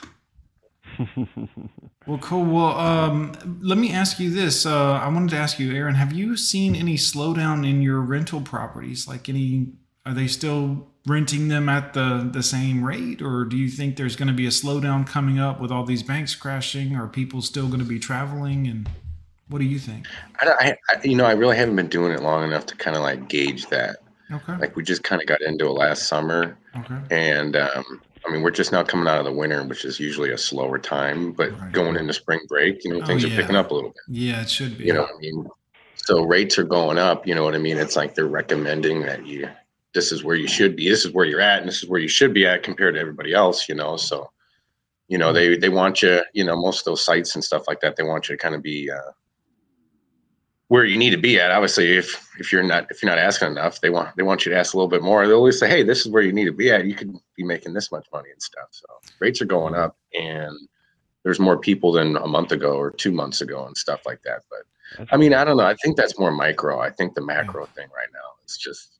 [2.08, 2.46] Well, cool.
[2.46, 4.64] Well, um, let me ask you this.
[4.64, 8.40] Uh, I wanted to ask you, Aaron, have you seen any slowdown in your rental
[8.40, 9.06] properties?
[9.06, 9.74] Like any,
[10.06, 13.20] are they still renting them at the, the same rate?
[13.20, 16.02] Or do you think there's going to be a slowdown coming up with all these
[16.02, 16.96] banks crashing?
[16.96, 18.66] Are people still going to be traveling?
[18.68, 18.88] And
[19.48, 20.06] what do you think?
[20.40, 22.96] I, I, I, you know, I really haven't been doing it long enough to kind
[22.96, 23.96] of like gauge that.
[24.30, 24.56] Okay.
[24.58, 26.98] Like we just kind of got into it last summer, Okay.
[27.10, 27.84] and um,
[28.26, 30.78] I mean, we're just now coming out of the winter, which is usually a slower
[30.78, 31.32] time.
[31.32, 31.72] But Right.
[31.72, 33.32] going into spring break, you know, Oh, things yeah.
[33.32, 34.02] are picking up a little bit.
[34.08, 34.84] Yeah, it should be.
[34.84, 35.46] You know what I mean?
[35.96, 37.26] So rates are going up.
[37.26, 37.76] You know what I mean?
[37.78, 39.48] It's like they're recommending that you.
[39.94, 40.88] This is where you should be.
[40.88, 43.00] This is where you're at, and this is where you should be at compared to
[43.00, 43.68] everybody else.
[43.68, 44.30] You know, so
[45.08, 46.22] you know they they want you.
[46.34, 48.54] You know, most of those sites and stuff like that, they want you to kind
[48.54, 48.90] of be.
[48.90, 49.10] Uh,
[50.68, 51.50] where you need to be at.
[51.50, 54.52] Obviously, if if you're not if you're not asking enough, they want they want you
[54.52, 55.26] to ask a little bit more.
[55.26, 56.86] They'll always say, "Hey, this is where you need to be at.
[56.86, 58.86] You could be making this much money and stuff." So
[59.18, 60.56] rates are going up, and
[61.24, 64.42] there's more people than a month ago or two months ago and stuff like that.
[64.50, 65.66] But I mean, I don't know.
[65.66, 66.80] I think that's more micro.
[66.80, 68.94] I think the macro thing right now is just.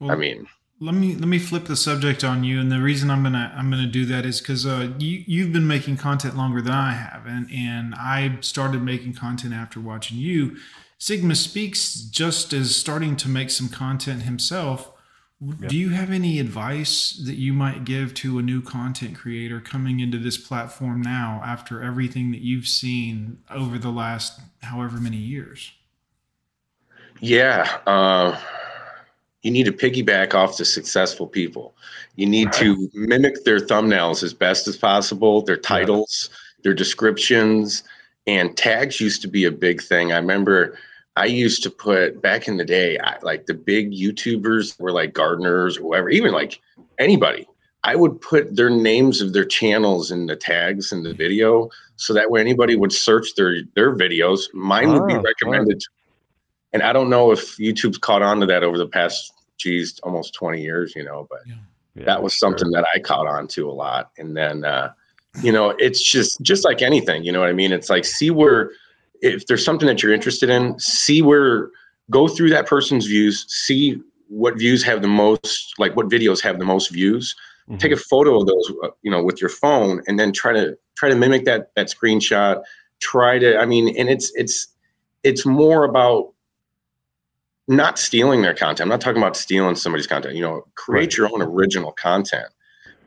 [0.00, 0.46] I mean,
[0.80, 3.68] let me let me flip the subject on you and the reason i'm gonna i'm
[3.68, 7.26] gonna do that is because uh, you you've been making content longer than i have
[7.26, 10.56] and and i started making content after watching you
[10.98, 14.92] sigma speaks just as starting to make some content himself.
[15.68, 20.00] Do you have any advice that you might give to a new content creator coming
[20.00, 25.70] into this platform now after everything that you've seen over the last however many years?
[27.20, 28.36] Yeah, uh,
[29.42, 31.76] you need to piggyback off the successful people.
[32.16, 36.30] You need to mimic their thumbnails as best as possible, their titles,
[36.64, 37.84] their descriptions,
[38.26, 40.12] and tags used to be a big thing.
[40.12, 40.76] I remember
[41.18, 45.12] I used to put back in the day, I, like the big YouTubers were like
[45.12, 46.60] gardeners or whoever, even like
[46.98, 47.48] anybody.
[47.82, 52.14] I would put their names of their channels in the tags in the video, so
[52.14, 55.82] that way anybody would search their their videos, mine would be Ah, recommended.
[56.72, 60.34] And I don't know if YouTube's caught on to that over the past, geez, almost
[60.34, 61.40] 20 years, you know, but
[62.04, 64.10] that was something that I caught on to a lot.
[64.18, 64.92] And then, uh,
[65.42, 67.72] you know, it's just, just like anything, you know what I mean?
[67.72, 68.70] It's like, see where,
[69.22, 71.70] if there's something that you're interested in, see where,
[72.10, 76.58] go through that person's views, see what views have the most, like what videos have
[76.58, 77.34] the most views.
[77.78, 80.74] Take a photo of those, uh, you know, with your phone, and then try to
[80.96, 82.62] try to mimic that that screenshot.
[83.00, 84.68] Try to, I mean, and it's it's
[85.22, 86.32] it's more about
[87.68, 88.80] not stealing their content.
[88.80, 90.34] I'm not talking about stealing somebody's content.
[90.34, 92.48] You know, create your own original content.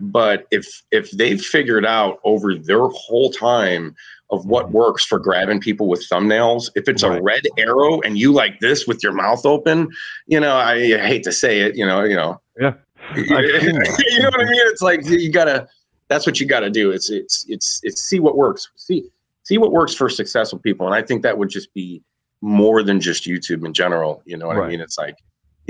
[0.02, 3.96] But if if they've figured out over their whole time
[4.32, 8.32] of what works for grabbing people with thumbnails, if it's a red arrow and you
[8.32, 9.90] like this with your mouth open,
[10.26, 12.74] you know, I, I hate to say it, you know, you know, Yeah.
[13.16, 14.62] you know what I mean?
[14.68, 15.68] It's like you gotta.
[16.08, 16.92] That's what you gotta do.
[16.92, 18.70] It's it's it's it's see what works.
[18.76, 19.10] See
[19.44, 22.02] see what works for successful people, and I think that would just be
[22.42, 24.22] more than just YouTube in general.
[24.26, 24.82] You know what I mean?
[24.82, 25.16] It's like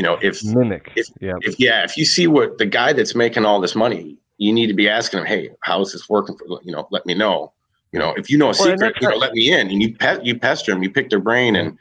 [0.02, 0.91] you know if mimic.
[0.95, 1.38] if yeah.
[1.41, 4.68] if yeah if you see what the guy that's making all this money, you need
[4.68, 6.36] to be asking him, hey, how is this working?
[6.38, 7.53] For you know, let me know.
[7.91, 9.69] You know, if you know a Well, secret, you know, let me in.
[9.69, 11.78] And you pe- you pester them, you pick their brain, and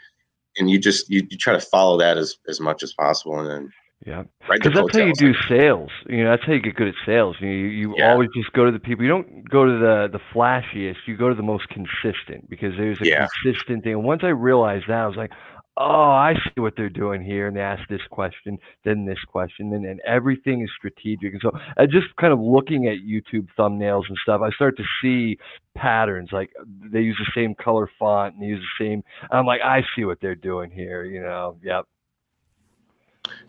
[0.59, 3.49] and you just you, you try to follow that as as much as possible, and
[3.49, 3.73] then
[4.07, 5.91] Yeah, because that's how you do sales.
[6.09, 7.37] You know, that's how you get good at sales.
[7.41, 9.05] You you, you always just go to the people.
[9.05, 10.97] You don't go to the the flashiest.
[11.07, 13.27] You go to the most consistent because there's a Yeah.
[13.45, 13.93] consistent thing.
[13.93, 15.33] And once I realized that, I was like,
[15.77, 17.47] oh, I see what they're doing here.
[17.47, 21.33] And they ask this question, then this question, and, and everything is strategic.
[21.33, 24.85] And so, I just kind of looking at YouTube thumbnails and stuff, I start to
[25.01, 25.39] see
[25.75, 26.31] patterns.
[26.33, 26.51] Like
[26.93, 29.03] they use the same color font and they use the same.
[29.31, 31.05] I'm like, I see what they're doing here.
[31.05, 31.87] You know, yep.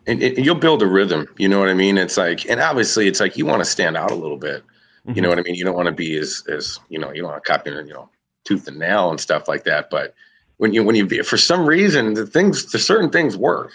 [0.08, 1.28] and, and you'll build a rhythm.
[1.38, 1.98] You know what I mean?
[1.98, 4.64] It's like, and obviously, it's like you want to stand out a little bit.
[5.06, 5.24] You mm-hmm.
[5.24, 5.56] know what I mean?
[5.56, 7.94] You don't want to be as as you know, you don't want to copy, you
[7.94, 8.10] know,
[8.44, 9.90] tooth and nail and stuff like that.
[9.90, 10.14] But
[10.62, 13.72] when you when you for some reason the things, the certain things work.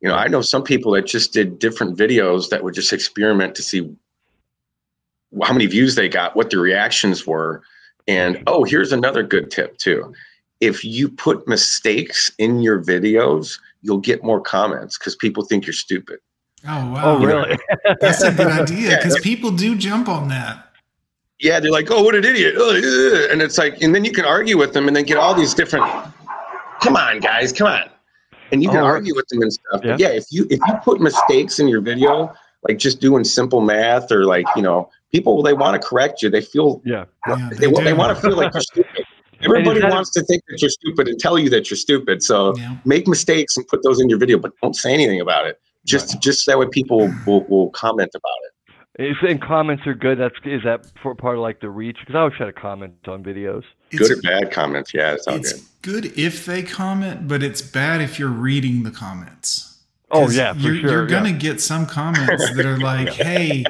[0.00, 3.54] You know, I know some people that just did different videos that would just experiment
[3.56, 3.94] to see
[5.42, 7.62] how many views they got, what the reactions were,
[8.08, 10.14] and oh, here's another good tip too.
[10.60, 15.74] If you put mistakes in your videos, you'll get more comments because people think you're
[15.74, 16.18] stupid.
[16.64, 17.02] Oh wow!
[17.04, 17.58] Oh, really?
[18.00, 20.70] That's a good idea because that- people do jump on that.
[21.40, 24.12] Yeah, they're like, "Oh, what an idiot!" Ugh, ugh," And it's like, and then you
[24.12, 25.84] can argue with them, and then get all these different.
[26.82, 27.84] Come on, guys, come on,
[28.50, 29.80] and you can Oh, argue with them and stuff.
[29.82, 30.08] But yeah.
[30.08, 32.32] yeah, if you if you put mistakes in your video,
[32.68, 36.30] like just doing simple math or like you know, people they want to correct you.
[36.30, 37.04] They feel Yeah.
[37.58, 39.04] they, wa- they want to feel like you're stupid.
[39.42, 42.22] Everybody that- wants to think that you're stupid and tell you that you're stupid.
[42.22, 42.76] So Yeah.
[42.84, 45.60] make mistakes and put those in your video, but don't say anything about it.
[45.84, 48.52] Just just that way people will, will comment about it.
[49.10, 50.18] Is and comments are good.
[50.18, 51.96] That's is that for part of like the reach?
[52.00, 53.64] Because I always try to comment on videos.
[53.98, 56.04] Good or bad comments, yeah, it's all It's good.
[56.04, 59.72] good if they comment, but it's bad if you're reading the comments.
[60.10, 60.90] Oh yeah, for you're, sure.
[60.90, 61.36] You're gonna yeah.
[61.36, 63.64] get some comments that are like, "Hey,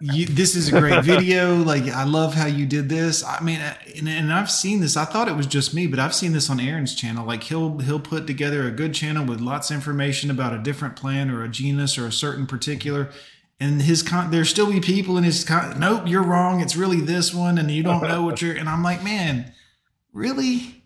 [0.00, 1.56] you, this is a great video.
[1.56, 4.96] Like, I love how you did this." I mean, uh, and, and I've seen this.
[4.96, 7.24] I thought it was just me, but I've seen this on Aaron's channel.
[7.24, 10.96] Like, he'll he'll put together a good channel with lots of information about a different
[10.96, 13.10] plant or a genus or a certain particular.
[13.62, 15.78] And his con, there still be people in his con.
[15.78, 16.60] Nope, you're wrong.
[16.60, 18.54] It's really this one, and you don't know what you're.
[18.56, 19.52] And I'm like, man,
[20.12, 20.82] really?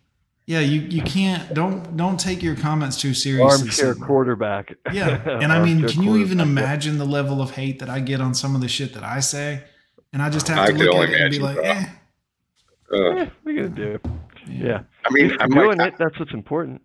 [0.47, 3.45] Yeah, you you can't don't don't take your comments too seriously.
[3.69, 4.07] Armchair Sigma.
[4.07, 4.75] quarterback.
[4.93, 6.43] Yeah, and I mean, can you even quarterback, yeah.
[6.65, 9.21] imagine the level of hate that I get on some of the shit that I
[9.21, 9.63] say?
[10.13, 11.65] And I just have I to look at it and be like, bro.
[11.65, 11.87] eh.
[12.93, 13.19] Ugh.
[13.19, 14.01] Eh, what are you gonna do?
[14.49, 14.83] Yeah.
[15.07, 15.95] I mean, If I'm you're like, doing it.
[15.99, 16.83] That's what's important.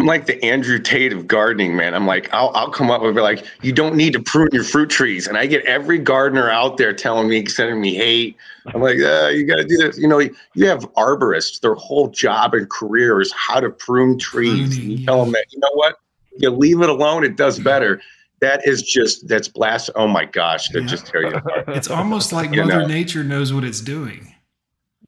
[0.00, 1.94] I'm like the Andrew Tate of gardening, man.
[1.94, 4.64] I'm like, I'll, I'll come up with be like, you don't need to prune your
[4.64, 8.34] fruit trees, and I get every gardener out there telling me, sending me hate.
[8.74, 9.98] I'm like, uh, you got to do this.
[9.98, 14.78] You know, you have arborists; their whole job and career is how to prune trees.
[14.78, 15.96] and you tell them that, you know what?
[16.38, 18.00] You leave it alone; it does better.
[18.40, 19.90] That is just that's blast.
[19.96, 21.68] Oh my gosh, that just tear you apart.
[21.68, 22.86] It's almost like You Mother know?
[22.86, 24.34] Nature knows what it's doing.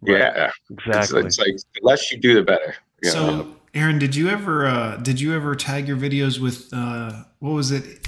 [0.02, 1.20] Yeah, Exactly.
[1.20, 2.74] It's, it's like the less you do, the better.
[3.02, 3.56] you know?
[3.74, 7.70] Aaron, did you ever uh, did you ever tag your videos with uh, what was
[7.70, 8.06] it?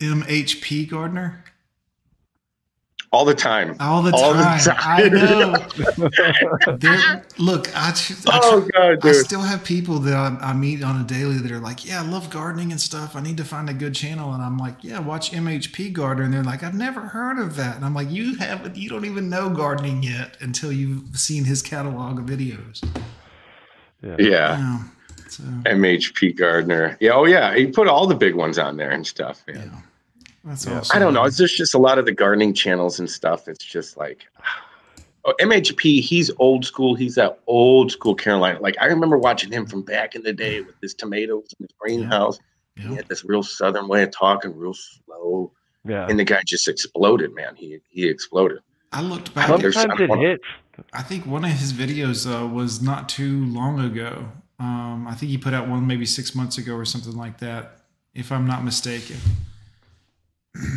[0.00, 1.42] MHP Gardener.
[3.10, 3.74] all the time.
[3.80, 4.76] All the All the time.
[4.78, 5.54] I know.
[6.78, 11.00] There- look, I, I, Oh, God, I still have people that I, I meet on
[11.00, 13.16] a daily that are like, "Yeah, I love gardening and stuff.
[13.16, 16.34] I need to find a good channel." And I'm like, "Yeah, watch MHP Gardener." And
[16.34, 18.76] they're like, "I've never heard of that." And I'm like, "You haven't.
[18.76, 22.86] You don't even know gardening yet until you've seen his catalog of videos."
[24.02, 24.16] Yeah.
[24.18, 24.28] Yeah.
[24.58, 24.78] Yeah.
[25.28, 26.96] So MHP Gardener.
[27.00, 27.12] Yeah.
[27.12, 27.54] Oh, yeah.
[27.54, 29.42] He put all the big ones on there and stuff.
[29.46, 29.72] Man.
[30.44, 30.78] that's Yeah.
[30.78, 30.96] awesome.
[30.96, 31.24] I don't know.
[31.24, 33.48] It's just, just a lot of the gardening channels and stuff.
[33.48, 34.26] It's just like,
[35.24, 36.00] oh, MHP.
[36.00, 36.94] He's old school.
[36.94, 38.60] He's that old school Carolina.
[38.60, 41.74] Like I remember watching him from back in the day with his tomatoes in his
[41.78, 42.38] greenhouse.
[42.76, 45.50] He had this real southern way of talking, real slow,
[45.84, 46.06] Yeah.
[46.08, 47.34] and the guy just exploded.
[47.34, 48.58] Man, he he exploded.
[48.92, 49.48] I looked back.
[49.48, 50.44] Sometimes it hits.
[50.92, 54.28] I think one of his videos uh, was not too long ago.
[54.60, 57.80] Um, I think he put out one maybe six months ago or something like that,
[58.14, 59.16] if I'm not mistaken.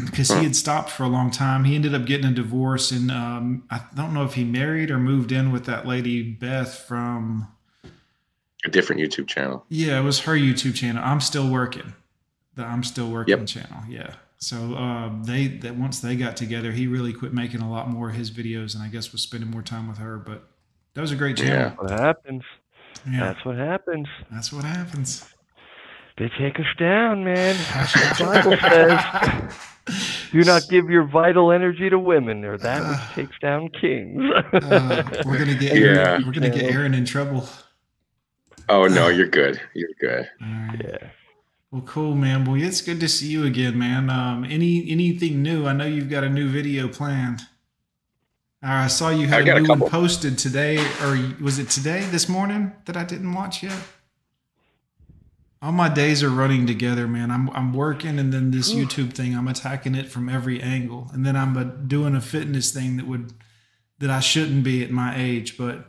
[0.05, 1.63] Because he had stopped for a long time.
[1.63, 4.99] He ended up getting a divorce, and um, I don't know if he married or
[4.99, 7.47] moved in with that lady Beth from.
[8.63, 9.65] A different YouTube channel.
[9.69, 11.01] Yeah, it was her YouTube channel.
[11.03, 11.93] I'm still working.
[12.55, 13.47] The I'm still working Yep.
[13.47, 13.83] channel.
[13.89, 14.13] Yeah.
[14.41, 18.09] So uh, they that once they got together, he really quit making a lot more
[18.09, 20.17] of his videos, and I guess was spending more time with her.
[20.17, 20.43] But
[20.95, 21.53] that was a great channel.
[21.53, 21.75] Yeah.
[21.75, 22.43] What happens?
[23.09, 23.19] Yeah.
[23.19, 24.07] That's what happens.
[24.31, 25.25] That's what happens.
[26.17, 27.55] They take us down, man.
[27.73, 28.57] That's what the Bible
[29.87, 30.29] says.
[30.31, 34.23] Do not give your vital energy to women, or that which takes down kings.
[34.53, 35.87] Uh, we're gonna get Yeah.
[35.87, 37.47] Aaron, we're gonna get Aaron in trouble.
[38.69, 39.61] Oh no, you're good.
[39.73, 40.29] You're good.
[40.39, 41.09] Yeah.
[41.71, 42.43] Well, cool, man.
[42.43, 44.09] Well, it's good to see you again, man.
[44.09, 45.65] Um, any anything new?
[45.65, 47.41] I know you've got a new video planned.
[48.61, 52.29] I saw you had a a new one posted today, or was it today, this
[52.29, 53.79] morning, that I didn't watch yet?
[55.63, 57.31] All my days are running together, man.
[57.31, 61.25] I'm I'm working, and then this YouTube thing, I'm attacking it from every angle, and
[61.25, 63.33] then I'm uh, doing a fitness thing that would
[63.99, 65.57] that I shouldn't be at my age.
[65.57, 65.85] But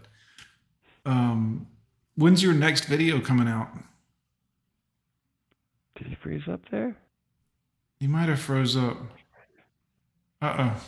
[1.05, 1.67] um,
[2.15, 3.69] when's your next video coming out?
[6.03, 6.97] Did he freeze up there?
[8.01, 8.97] He might have froze up.
[10.41, 10.85] Uh oh.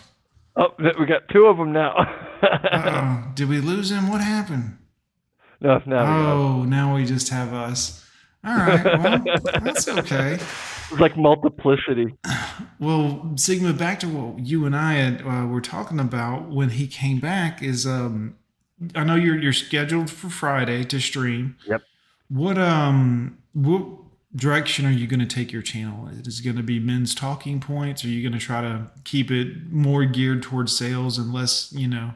[0.57, 1.95] Oh, we got two of them now.
[2.45, 2.91] Uh
[3.27, 3.33] oh.
[3.35, 4.11] Did we lose him?
[4.11, 4.77] What happened?
[5.61, 8.05] no, now we got Oh, now we just have us.
[8.45, 8.85] All right.
[8.85, 9.25] Well,
[9.63, 10.39] that's okay.
[10.91, 12.15] It's like multiplicity.
[12.79, 16.87] Well, Sigma, back to what you and I had, uh, were talking about when he
[16.87, 18.37] came back is um,
[18.95, 21.57] I know you're you're scheduled for Friday to stream.
[21.67, 21.83] Yep.
[22.29, 24.04] What um what
[24.35, 26.09] direction are you going to take your channel?
[26.09, 28.05] Is it going to be men's talking points?
[28.05, 31.89] Are you going to try to keep it more geared towards sales and less, you
[31.89, 32.15] know?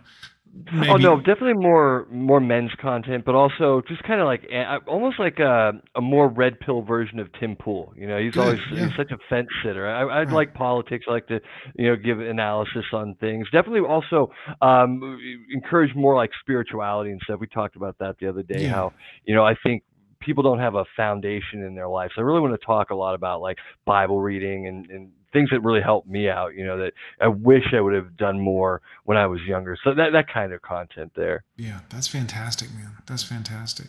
[0.73, 4.49] Maybe, Oh no, definitely more more men's content, but also just kind of like
[4.89, 7.93] almost like a, a more red pill version of Tim Pool.
[7.97, 8.87] You know, he's Good, always yeah.
[8.87, 9.87] he's such a fence sitter.
[9.87, 10.31] I, I Right.
[10.33, 11.05] like politics.
[11.09, 11.41] I like to
[11.77, 13.47] you know give analysis on things.
[13.53, 15.21] Definitely also um,
[15.53, 17.39] encourage more like spirituality and stuff.
[17.41, 18.63] We talked about that the other day.
[18.63, 18.71] Yeah.
[18.71, 18.93] How
[19.27, 19.85] you know I think
[20.29, 22.11] people don't have a foundation in their life.
[22.15, 23.57] So I really want to talk a lot about like
[23.87, 27.65] Bible reading and, and things that really helped me out, you know, that I wish
[27.75, 29.79] I would have done more when I was younger.
[29.83, 31.45] So that, that kind of content there.
[31.57, 32.99] Yeah, that's fantastic, man.
[33.07, 33.87] That's fantastic.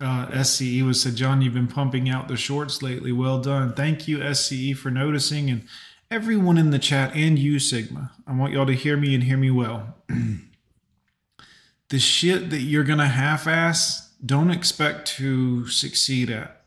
[0.00, 3.10] Uh, SCE was said, Jon, you've been pumping out the shorts lately.
[3.10, 3.72] Well done.
[3.72, 5.50] Thank you, SCE, for noticing.
[5.50, 5.66] And
[6.12, 9.36] everyone in the chat and you, Sigma, I want y'all to hear me and hear
[9.36, 9.96] me well.
[11.88, 16.62] the shit that you're going to half ass, don't expect to succeed at.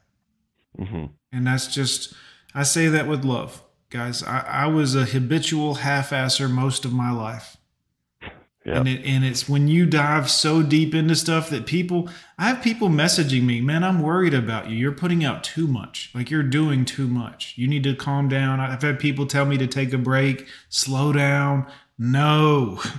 [0.77, 2.14] hmm And that's just,
[2.53, 3.64] I say that with love.
[3.90, 7.57] Guys, I, I was a habitual half asser most of my life.
[8.65, 8.80] Yeah.
[8.80, 12.10] And it and it's when you dive so deep into stuff that people
[12.40, 14.76] I have people messaging me, man, I'm worried about you.
[14.76, 16.10] You're putting out too much.
[16.15, 17.53] Like you're doing too much.
[17.57, 18.60] You need to calm down.
[18.60, 21.68] I've had people tell me to take a break, slow down.
[21.98, 22.82] No.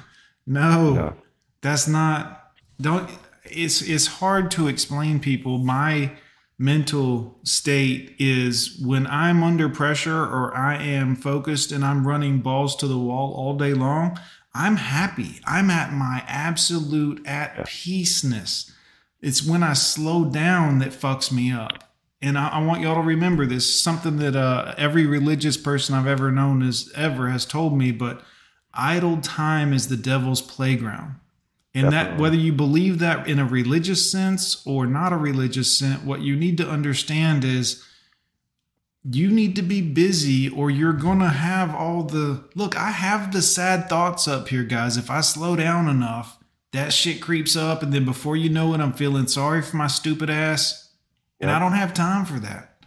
[0.49, 0.95] No.
[0.95, 1.17] No.
[1.61, 3.11] That's not don't
[3.51, 6.13] it's it's hard to explain people my
[6.59, 12.75] mental state is when I'm under pressure or I am focused and I'm running balls
[12.77, 14.19] to the wall all day long,
[14.55, 15.41] I'm happy.
[15.45, 18.73] I'm at my absolute at peaceness.
[19.21, 21.85] It's when I slow down that fucks me up.
[22.23, 23.83] and I, I want y'all to remember this.
[23.83, 27.93] Something that uh, every religious person I've ever known is ever has told me.
[27.93, 28.23] But
[28.73, 31.17] idle time is the devil's playground.
[31.77, 36.03] And that whether you believe that in a religious sense or not a religious sense,
[36.03, 37.85] what you need to understand is
[39.05, 43.33] you need to be busy or you're going to have all the look i have
[43.33, 44.97] the sad thoughts up here guys.
[44.97, 46.39] If i slow down enough
[46.73, 47.83] that shit creeps up.
[47.83, 50.91] And then before you know it i'm feeling sorry for my stupid ass.
[51.41, 52.83] And i don't have time for that.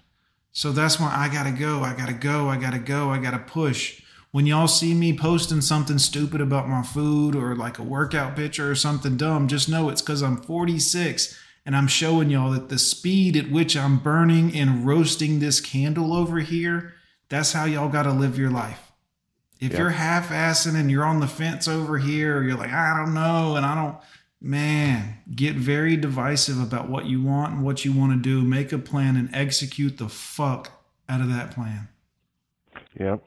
[0.52, 4.02] So that's why i gotta go i gotta go i gotta go i gotta push
[4.32, 8.70] when y'all see me posting something stupid about my food or like a workout picture
[8.70, 12.80] or something dumb just know it's because i'm 46 and I'm showing y'all that the
[12.80, 16.96] speed at which I'm burning and roasting this candle over here,
[17.28, 18.92] that's how y'all got to live your life.
[19.60, 19.80] If Yeah.
[19.80, 23.14] you're half assing and you're on the fence over here, or you're like, I don't
[23.14, 23.98] know, and I don't,
[24.42, 28.42] man, get very divisive about what you want and what you want to do.
[28.42, 30.72] Make a plan and execute the fuck
[31.08, 31.90] out of that plan.
[33.00, 33.18] Yeah.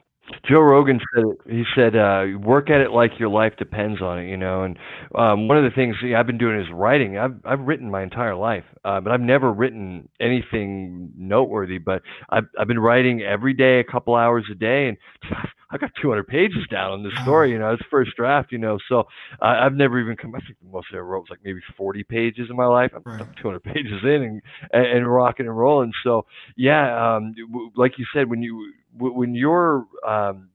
[0.45, 1.23] Joe Rogan said.
[1.49, 4.77] He said, uh, "Work at it like your life depends on it." You know, and
[5.15, 7.17] um, one of the things yeah, I've been doing is writing.
[7.17, 11.77] I've I've written my entire life, uh, but I've never written anything noteworthy.
[11.77, 14.97] But I've I've been writing every day, a couple hours a day, and
[15.71, 17.51] I've got 200 pages down on this story.
[17.51, 18.51] You know, it's first draft.
[18.51, 18.99] You know, so
[19.41, 20.35] uh, I've never even come.
[20.35, 22.91] I think the most I wrote was like maybe 40 pages in my life.
[22.93, 24.41] I'm, I'm 200 pages in and
[24.73, 25.93] and, and rocking and rolling.
[26.03, 26.25] So
[26.57, 27.33] yeah, um,
[27.77, 30.49] like you said, when you when you're um,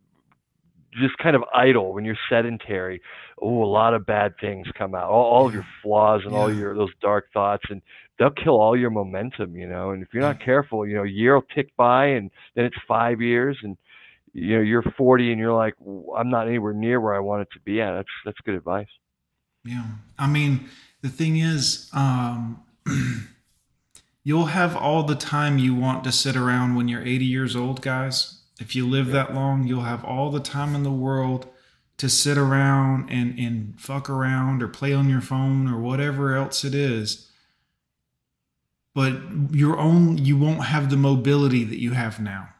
[0.92, 3.00] just kind of idle, when you're sedentary,
[3.40, 5.10] oh, a lot of bad things come out.
[5.10, 7.82] All, all of your flaws and all your those dark thoughts, and
[8.18, 9.56] they'll kill all your momentum.
[9.56, 12.30] You know, and if you're not careful, you know, a year will tick by, and
[12.54, 13.76] then it's five years, and
[14.32, 15.74] you know you're 40, and you're like,
[16.16, 17.92] I'm not anywhere near where I want it to be at.
[17.92, 18.88] That's that's good advice.
[19.64, 19.84] Yeah.
[20.18, 20.68] I mean,
[21.02, 22.62] the thing is, um,
[24.28, 27.80] you'll have all the time you want to sit around when you're 80 years old,
[27.80, 28.42] guys.
[28.60, 31.48] If you live that long, you'll have all the time in the world
[31.96, 36.62] to sit around and, and fuck around or play on your phone or whatever else
[36.62, 37.30] it is.
[38.94, 39.14] But
[39.50, 42.50] your own you won't have the mobility that you have now.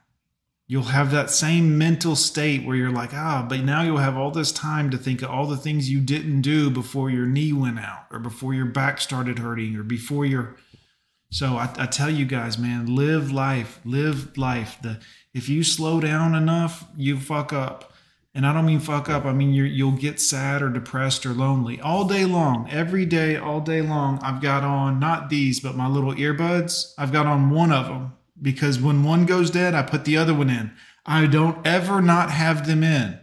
[0.66, 4.30] You'll have that same mental state where you're like, ah, but now you'll have all
[4.30, 7.78] this time to think of all the things you didn't do before your knee went
[7.78, 10.56] out or before your back started hurting or before your.
[11.30, 14.78] So I, I tell you guys, man, live life, live life.
[14.82, 14.98] The
[15.34, 17.92] if you slow down enough, you fuck up.
[18.34, 19.24] And I don't mean fuck up.
[19.24, 23.36] I mean you you'll get sad or depressed or lonely all day long, every day,
[23.36, 24.18] all day long.
[24.22, 26.94] I've got on not these, but my little earbuds.
[26.96, 30.34] I've got on one of them because when one goes dead, I put the other
[30.34, 30.72] one in.
[31.04, 33.18] I don't ever not have them in.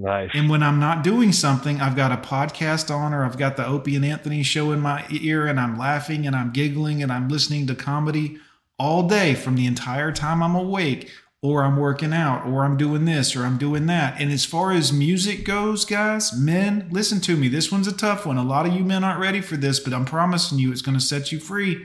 [0.00, 0.30] Nice.
[0.32, 3.66] And when I'm not doing something, I've got a podcast on or I've got the
[3.66, 7.28] Opie and Anthony show in my ear and I'm laughing and I'm giggling and I'm
[7.28, 8.38] listening to comedy
[8.78, 11.10] all day from the entire time I'm awake
[11.42, 14.18] or I'm working out or I'm doing this or I'm doing that.
[14.18, 17.48] And as far as music goes, guys, men, listen to me.
[17.48, 18.38] This one's a tough one.
[18.38, 20.98] A lot of you men aren't ready for this, but I'm promising you it's going
[20.98, 21.84] to set you free.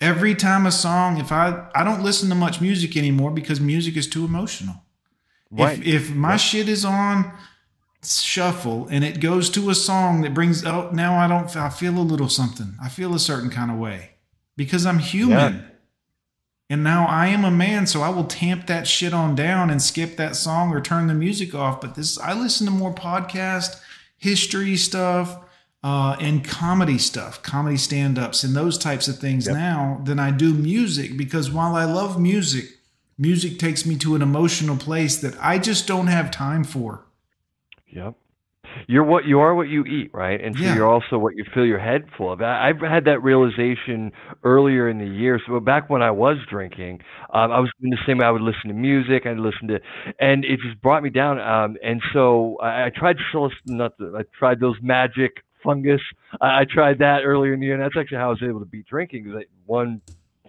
[0.00, 3.94] Every time a song, if I I don't listen to much music anymore because music
[3.96, 4.81] is too emotional.
[5.52, 5.78] Right.
[5.78, 7.32] If if my shit is on
[8.04, 11.98] shuffle and it goes to a song that brings oh now I don't I feel
[11.98, 12.74] a little something.
[12.82, 14.12] I feel a certain kind of way
[14.56, 15.54] because I'm human.
[15.54, 15.62] Yeah.
[16.70, 19.82] And now I am a man, so I will tamp that shit on down and
[19.82, 21.82] skip that song or turn the music off.
[21.82, 23.78] But this, I listen to more podcast,
[24.16, 25.38] history stuff,
[25.84, 30.30] uh, and comedy stuff, comedy stand ups, and those types of things now than I
[30.30, 31.18] do music.
[31.18, 32.70] Because while I love music,
[33.18, 37.04] music takes me to an emotional place that I just don't have time for.
[37.90, 38.14] Yep.
[38.86, 40.40] You're what you are what you eat, right?
[40.42, 40.74] And so Yeah.
[40.74, 42.40] you're also what you fill your head full of.
[42.40, 44.12] I, I've had that realization
[44.44, 45.38] earlier in the year.
[45.46, 47.00] So back when I was drinking,
[47.34, 48.18] um, I was doing the same.
[48.18, 48.24] way.
[48.24, 49.26] I would listen to music.
[49.26, 49.80] I'd listen to,
[50.18, 51.38] and it just brought me down.
[51.38, 53.50] Um, and so I, I tried psilocybin.
[53.66, 56.00] Not the, I tried those magic fungus.
[56.40, 58.60] I, I tried that earlier in the year, and that's actually how I was able
[58.60, 59.24] to beat drinking.
[59.24, 60.00] Because one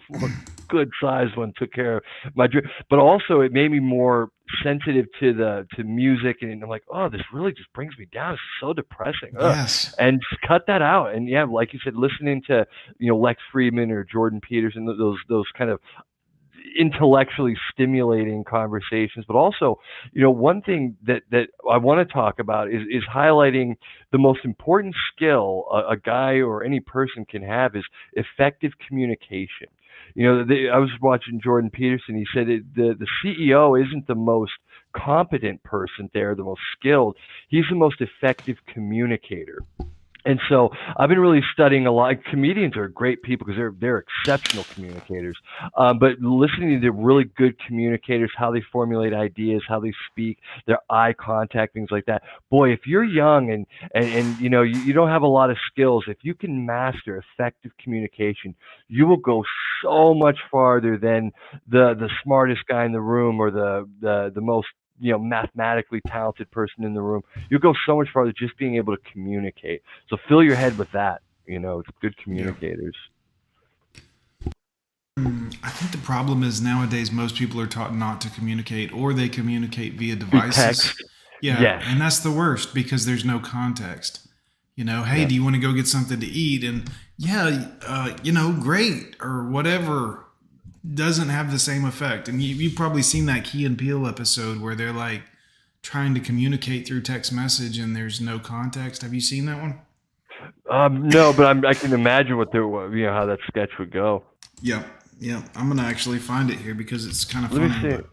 [0.07, 0.34] one
[0.73, 2.03] good sized one took care of
[2.35, 4.29] my drink, but also it made me more
[4.63, 8.33] sensitive to the to music, and I'm like, oh, this really just brings me down.
[8.33, 9.33] It's so depressing.
[9.37, 9.55] Ugh.
[9.55, 9.93] Yes.
[9.99, 11.13] and cut that out.
[11.13, 12.65] And yeah, like you said, listening to
[12.97, 15.79] you know Lex Fridman or Jordan Peterson, those those kind of
[16.79, 19.77] intellectually stimulating conversations but also
[20.13, 23.75] you know one thing that that i want to talk about is is highlighting
[24.11, 27.83] the most important skill a, a guy or any person can have is
[28.13, 29.67] effective communication
[30.15, 34.07] you know the, i was watching jordan peterson he said it, the the ceo isn't
[34.07, 34.52] the most
[34.94, 37.18] competent person there the most skilled.
[37.49, 39.60] He's the most effective communicator
[40.25, 42.15] And so I've been really studying a lot.
[42.29, 45.37] Comedians are great people because they're they're exceptional communicators.
[45.77, 50.79] Um, but listening to really good communicators, how they formulate ideas, how they speak, their
[50.89, 52.23] eye contact, things like that.
[52.49, 55.49] Boy, if you're young and and, and you know you, you don't have a lot
[55.49, 58.55] of skills, if you can master effective communication,
[58.87, 59.43] you will go
[59.83, 61.31] so much farther than
[61.67, 64.67] the the smartest guy in the room or the the the most
[65.03, 68.75] you know mathematically talented person in the room you go so much farther just being
[68.77, 72.95] able to communicate so fill your head with that you know it's good communicators
[75.17, 79.30] I think the problem is nowadays most people are taught not to communicate or they
[79.30, 80.55] communicate via devices.
[80.55, 81.03] text.
[81.41, 81.61] Yeah.
[81.61, 81.84] Yes.
[81.85, 84.27] And that's the worst because there's no context.
[84.75, 85.27] You know, hey, Yeah.
[85.27, 86.63] do you want to go get something to eat?
[86.63, 90.22] And yeah, uh, you know, great or whatever
[90.93, 92.27] doesn't have the same effect.
[92.27, 95.22] And you, you've probably seen that Key and Peele episode where they're like
[95.81, 99.01] trying to communicate through text message and there's no context.
[99.01, 99.80] Have you seen that one?
[100.69, 102.57] um no but I'm, i can imagine what the
[102.93, 104.23] you know how that sketch would go
[104.61, 104.85] Yep.
[105.19, 105.41] Yep.
[105.55, 107.97] I'm going to actually find it here because it's kind of Let me funny.
[107.97, 108.03] see.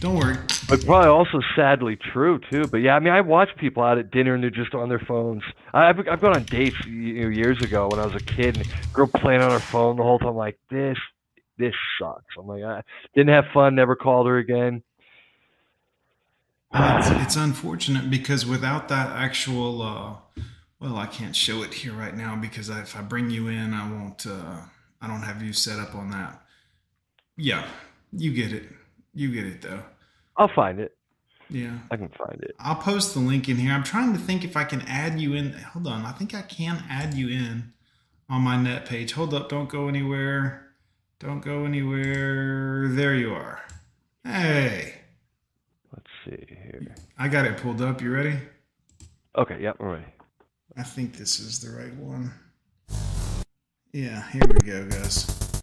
[0.00, 0.36] Don't worry.
[0.68, 4.10] but probably also sadly true too but yeah i mean i watch people out at
[4.10, 5.42] dinner and they're just on their phones
[5.74, 8.56] I- i've, I've gone on dates you know, years ago when i was a kid
[8.56, 10.96] and girl playing on her phone the whole time like this
[11.58, 12.82] this sucks i'm like i
[13.14, 14.82] didn't have fun never called her again
[16.74, 20.42] it's, it's unfortunate because without that actual, uh,
[20.80, 23.72] well, I can't show it here right now because I, if I bring you in,
[23.72, 24.26] I won't.
[24.26, 24.60] Uh,
[25.00, 26.42] I don't have you set up on that.
[27.36, 27.66] Yeah,
[28.12, 28.64] you get it.
[29.14, 29.82] You get it though.
[30.36, 30.96] i'll find it
[31.48, 33.72] Yeah, i can find it I'll post the link in here.
[33.72, 35.52] I'm trying to think if I can add you in.
[35.52, 37.72] Hold on, I think I can add you in
[38.28, 39.12] on my net page.
[39.12, 40.67] Hold up, don't go anywhere.
[41.20, 42.86] Don't go anywhere.
[42.88, 43.60] There you are.
[44.24, 44.94] Hey,
[45.92, 48.00] let's see here I got it pulled up.
[48.00, 48.36] You ready?
[49.36, 50.06] okay yep all right
[50.76, 52.32] I think this is the right one.
[53.92, 55.62] Yeah, here we go, guys.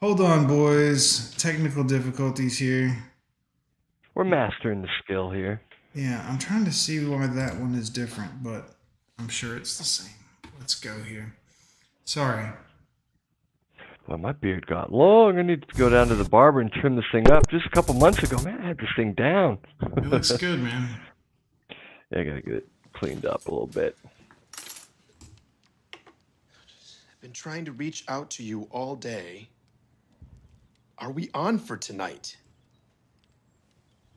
[0.00, 1.34] Hold on, boys.
[1.36, 2.96] Technical difficulties here.
[4.14, 5.60] we're mastering the skill here
[5.94, 8.76] Yeah, I'm trying to see why that one is different, but
[9.18, 10.14] I'm sure it's the same.
[10.60, 11.34] Let's go here.
[12.04, 12.50] Sorry.
[14.08, 15.38] Well, my beard got long.
[15.38, 17.46] I need to go down to the barber and trim this thing up.
[17.50, 19.58] Just a couple months ago, man, I had this thing down.
[19.82, 20.88] It looks good, man.
[22.10, 23.98] yeah, I gotta get it cleaned up a little bit.
[25.92, 29.50] I've been trying to reach out to you all day.
[30.96, 32.34] Are we on for tonight?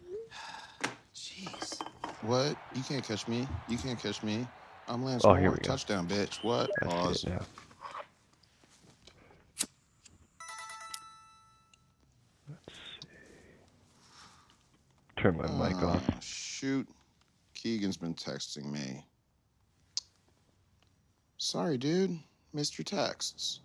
[1.13, 1.81] Jeez.
[2.21, 2.55] What?
[2.75, 3.45] You can't catch me.
[3.67, 4.47] You can't catch me.
[4.87, 5.39] I'm Lance Oh, Moore.
[5.39, 5.63] here we go.
[5.63, 6.41] Touchdown, bitch.
[6.45, 6.69] What?
[6.81, 7.25] I see Pause.
[15.21, 16.23] Turn my mic Ah, off.
[16.23, 16.89] Shoot.
[17.53, 19.05] Keegan's been texting me.
[21.37, 22.17] Sorry, dude.
[22.53, 23.59] Missed your texts.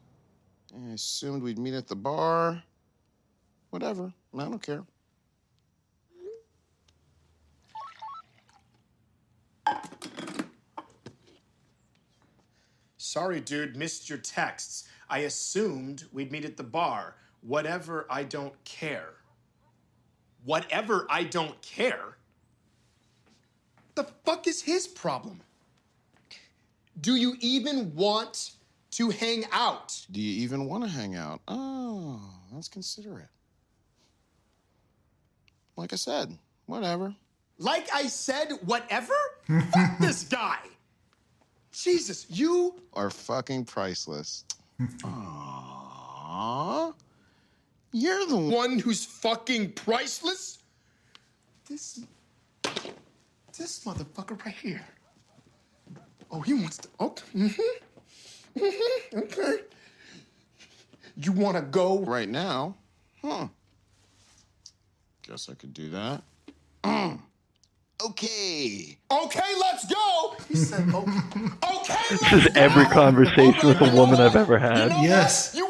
[0.75, 2.63] I assumed we'd meet at the bar.
[3.71, 4.13] Whatever.
[4.35, 4.85] I don't care.
[12.99, 14.89] Sorry, dude, missed your texts.
[15.09, 17.17] I assumed we'd meet at the bar.
[17.41, 19.15] Whatever, I don't care.
[20.47, 22.17] Whatever, I don't care?
[23.97, 25.41] The fuck is his problem?
[27.01, 28.53] Do you even want
[28.93, 30.07] to hang out?
[30.13, 31.41] Do you even want to hang out?
[31.49, 32.21] Oh,
[32.53, 33.27] that's considerate.
[35.77, 37.13] Like I said, whatever.
[37.59, 39.15] Like I said, whatever?
[39.73, 40.59] Fuck this guy.
[41.73, 44.45] Jesus, you Are fucking priceless.
[44.81, 46.95] Aww.
[47.93, 50.59] You're the one who's fucking priceless?
[51.69, 52.01] This.
[53.57, 54.85] This motherfucker right here.
[56.31, 56.89] Oh, he wants to.
[57.01, 57.25] Okay.
[57.35, 58.61] Mm-hmm.
[58.65, 59.19] Mm-hmm.
[59.19, 59.59] Okay.
[61.17, 62.01] You want to go?
[62.01, 62.77] right now.
[63.23, 63.49] Huh.
[65.27, 66.23] Guess I could do that.
[66.85, 67.21] Mm.
[68.05, 68.99] Okay.
[69.11, 70.37] Okay, let's go.
[70.51, 71.11] He said, okay.
[71.77, 74.91] okay, This is every conversation with a woman I've ever had.
[75.03, 75.55] Yes.
[75.57, 75.67] You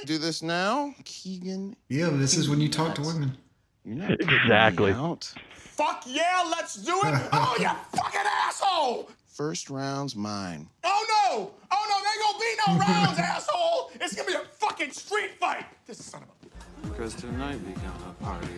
[0.00, 0.94] want to Do this now?
[1.04, 3.36] Keegan, Yeah, this is when you talk to women.
[3.84, 4.92] you're not Exactly.
[4.92, 5.32] out.
[5.54, 7.14] Fuck yeah, let's do it.
[7.32, 9.10] Oh, you fucking asshole.
[9.26, 10.68] First round's mine.
[10.84, 11.50] Oh no!
[11.70, 13.90] Oh no, there ain't gonna be no rounds, asshole!
[14.00, 15.64] It's gonna be a fucking street fight!
[15.86, 16.88] This son of a.
[16.88, 18.48] Because tonight we gonna party.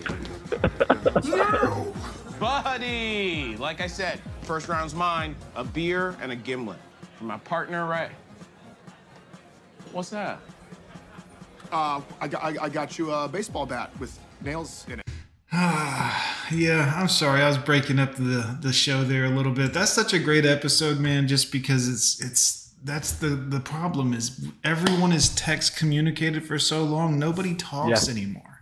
[1.28, 1.94] No!
[2.40, 3.56] Buddy!
[3.58, 5.36] Like I said, first round's mine.
[5.54, 6.78] A beer and a gimlet.
[7.18, 8.10] For my partner, right?
[9.92, 10.40] What's that?
[11.72, 15.06] Uh, I got, I, I got you a baseball bat with nails in it.
[16.50, 17.40] Yeah, I'm sorry.
[17.40, 19.72] I was breaking up the the show there a little bit.
[19.72, 21.26] That's such a great episode, man.
[21.26, 26.84] Just because it's it's that's the the problem is everyone is text communicated for so
[26.84, 27.18] long.
[27.18, 28.12] Nobody talks Yeah.
[28.12, 28.60] anymore.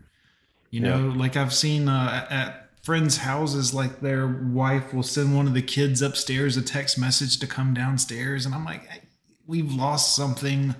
[0.70, 5.48] You know, like I've seen uh, at friends' houses, like their wife will send one
[5.48, 9.00] of the kids upstairs a text message to come downstairs, and I'm like, "Hey,
[9.48, 10.76] we've lost something.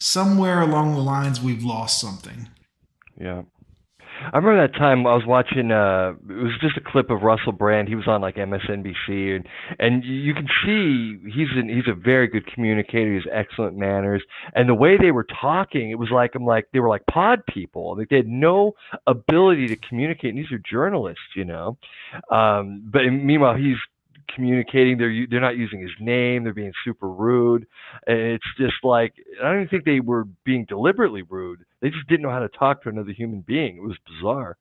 [0.00, 2.48] Somewhere along the lines, we've lost something.
[3.20, 3.42] Yeah.
[4.32, 7.52] I remember that time I was watching uh it was just a clip of Russell
[7.52, 7.88] Brand.
[7.88, 9.46] He was on like MSNBC and
[9.78, 13.10] and you can see he's an, he's a very good communicator.
[13.10, 14.22] He has excellent manners.
[14.54, 17.40] And the way they were talking, it was like I'm like they were like pod
[17.46, 17.96] people.
[17.96, 18.72] Like they had no
[19.06, 20.34] ability to communicate.
[20.34, 21.78] And these are journalists, you know.
[22.30, 23.76] Um but meanwhile he's
[24.34, 27.66] communicating they're they're not using his name they're being super rude
[28.06, 32.06] and it's just like i don't even think they were being deliberately rude they just
[32.08, 34.56] didn't know how to talk to another human being it was bizarre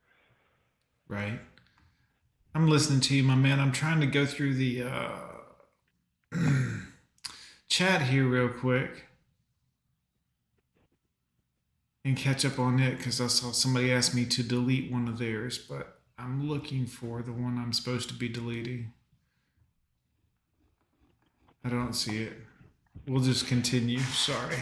[1.08, 1.40] Right.
[2.54, 3.60] I'm listening to you, my man.
[3.60, 5.20] I'm trying to go through the uh,
[7.70, 9.06] chat here real quick
[12.04, 15.18] and catch up on it because I saw somebody ask me to delete one of
[15.18, 18.92] theirs, but I'm looking for the one I'm supposed to be deleting.
[21.64, 22.34] I don't see it.
[23.08, 24.00] We'll just continue.
[24.00, 24.58] Sorry.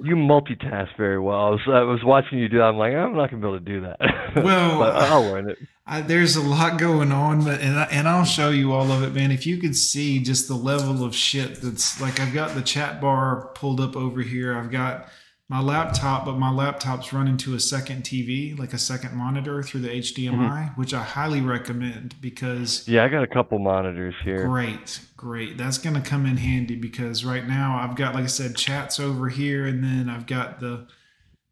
[0.00, 3.14] you multitask very well i was i was watching you do that i'm like i'm
[3.14, 3.96] not gonna be able to do that
[4.44, 8.24] Well, i'll learn it I, there's a lot going on, but and, I, and I'll
[8.24, 9.30] show you all of it, man.
[9.30, 13.02] If you could see just the level of shit that's like, I've got the chat
[13.02, 14.56] bar pulled up over here.
[14.56, 15.10] I've got
[15.54, 19.82] my laptop, but my laptop's running to a second TV, like a second monitor through
[19.82, 25.00] the HDMI, which I highly recommend because yeah i got a couple monitors here Great,
[25.16, 25.56] great.
[25.58, 28.98] That's going to come in handy because right now I've got, like I said, chats
[28.98, 30.86] over here, and then I've got the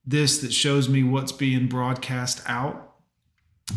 [0.04, 2.94] this that shows me what's being broadcast out,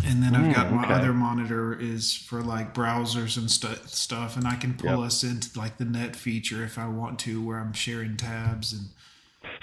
[0.06, 0.94] and then I've Mm, got my okay.
[0.96, 5.08] other monitor is for like browsers and stu stuff, and I can pull Yep.
[5.08, 8.90] us into like the net feature if I want to, where I'm sharing tabs and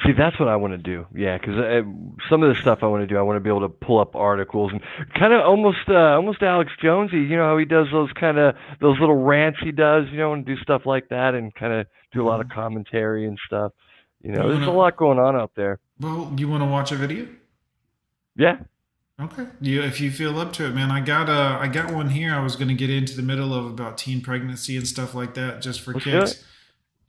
[0.04, 1.06] See, that's what I want to do.
[1.14, 1.82] Yeah, because uh,
[2.28, 4.00] some of the stuff I want to do, I want to be able to pull
[4.00, 4.80] up articles and
[5.14, 7.18] kind of almost, uh, almost Alex Jonesy.
[7.18, 10.06] You know how he does those kind of those little rants he does.
[10.10, 13.26] You know, and do stuff like that, and kind of do a lot of commentary
[13.26, 13.72] and stuff.
[14.22, 15.78] You know, You there's a wanna- lot going on out there.
[16.00, 17.26] well, you want to watch a video?
[18.36, 18.58] Yeah.
[19.20, 19.46] Okay.
[19.60, 22.34] You, if you feel up to it, man, I got uh, I got one here.
[22.34, 25.34] I was going to get into the middle of about teen pregnancy and stuff like
[25.34, 26.44] that, just for Let's kicks.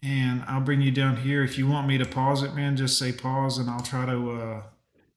[0.03, 1.43] And I'll bring you down here.
[1.43, 4.31] If you want me to pause it, man, just say pause, and I'll try to
[4.31, 4.61] uh,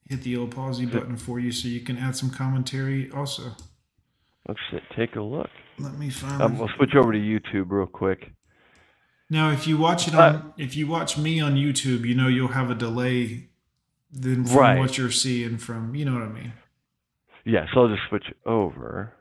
[0.08, 3.10] hit the old pausey button for you, so you can add some commentary.
[3.10, 3.42] Also,
[4.48, 4.60] Let's
[4.96, 5.50] take a look.
[5.78, 6.40] let me find.
[6.40, 8.30] Um, we'll switch over to YouTube real quick.
[9.28, 12.48] now, if you watch it on, if you watch me on YouTube, you know you'll
[12.48, 13.48] have a delay
[14.12, 14.78] than from Right.
[14.78, 15.96] what you're seeing from.
[15.96, 16.52] You know what I mean?
[17.44, 19.12] Yeah, so I'll just switch over.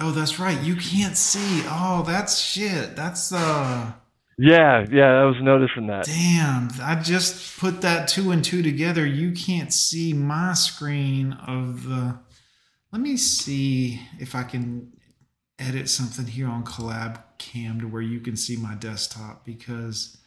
[0.00, 0.60] Oh, that's right.
[0.62, 1.62] You can't see.
[1.68, 2.96] Oh, that's shit.
[2.96, 3.92] That's uh.
[4.38, 6.04] Yeah, yeah, I was noticing that.
[6.04, 9.06] Damn, I just put that two and two together.
[9.06, 12.18] You can't see my screen of the.
[12.92, 14.92] Let me see if I can
[15.58, 20.18] edit something here on Collab Cam to where you can see my desktop because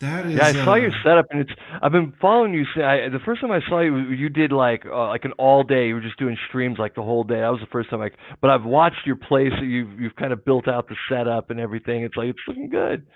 [0.00, 0.36] that is.
[0.36, 1.50] Yeah, I saw uh, your setup, and it's.
[1.80, 2.66] I've been following you.
[2.82, 5.88] I, the first time I saw you, you did like uh, like an all day.
[5.88, 7.40] You were just doing streams like the whole day.
[7.40, 8.02] That was the first time.
[8.02, 8.10] I,
[8.42, 9.52] but I've watched your place.
[9.62, 12.02] You've you've kind of built out the setup and everything.
[12.02, 13.06] It's like it's looking good.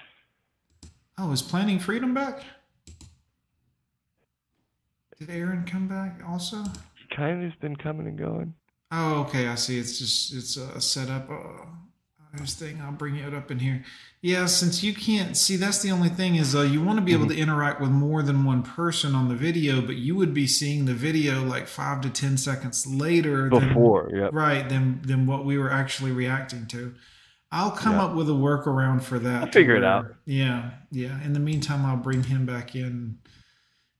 [1.23, 2.43] Oh, is Planet Freedom back?
[5.19, 6.63] Did Aaron come back also?
[6.65, 8.55] He Kind of has been coming and going.
[8.91, 9.47] Oh, okay.
[9.47, 9.79] I see.
[9.79, 11.29] It's just it's a setup.
[11.29, 11.67] Oh,
[12.33, 12.81] this thing.
[12.81, 13.85] I'll bring it up in here.
[14.23, 17.13] Yeah, since you can't see, that's the only thing is uh, you want to be
[17.13, 20.47] able to interact with more than one person on the video, but you would be
[20.47, 24.33] seeing the video like five to ten seconds later Before, than, yep.
[24.33, 26.95] right than than what we were actually reacting to.
[27.53, 28.05] I'll come Yeah.
[28.05, 29.43] up with a workaround for that.
[29.45, 30.15] I'll figure it out.
[30.25, 31.21] Yeah, yeah.
[31.23, 33.19] In the meantime, I'll bring him back in,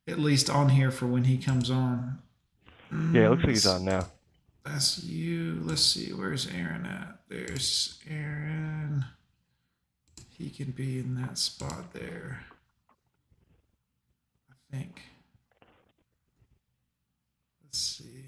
[0.07, 2.21] at least on here for when he comes on.
[3.13, 4.07] Yeah, it looks like he's Mm, on now.
[4.65, 5.61] that's you.
[5.65, 7.23] Let's see, where's Aaron at?
[7.29, 9.05] There's Aaron.
[10.29, 12.45] He can be in that spot there.
[14.51, 15.03] I think.
[17.65, 18.20] Let's see.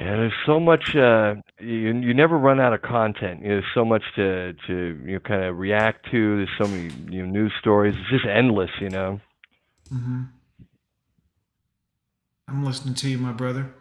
[0.00, 0.94] Yeah, there's so much.
[0.94, 3.42] Uh, you you never run out of content.
[3.42, 6.36] You know, there's so much to to you know, kind of react to.
[6.36, 7.94] There's so many you know news stories.
[7.98, 8.70] It's just endless.
[8.80, 9.20] You know.
[9.90, 10.22] hmm
[12.46, 13.74] I'm listening to you, my brother.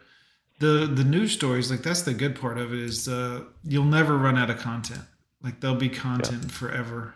[0.60, 4.18] The the news stories, like that's the good part of it, is uh, you'll never
[4.18, 5.03] run out of content.
[5.44, 7.14] Like there'll be content forever.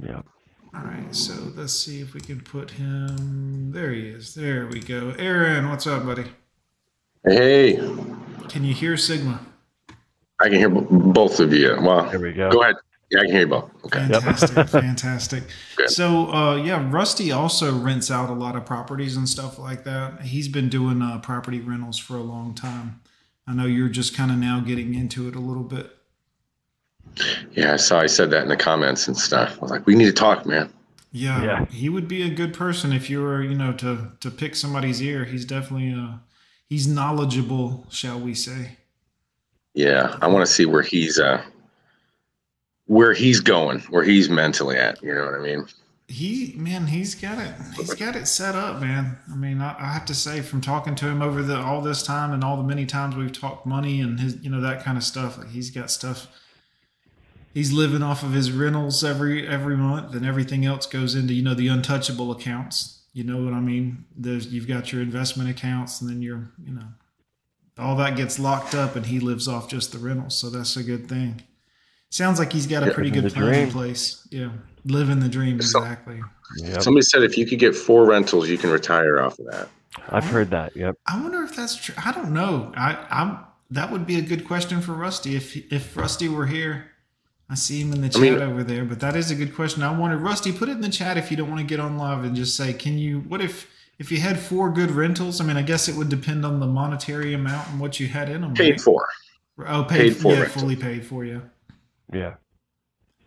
[0.00, 0.20] Yeah.
[0.74, 3.72] All right, so let's see if we can put him.
[3.72, 4.34] There he is.
[4.34, 5.14] There we go.
[5.18, 6.26] Aaron, what's up, buddy?
[7.24, 7.76] Hey,
[8.48, 9.40] Can you hear Sigma?
[10.40, 11.76] I can hear b- both of you.
[11.80, 12.50] Well, There we go.
[12.50, 12.76] Go ahead.
[13.10, 13.70] Yeah, I can hear you both.
[13.86, 13.98] Okay.
[14.08, 15.42] Fantastic, fantastic.
[15.76, 15.90] Good.
[15.90, 20.22] So, uh, yeah, Rusty also rents out a lot of properties and stuff like that.
[20.22, 23.00] He's been doing uh, property rentals for a long time.
[23.46, 25.92] I know you're just kind of now getting into it a little bit.
[27.52, 29.56] Yeah, I saw I said that in the comments and stuff.
[29.58, 30.72] I was like, we need to talk, man.
[31.12, 31.64] Yeah, Yeah.
[31.66, 35.00] he would be a good person if you were, you know, to to pick somebody's
[35.00, 35.24] ear.
[35.24, 36.16] He's definitely uh
[36.68, 38.76] he's knowledgeable, shall we say?
[39.74, 41.42] Yeah, I want to see where he's uh
[42.86, 45.02] where he's going, where he's mentally at.
[45.02, 45.66] You know what I mean?
[46.08, 47.52] He man, he's got it.
[47.74, 49.18] He's got it set up, man.
[49.30, 52.02] I mean, I, I have to say, from talking to him over the all this
[52.02, 54.96] time and all the many times we've talked money and his, you know, that kind
[54.96, 55.36] of stuff.
[55.36, 56.28] Like he's got stuff.
[57.52, 61.42] He's living off of his rentals every every month, and everything else goes into you
[61.42, 62.95] know the untouchable accounts.
[63.16, 64.04] You know what I mean?
[64.14, 66.84] There's you've got your investment accounts, and then your you know
[67.78, 70.38] all that gets locked up, and he lives off just the rentals.
[70.38, 71.40] So that's a good thing.
[72.10, 74.28] Sounds like he's got a pretty good plan in place.
[74.30, 74.50] Yeah,
[74.84, 76.20] living the dream exactly.
[76.58, 76.82] Yep.
[76.82, 79.70] Somebody said if you could get four rentals, you can retire off of that.
[80.10, 80.76] I've heard that.
[80.76, 80.98] Yep.
[81.06, 81.94] I wonder if that's true.
[82.04, 82.70] I don't know.
[82.76, 83.38] I, I'm
[83.70, 85.36] that would be a good question for Rusty.
[85.36, 86.90] If if Rusty were here,
[87.48, 88.84] I see him in the I chat mean- over there.
[88.84, 89.82] But that is a good question.
[89.82, 91.96] I wanted Rusty, put it in the chat if you don't want to get on
[91.96, 93.20] live and just say, can you?
[93.20, 93.68] What if
[93.98, 95.40] if you had four good rentals?
[95.40, 98.28] I mean, I guess it would depend on the monetary amount and what you had
[98.28, 98.54] in them.
[98.54, 98.80] Paid right?
[98.80, 99.06] for.
[99.66, 100.60] Oh, paid, paid for Yeah, rental.
[100.62, 101.42] fully paid for you.
[102.12, 102.34] Yeah.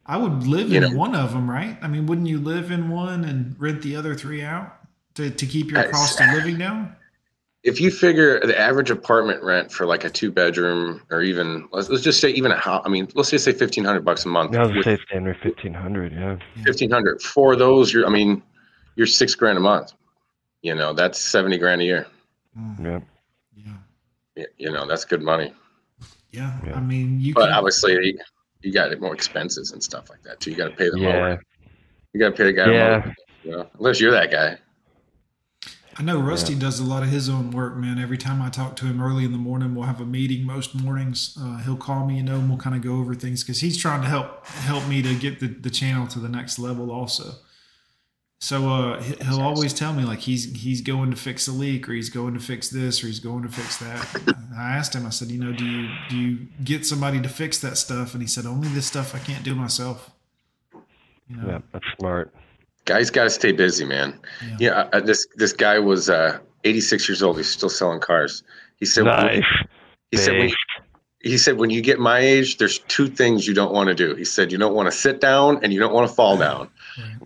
[0.05, 1.77] I would live You in know- one of them, right?
[1.81, 4.75] I mean, wouldn't you live in one and rent the other three out
[5.15, 6.95] to, to keep your cost of living down?
[7.63, 11.89] If you figure the average apartment rent for like a two bedroom or even let's,
[11.89, 14.29] let's just say even a house, I mean, let's just say fifteen hundred bucks a
[14.29, 14.55] month.
[14.55, 16.13] I was with say standard fifteen hundred.
[16.13, 16.37] Yeah.
[16.63, 18.41] fifteen hundred for those, you're I mean,
[18.95, 19.91] you're six grand a month.
[20.61, 22.07] You know, that's seventy grand a year.
[22.57, 22.83] Mm.
[22.83, 23.03] Yep.
[23.55, 23.73] Yeah.
[24.37, 25.53] Y- You know, that's good money.
[26.31, 26.57] Yeah.
[26.65, 26.75] Yeah.
[26.75, 28.17] I mean, you But can, obviously,
[28.61, 30.51] you got more expenses and stuff like that too.
[30.51, 31.11] You got to pay the Yeah.
[31.11, 31.43] mower.
[32.13, 32.65] You got to pay the guy.
[32.65, 33.09] to mow Yeah.
[33.09, 34.57] it, You know, unless you're that guy.
[35.97, 37.99] I know Rusty does a lot of his own work, man.
[37.99, 40.73] Every time I talk to him early in the morning, we'll have a meeting most
[40.73, 41.37] mornings.
[41.41, 43.77] Uh, he'll call me, you know, and we'll kind of go over things because he's
[43.77, 47.33] trying to help help me to get the, the channel to the next level also.
[48.39, 51.89] So uh, he- he'll always tell me like he's he's going to fix a leak
[51.89, 54.37] or he's going to fix this or he's going to fix that.
[54.57, 57.59] I asked him, I said, you know, do you do you get somebody to fix
[57.59, 58.13] that stuff?
[58.13, 60.11] And he said, only this stuff I can't do myself.
[61.27, 61.47] You know?
[61.49, 61.59] Yeah.
[61.73, 62.33] That's smart.
[62.89, 64.19] Guys got to stay busy, man.
[64.57, 67.37] Yeah, uh, this this guy was uh, 86 years old.
[67.37, 68.41] He's still selling cars.
[68.77, 69.43] He said, Nice.
[70.09, 70.49] he said, when,
[71.21, 74.15] he said, when you get my age, there's two things you don't want to do.
[74.15, 76.67] He said, you don't want to sit down and you don't want to fall down.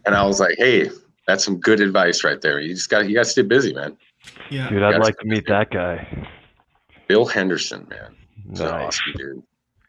[0.06, 0.90] And I was like, hey,
[1.28, 2.60] that's some good advice right there.
[2.60, 3.96] You just got you got to stay busy, man.
[4.52, 4.68] Yeah.
[4.70, 6.28] Dude, I'd like to meet that guy.
[7.08, 8.16] Bill Henderson, man.
[8.50, 8.88] He's an Nice.
[9.00, 9.44] awesome dude.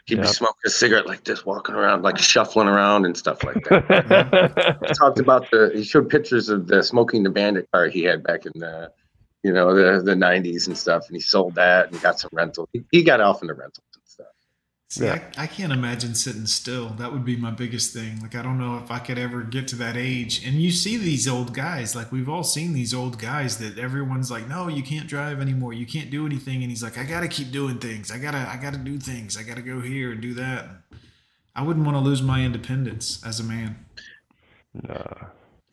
[0.06, 3.64] He'd be smoking a cigarette like this, walking around, like shuffling around and stuff like
[3.64, 4.76] that.
[4.86, 5.72] he talked about the.
[5.74, 8.92] He showed pictures of the smoking the bandit car he had back in the,
[9.42, 12.68] you know, the the '90s and stuff, and he sold that and got some rental.
[12.74, 13.93] He, he got off in the stuff.
[14.94, 15.24] See, Yeah.
[15.36, 16.90] I, I can't imagine sitting still.
[16.90, 18.20] That would be my biggest thing.
[18.20, 20.46] Like, I don't know if I could ever get to that age.
[20.46, 24.30] And you see these old guys, like, we've all seen these old guys that everyone's
[24.30, 25.72] like, no, you can't drive anymore.
[25.72, 26.62] You can't do anything.
[26.62, 28.12] And he's like, I got to keep doing things.
[28.12, 29.36] I got to, I got to do things.
[29.36, 30.68] I got to go here and do that.
[31.56, 33.84] I wouldn't want to lose my independence as a man.
[34.80, 35.26] Nah.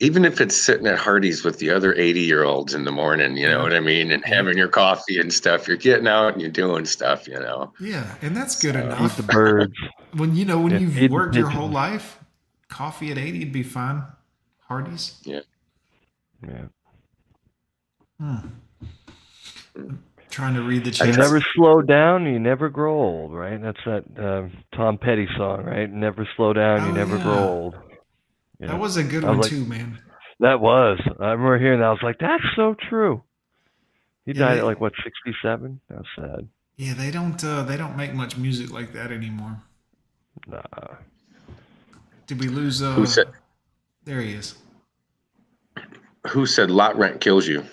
[0.03, 3.37] Even if it's sitting at Hardee's with the other 80 year olds in the morning,
[3.37, 6.41] you know what I mean, and having your coffee and stuff, you're getting out and
[6.41, 7.71] you're doing stuff, you know.
[7.79, 8.15] Yeah.
[8.23, 9.15] And that's good Eat enough.
[9.15, 9.73] the birds.
[10.13, 11.59] When, you know, when Yeah, you've feed the worked your pigeons.
[11.61, 12.19] whole life,
[12.67, 14.03] coffee at 80 would be fine.
[14.67, 15.21] Hardee's.
[15.23, 15.39] Yeah.
[16.45, 16.65] Yeah.
[18.19, 18.37] Hmm.
[20.29, 23.61] Trying to read the You never slow down, you never grow old, right?
[23.61, 25.89] That's that uh, Tom Petty song, right?
[25.91, 27.23] Never slow down, you Oh, never yeah.
[27.23, 27.75] grow old.
[28.61, 28.67] Yeah.
[28.67, 29.99] That was a good was one like- too, man.
[30.39, 30.99] That was.
[31.19, 31.87] I remember hearing that.
[31.87, 33.21] I was like, that's so true.
[34.25, 35.81] He Yeah, died they- at like what, sixty-seven?
[35.89, 36.47] That's sad.
[36.77, 39.61] Yeah, they don't uh, they don't make much music like that anymore.
[40.47, 40.61] Nah.
[42.27, 42.81] Did we lose?
[42.81, 43.27] Uh, Who said
[44.05, 44.55] there he is.
[46.27, 47.63] Who said lot rent kills you?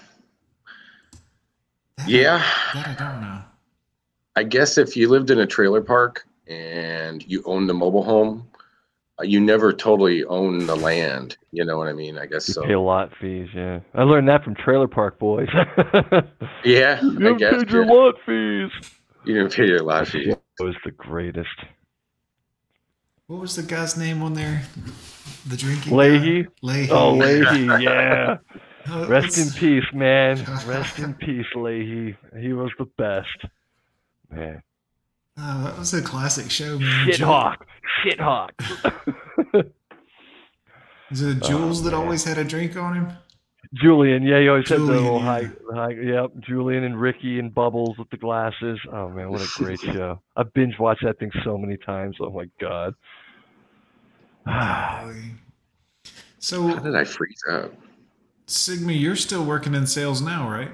[2.07, 2.39] Yeah,
[2.75, 3.41] That I don't know.
[4.37, 8.48] I guess if you lived in a trailer park and you owned the mobile home,
[9.23, 11.37] you never totally own the land.
[11.53, 12.19] You know what I mean?
[12.19, 12.63] I guess You so.
[12.65, 13.81] pay lot fees, yeah.
[13.95, 15.49] I learned that from Trailer Park Boys.
[16.65, 17.55] Yeah, you I haven't guess.
[17.55, 17.93] paid your yeah.
[17.93, 18.71] lot fees.
[19.25, 20.35] You didn't pay your lot fees.
[20.61, 21.49] It was the greatest.
[23.27, 24.63] What was the guy's name on there?
[25.47, 26.45] The drinking Lahey?
[26.45, 26.51] guy?
[26.63, 26.89] Lahey.
[26.91, 28.37] Oh, Lahey, yeah.
[28.91, 30.43] Uh, Rest in peace, man.
[30.67, 32.17] Rest in peace, Lahey.
[32.41, 33.45] He was the best.
[34.31, 34.63] man.
[35.41, 37.07] Oh, that was a classic show, man.
[37.07, 37.67] Shit Jul- hawk,
[38.03, 38.53] shit hawk.
[41.11, 42.01] Is it Oh, Jules that man.
[42.01, 43.09] always had a drink on him?
[43.75, 45.25] Julian, yeah, you always had the Julian, little yeah.
[45.25, 46.31] high, high, yep.
[46.41, 48.79] Julian and Ricky and Bubbles with the glasses.
[48.93, 50.21] Oh man, what a great show!
[50.37, 52.17] I binge watched that thing so many times.
[52.21, 52.95] Oh my god.
[56.41, 57.75] So, How did I freeze up?
[58.47, 60.71] Sigma, you're still working in sales now, right?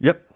[0.00, 0.26] Yep.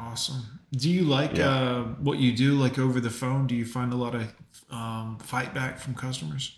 [0.00, 0.42] Awesome.
[0.72, 1.48] Do you like Yeah.
[1.48, 3.46] uh, what you do, like over the phone?
[3.46, 4.34] Do you find a lot of
[4.70, 6.57] um, fight back from customers?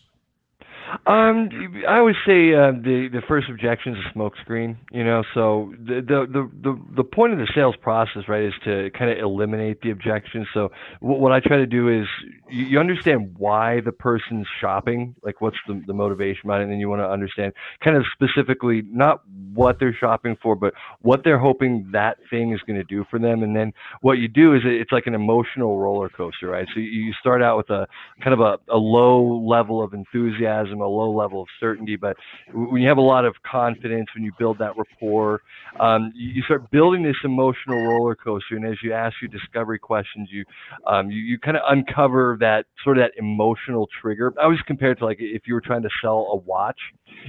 [1.07, 1.49] Um,
[1.89, 4.77] I always say uh, the the first objection is a smokescreen.
[4.93, 8.91] You know, so the, the the the point of the sales process, right, is to
[8.99, 10.47] kind of eliminate the objection.
[10.55, 12.07] So what, what I try to do is
[12.51, 16.73] you, you understand why the person's shopping, like what's the the motivation behind it, and
[16.73, 17.53] then you want to understand
[17.85, 19.23] kind of specifically not
[19.55, 23.19] what they're shopping for, but what they're hoping that thing is going to do for
[23.19, 23.43] them.
[23.43, 23.73] And then
[24.03, 26.67] what you do is it- it's like an emotional roller coaster, right?
[26.75, 27.87] So you you start out with a
[28.23, 31.97] kind of a, a low level of enthusiasm, a low level of certainty.
[31.97, 32.17] But
[32.53, 35.41] when you have a lot of confidence, when you build that rapport,
[35.79, 38.57] um, you, start building this emotional roller coaster.
[38.57, 40.45] And as you ask your discovery questions, you
[40.87, 44.33] um, you, you kind of uncover that sort of that emotional trigger.
[44.39, 46.79] I always compare it to like if you were trying to sell a watch.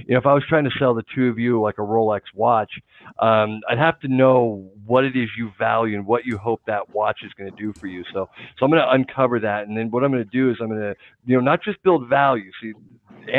[0.06, 2.22] You know, if I was trying to sell the two of you like a Rolex
[2.34, 2.70] watch,
[3.18, 6.94] um, I'd have to know what it is you value and what you hope that
[6.94, 8.04] watch is going to do for you.
[8.12, 10.56] So, so I'm going to uncover that, and then what I'm going to do is
[10.60, 12.50] I'm going to, you know, not just build value.
[12.60, 12.72] See,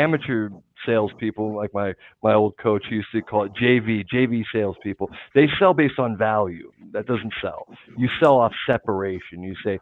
[0.04, 0.50] amateur
[0.86, 5.10] salespeople, like my my old coach used to call it JV, JV salespeople.
[5.34, 6.70] They sell based on value.
[6.92, 7.66] That doesn't sell.
[7.96, 9.42] You sell off separation.
[9.42, 9.78] You say,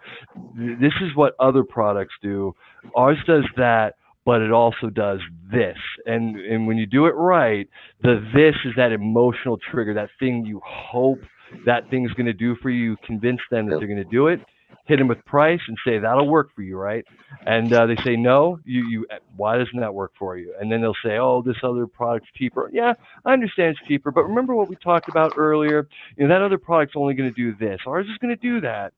[0.56, 2.54] this is what other products do.
[2.96, 3.94] Ours does that
[4.24, 5.18] but it also does
[5.50, 5.76] this.
[6.06, 7.68] And and when you do it right,
[8.02, 11.18] the this is that emotional trigger, that thing you hope
[11.66, 12.92] that thing's going to do for you.
[12.92, 14.40] You convince them that they're going to do it.
[14.86, 17.04] Hit them with price and say that'll work for you, right?
[17.46, 18.58] And uh, they say no.
[18.64, 20.54] You you why doesn't that work for you?
[20.60, 22.70] And then they'll say, oh, this other product's cheaper.
[22.72, 22.94] Yeah,
[23.24, 25.88] I understand it's cheaper, but remember what we talked about earlier?
[26.16, 27.80] You know that other product's only going to do this.
[27.86, 28.92] Ours is going to do that,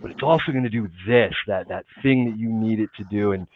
[0.00, 1.34] but it's also going to do this.
[1.46, 3.32] That that thing that you need it to do.
[3.32, 3.46] And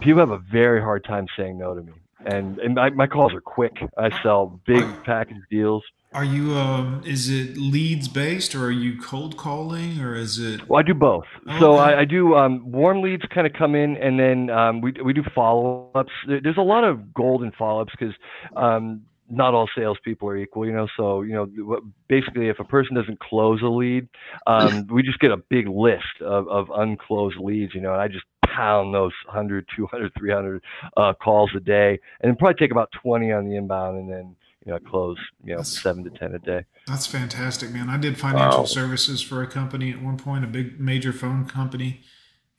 [0.00, 1.92] people have a very hard time saying no to me.
[2.24, 3.76] And and my, my calls are quick.
[3.96, 5.84] I sell big package deals.
[6.16, 6.54] Are you?
[6.54, 10.66] Um, is it leads based, or are you cold calling, or is it?
[10.66, 11.26] Well, I do both.
[11.46, 11.74] Oh, So.
[11.74, 15.12] I, I do um, warm leads kind of come in, and then um, we we
[15.12, 16.12] do follow ups.
[16.26, 18.14] There's a lot of golden follow ups because
[18.56, 20.88] um, not all salespeople are equal, you know.
[20.96, 24.08] So you know, basically, if a person doesn't close a lead,
[24.46, 28.08] um, we just get a big list of, of unclosed leads, you know, and I
[28.08, 30.62] just pound those 100, 200, 300
[30.96, 34.34] uh, calls a day, and probably take about 20 on the inbound, and then
[34.66, 36.64] you know close you know seven to 10 a day.
[36.86, 37.88] That's fantastic, man.
[37.88, 38.66] I did financial Wow.
[38.66, 42.02] services for a company at one point, a big major phone company.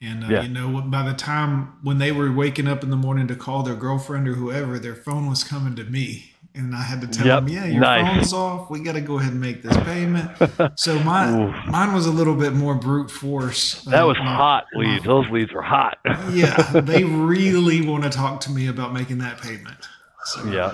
[0.00, 0.42] And uh, Yeah.
[0.42, 3.62] you know, by the time when they were waking up in the morning to call
[3.62, 7.26] their girlfriend or whoever, their phone was coming to me, and I had to tell
[7.26, 7.44] Yep.
[7.46, 8.14] them, "Yeah, your Nice.
[8.14, 8.70] phone's off.
[8.70, 10.30] We got to go ahead and make this payment."
[10.78, 11.30] So my
[11.66, 13.82] mine was a little bit more brute force.
[13.84, 15.04] That Uh, was my- hot my- leads.
[15.04, 15.98] Those leads were hot.
[16.32, 17.02] yeah, they
[17.32, 19.78] really want to talk to me about making that payment.
[20.26, 20.72] So, Yeah.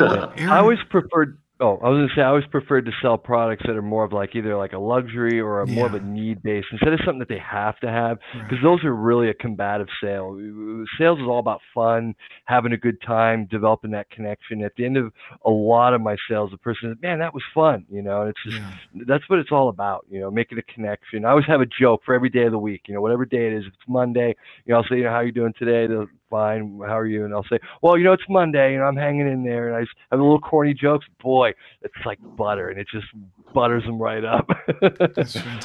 [0.00, 1.38] Aaron- I always preferred.
[1.60, 4.12] Oh, I was gonna say I always preferred to sell products that are more of
[4.12, 7.18] like either like a luxury or a more of a need based instead of something
[7.18, 10.36] that they have to have because those are really a combative sale.
[10.96, 12.14] Sales is all about fun,
[12.44, 14.62] having a good time, developing that connection.
[14.62, 15.12] At the end of
[15.44, 18.30] a lot of my sales, the person says, "Man, that was fun," you know, and
[18.30, 18.58] it's just
[19.08, 21.24] that's what it's all about, you know, making a connection.
[21.24, 23.48] I always have a joke for every day of the week, you know, whatever day
[23.48, 23.64] it is.
[23.66, 25.88] If it's Monday, you know, I'll say, you know, how you doing today?
[25.88, 26.80] They'll fine.
[26.86, 27.24] How are you?
[27.24, 29.80] And I'll say, well, you know, it's Monday, and I'm hanging in there, and I
[29.82, 31.06] just have a little corny jokes.
[31.22, 31.52] Boy,
[31.82, 33.06] it's like butter, and it just
[33.54, 34.48] butters them right up.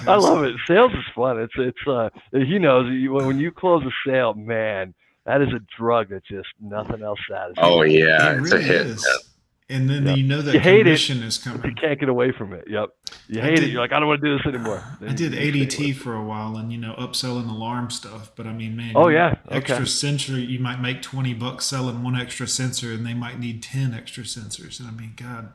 [0.08, 0.56] I love it.
[0.68, 1.40] Sales is fun.
[1.40, 4.94] It's it's uh, he knows you, when when you close a sale, man,
[5.26, 7.64] that is a drug that just nothing else satisfies.
[7.66, 8.88] Oh yeah, It it's a hit.
[8.88, 9.30] is.
[9.74, 10.18] And then Yep.
[10.18, 11.64] you know that you hate commission it, is coming.
[11.66, 12.66] You can't get away from it.
[12.70, 12.90] Yep.
[13.28, 13.70] You hate did- it.
[13.72, 14.84] You're like, I don't want to do this anymore.
[15.02, 18.76] I did ADT for a while and you know upselling alarm stuff, but I mean,
[18.76, 19.36] man, Oh, yeah.
[19.50, 19.86] extra Okay.
[19.86, 20.40] sensor.
[20.40, 24.24] You might make twenty bucks selling one extra sensor, and they might need ten extra
[24.24, 24.80] sensors.
[24.80, 25.50] And I mean, God,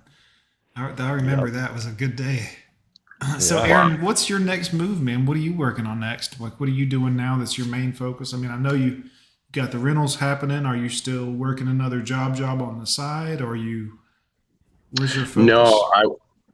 [0.77, 2.51] I, I remember that was a good day.
[3.39, 3.83] So, Yeah.
[3.85, 5.27] Aaron, what's your next move, man?
[5.27, 6.41] What are you working on next?
[6.41, 7.37] Like, what are you doing now?
[7.37, 8.33] That's your main focus.
[8.33, 9.05] I mean, I know you
[9.51, 10.65] got the rentals happening.
[10.65, 13.98] Are you still working another job job on the side, or are you?
[14.93, 15.47] Where's your focus?
[15.47, 16.05] No, I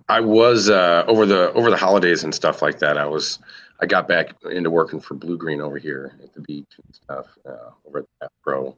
[0.09, 2.99] I was uh, over the over the holidays and stuff like that.
[2.99, 3.39] I was
[3.81, 7.71] I got back into working for Bluegreen over here at the beach and stuff uh,
[7.87, 8.77] over at Bass Pro,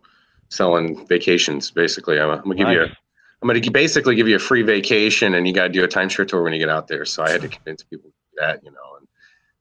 [0.48, 1.70] selling vacations.
[1.70, 2.96] Basically, I'm, I'm gonna give you a Nice.
[3.42, 6.26] I'm gonna basically give you a free vacation, and you got to do a timeshare
[6.26, 7.04] tour when you get out there.
[7.04, 8.96] So I had to convince people to do that, you know.
[8.98, 9.06] And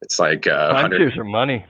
[0.02, 1.66] It's like uh, Time 100 cheers are money.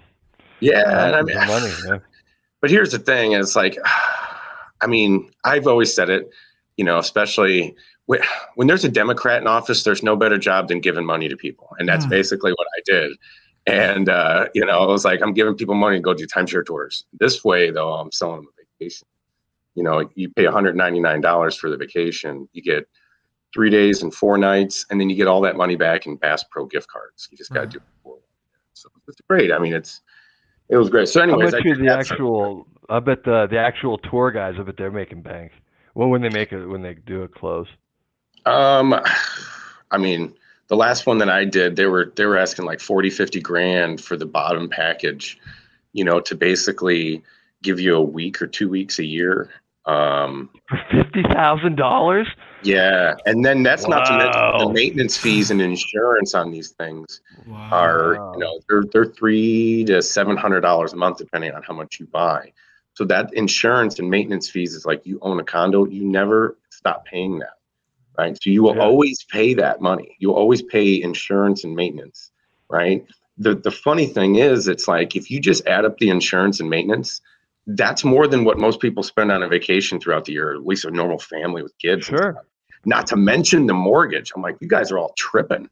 [0.59, 0.83] Yeah,
[1.17, 1.71] I mean, money.
[1.87, 1.97] Yeah.
[2.61, 3.77] but here's the thing: it's like,
[4.81, 6.29] I mean, I've always said it.
[6.77, 7.75] You know, especially
[8.07, 11.69] when, there's a Democrat in office, there's no better job than giving money to people,
[11.79, 12.11] and that's Hmm.
[12.11, 13.17] basically what I did.
[13.67, 16.65] And uh, you know, it was like I'm giving people money to go do timeshare
[16.65, 17.05] tours.
[17.19, 19.07] This way, though, I'm selling them a vacation.
[19.73, 22.87] You know, you pay $199 for the vacation, you get
[23.53, 26.45] three days and four nights, and then you get all that money back in Bass
[26.51, 27.27] Pro gift cards.
[27.31, 27.83] You just got to do it.
[28.03, 28.17] For
[28.73, 29.51] so it's great.
[29.51, 30.01] I mean, it's
[30.69, 31.07] it was great.
[31.07, 32.67] So, I anyways, bet I you did the actual.
[32.89, 34.55] I bet the the actual tour guys.
[34.59, 35.51] I bet they're making bank.
[35.95, 37.67] Well, when they make it, when they do a close.
[38.45, 38.95] Um,
[39.91, 40.33] I mean,
[40.67, 44.01] the last one that I did, they were they were asking like 40, 50 grand
[44.01, 45.37] for the bottom package,
[45.93, 47.23] you know, to basically
[47.61, 49.49] give you a week or two weeks a year.
[49.85, 52.27] Um, For fifty thousand dollars.
[52.63, 57.21] yeah, and then that's not to mention the maintenance fees and insurance on these things
[57.71, 61.75] are you know they're they're three to seven hundred dollars a month depending on how
[61.75, 62.51] much you buy.
[62.95, 67.05] So that insurance and maintenance fees is like you own a condo, you never stop
[67.05, 67.53] paying that,
[68.17, 68.37] right?
[68.41, 70.15] So you will always pay that money.
[70.19, 72.31] You'll always pay insurance and maintenance,
[72.69, 73.05] right?
[73.37, 76.69] The the funny thing is, it's like if you just add up the insurance and
[76.69, 77.21] maintenance,
[77.67, 80.85] that's more than what most people spend on a vacation throughout the year, at least
[80.85, 82.05] a normal family with kids.
[82.05, 82.35] Sure.
[82.85, 84.31] Not to mention the mortgage.
[84.35, 85.69] I'm like, you guys are all tripping.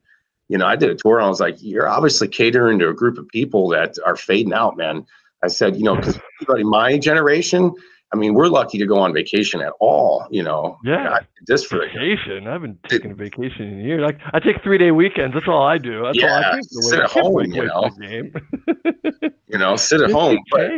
[0.49, 2.94] You know, I did a tour and I was like, you're obviously catering to a
[2.94, 5.06] group of people that are fading out, man.
[5.44, 7.74] I said, you know, because everybody my generation,
[8.14, 10.77] I mean, we're lucky to go on vacation at all, you know.
[10.84, 11.19] Yeah.
[11.48, 12.48] This for Vacation.
[12.48, 14.02] I haven't taken a vacation in years.
[14.02, 15.34] Like I take three day weekends.
[15.34, 16.03] That's all I do.
[16.03, 16.64] That's all Yeah, I take.
[16.69, 17.90] sit at home, you know.
[19.48, 20.40] You know, sit at home.
[20.52, 20.72] But,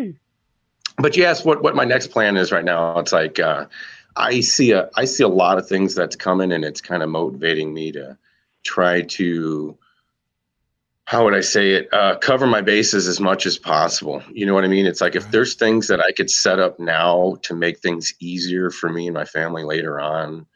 [0.97, 2.99] but you asked what what my next plan is right now.
[2.99, 3.67] It's like uh,
[4.17, 7.09] I see a I see a lot of things that's coming, and it's kind of
[7.09, 8.17] motivating me to
[8.63, 9.77] try to
[11.05, 11.93] how would I say it?
[11.93, 14.23] Uh, cover my bases as much as possible.
[14.31, 14.87] You know what I mean?
[14.87, 18.71] It's like if there's things that I could set up now to make things easier
[18.71, 20.47] for me and my family later on,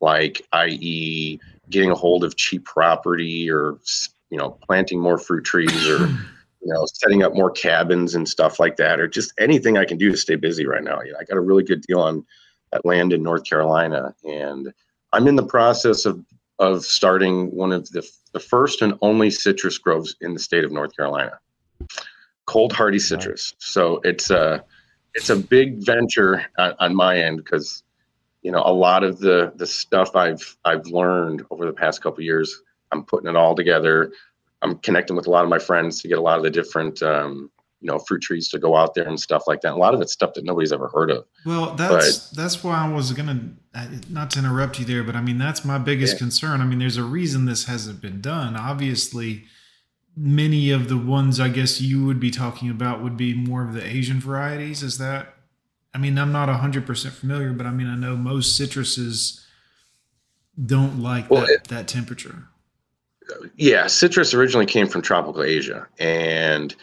[0.00, 1.38] like i.e.,
[1.68, 3.78] getting a hold of cheap property or
[4.30, 6.06] you know planting more fruit trees or
[6.62, 9.98] you know setting up more cabins and stuff like that, or just anything I can
[9.98, 11.02] do to stay busy right now.
[11.02, 12.24] You know, I got a really good deal on
[12.72, 14.72] that land in North Carolina, and
[15.12, 16.24] I'm in the process of
[16.62, 20.70] of starting one of the the first and only citrus groves in the state of
[20.70, 21.38] North Carolina.
[22.46, 23.54] Cold hardy citrus.
[23.58, 24.64] So it's a
[25.14, 27.82] it's a big venture on, on my end because
[28.42, 32.18] you know a lot of the the stuff I've I've learned over the past couple
[32.18, 32.62] of years.
[32.92, 34.12] I'm putting it all together.
[34.62, 37.02] I'm connecting with a lot of my friends to get a lot of the different
[37.02, 37.50] um,
[37.82, 39.74] you know fruit trees to go out there and stuff like that.
[39.74, 41.24] A lot of it's stuff that nobody's ever heard of.
[41.44, 43.50] Well, that's that's why I was gonna
[44.08, 46.18] not to interrupt you there, but I mean that's my biggest Yeah.
[46.20, 46.60] concern.
[46.60, 48.56] I mean, there's a reason this hasn't been done.
[48.56, 49.44] Obviously,
[50.16, 53.74] many of the ones I guess you would be talking about would be more of
[53.74, 54.82] the Asian varieties.
[54.82, 55.34] Is that?
[55.94, 59.40] I mean, I'm not hundred percent familiar, but I mean I know most citruses
[60.66, 62.44] don't like Well, that, it- that temperature.
[63.56, 66.74] yeah, citrus originally came from tropical Asia, and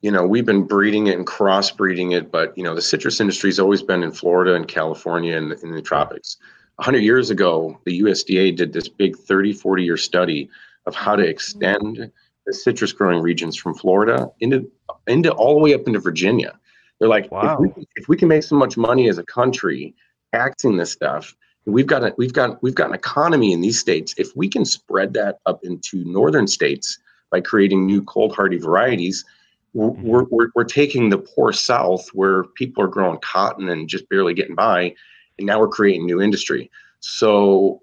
[0.00, 3.48] you know we've been breeding it and crossbreeding it, but you know the citrus industry
[3.48, 6.36] has always been in Florida and California and in the tropics.
[6.76, 10.48] 100 years ago, the USDA did this big 30, 40 year study
[10.86, 12.10] of how to extend
[12.46, 14.70] the citrus growing regions from Florida into
[15.06, 16.58] into all the way up into Virginia.
[16.98, 19.94] They're like, if, we, if we can make so much money as a country
[20.32, 21.34] taxing this stuff,
[21.64, 24.14] we've got a, we've got we've got an economy in these states.
[24.16, 26.98] If we can spread that up into northern states
[27.30, 29.24] by creating new cold hardy varieties,
[29.74, 34.08] we're, we're, we're, we're taking the poor south where people are growing cotton and just
[34.08, 34.94] barely getting by,
[35.38, 36.70] and now we're creating new industry.
[37.00, 37.82] So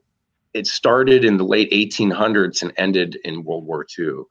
[0.54, 4.24] it started in the late 1800s and ended in World War II,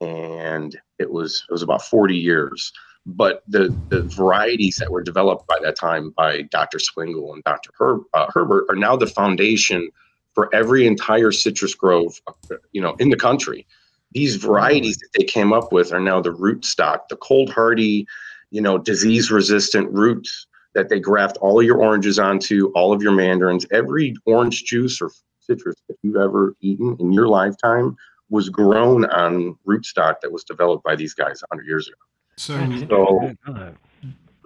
[0.00, 2.72] and it was it was about 40 years.
[3.06, 6.78] But the the varieties that were developed by that time by Dr.
[6.78, 7.70] Swingle and Dr.
[7.78, 9.90] Herb, uh, Herbert are now the foundation
[10.34, 13.66] for every entire citrus grove, uh, you know, in the country.
[14.12, 18.06] These varieties that they came up with are now the root stock, the cold hardy,
[18.50, 23.02] you know, disease resistant roots that they graft all of your oranges onto, all of
[23.02, 25.10] your mandarins, every orange juice or
[25.40, 27.96] citrus that you've ever eaten in your lifetime
[28.30, 31.96] was grown on rootstock that was developed by these guys 100 years ago.
[32.36, 32.54] So,
[32.88, 33.34] So,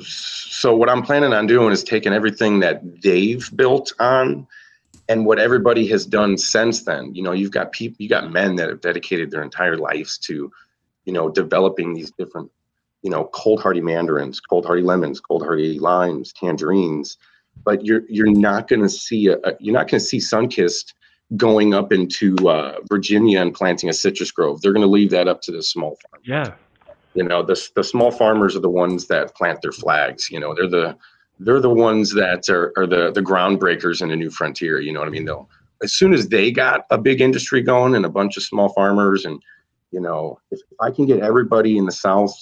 [0.01, 4.47] so what I'm planning on doing is taking everything that they've built on
[5.12, 7.14] and what everybody has done since then.
[7.14, 10.51] You know, you've got people, you got men that have dedicated their entire lives to,
[11.05, 12.51] you know, developing these different,
[13.02, 17.18] you know, cold hardy mandarins, cold hardy lemons, cold hardy limes, tangerines.
[17.62, 20.94] But you're you're not going to see a, you're not going to see Sunkist
[21.36, 24.62] going up into uh, Virginia and planting a citrus grove.
[24.62, 26.22] They're going to leave that up to the small farm.
[26.24, 26.55] Yeah.
[27.12, 30.30] You know, the the small farmers are the ones that plant their flags.
[30.30, 30.97] You know, they're the
[31.44, 34.81] they're the ones that are, are the the groundbreakers in a new frontier.
[34.81, 35.24] You know what I mean?
[35.24, 35.48] They'll
[35.82, 39.24] as soon as they got a big industry going and a bunch of small farmers
[39.24, 39.43] and
[39.93, 42.35] you know, if, if I can get everybody in the South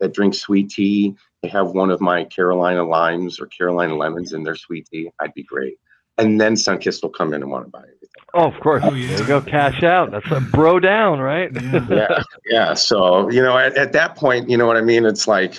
[0.00, 4.42] that drinks sweet tea to have one of my Carolina limes or Carolina lemons in
[4.42, 5.78] their sweet tea, I'd be great.
[6.18, 8.08] And then Sunkist will come in and want to buy everything.
[8.34, 8.82] Oh, of course.
[8.84, 10.10] Oh, there you go, cash out.
[10.10, 11.50] That's a bro down, right?
[11.90, 12.74] yeah, yeah.
[12.74, 15.04] So you know, at, at that point, you know what I mean.
[15.04, 15.58] It's like,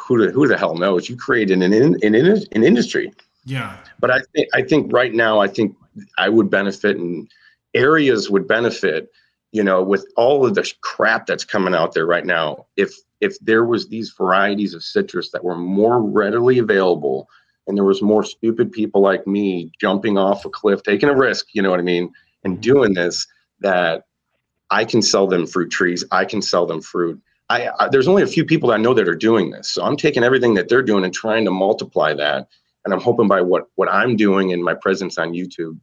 [0.00, 1.08] who the, who the hell knows?
[1.08, 3.12] You created an in, an, in, an industry.
[3.44, 3.76] Yeah.
[4.00, 5.76] But I think I think right now, I think
[6.18, 7.30] I would benefit, and
[7.74, 9.10] areas would benefit.
[9.52, 13.38] You know, with all of the crap that's coming out there right now, if if
[13.40, 17.28] there was these varieties of citrus that were more readily available
[17.66, 21.46] and there was more stupid people like me jumping off a cliff, taking a risk,
[21.54, 22.12] you know what I mean,
[22.44, 22.60] and mm-hmm.
[22.60, 23.26] doing this,
[23.60, 24.04] that
[24.70, 26.04] I can sell them fruit trees.
[26.10, 27.20] I can sell them fruit.
[27.50, 29.84] I, I, there's only a few people that I know that are doing this, so
[29.84, 32.48] I'm taking everything that they're doing and trying to multiply that.
[32.84, 35.78] And I'm hoping by what what I'm doing and my presence on YouTube,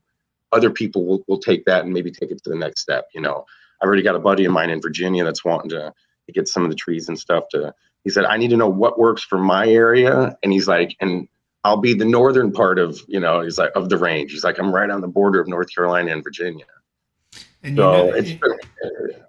[0.52, 3.08] other people will, will take that and maybe take it to the next step.
[3.14, 3.46] You know,
[3.82, 5.94] I've already got a buddy of mine in Virginia that's wanting to,
[6.26, 7.74] to get some of the trees and stuff to.
[8.04, 11.28] He said, I need to know what works for my area, and he's like, and
[11.64, 14.32] I'll be the northern part of, you know, he's like of the range.
[14.32, 16.66] He's like, I'm right on the border of North Carolina and Virginia.
[17.64, 18.52] And so you know, it's been,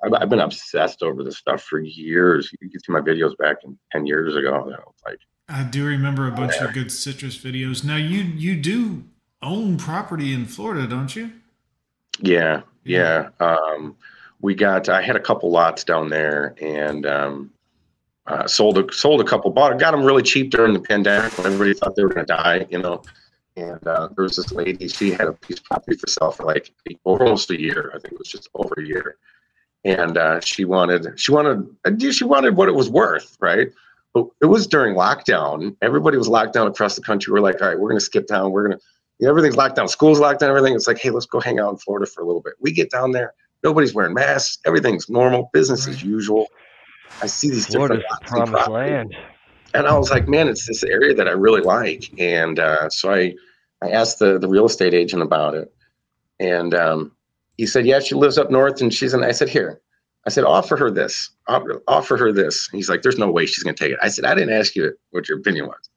[0.05, 2.51] I've, I've been obsessed over this stuff for years.
[2.61, 4.73] You can see my videos back in 10 years ago.
[5.05, 5.19] Like,
[5.49, 7.85] I do remember a bunch of good citrus videos.
[7.85, 9.05] Now you you do
[9.43, 11.31] own property in Florida, don't you?
[12.21, 13.31] yeah, yeah.
[13.41, 13.97] Um,
[14.41, 17.51] we got, I had a couple lots down there and, um,
[18.27, 21.47] uh, sold a sold a couple, bought got them really cheap during the pandemic when
[21.47, 23.03] everybody thought they were going to die, you know.
[23.57, 26.45] And uh, there was this lady, she had a piece of property for sale for
[26.45, 26.73] like
[27.05, 27.91] almost a year.
[27.95, 29.17] I think it was just over a year.
[29.85, 33.69] And uh, she wanted, she wanted, she wanted what it was worth, right?
[34.15, 35.77] But it was during lockdown.
[35.83, 37.33] Everybody was locked down across the country.
[37.33, 38.53] We're like, all right, we're going to skip town.
[38.53, 38.85] We're going to,
[39.19, 39.89] you know, everything's locked down.
[39.89, 40.51] School's locked down.
[40.51, 40.75] Everything.
[40.75, 42.55] It's like, hey, let's go hang out in Florida for a little bit.
[42.61, 43.35] We get down there.
[43.63, 44.59] Nobody's wearing masks.
[44.67, 45.51] Everything's normal.
[45.53, 46.47] Business as usual.
[47.21, 49.17] I see these Florida's different promised land.
[49.75, 52.11] And I was like, man, it's this area that I really like.
[52.19, 53.35] And uh, so I,
[53.83, 55.73] I asked the, the real estate agent about it.
[56.41, 57.13] And um,
[57.57, 59.81] he said, yeah, she lives up north and she's in, I said, here,
[60.27, 62.69] I said, offer her this, offer, offer her this.
[62.71, 63.99] He's like, there's no way she's going to take it.
[64.03, 65.89] I said, I didn't ask you what your opinion was.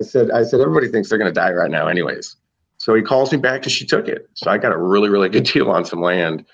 [0.00, 2.36] I said, I said, everybody thinks they're going to die right now anyways.
[2.78, 4.28] So he calls me back and she took it.
[4.34, 6.44] So I got a really, really good deal on some land,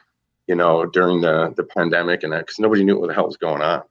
[0.46, 3.36] you know, during the, the pandemic and that, cause nobody knew what the hell was
[3.36, 3.82] going on.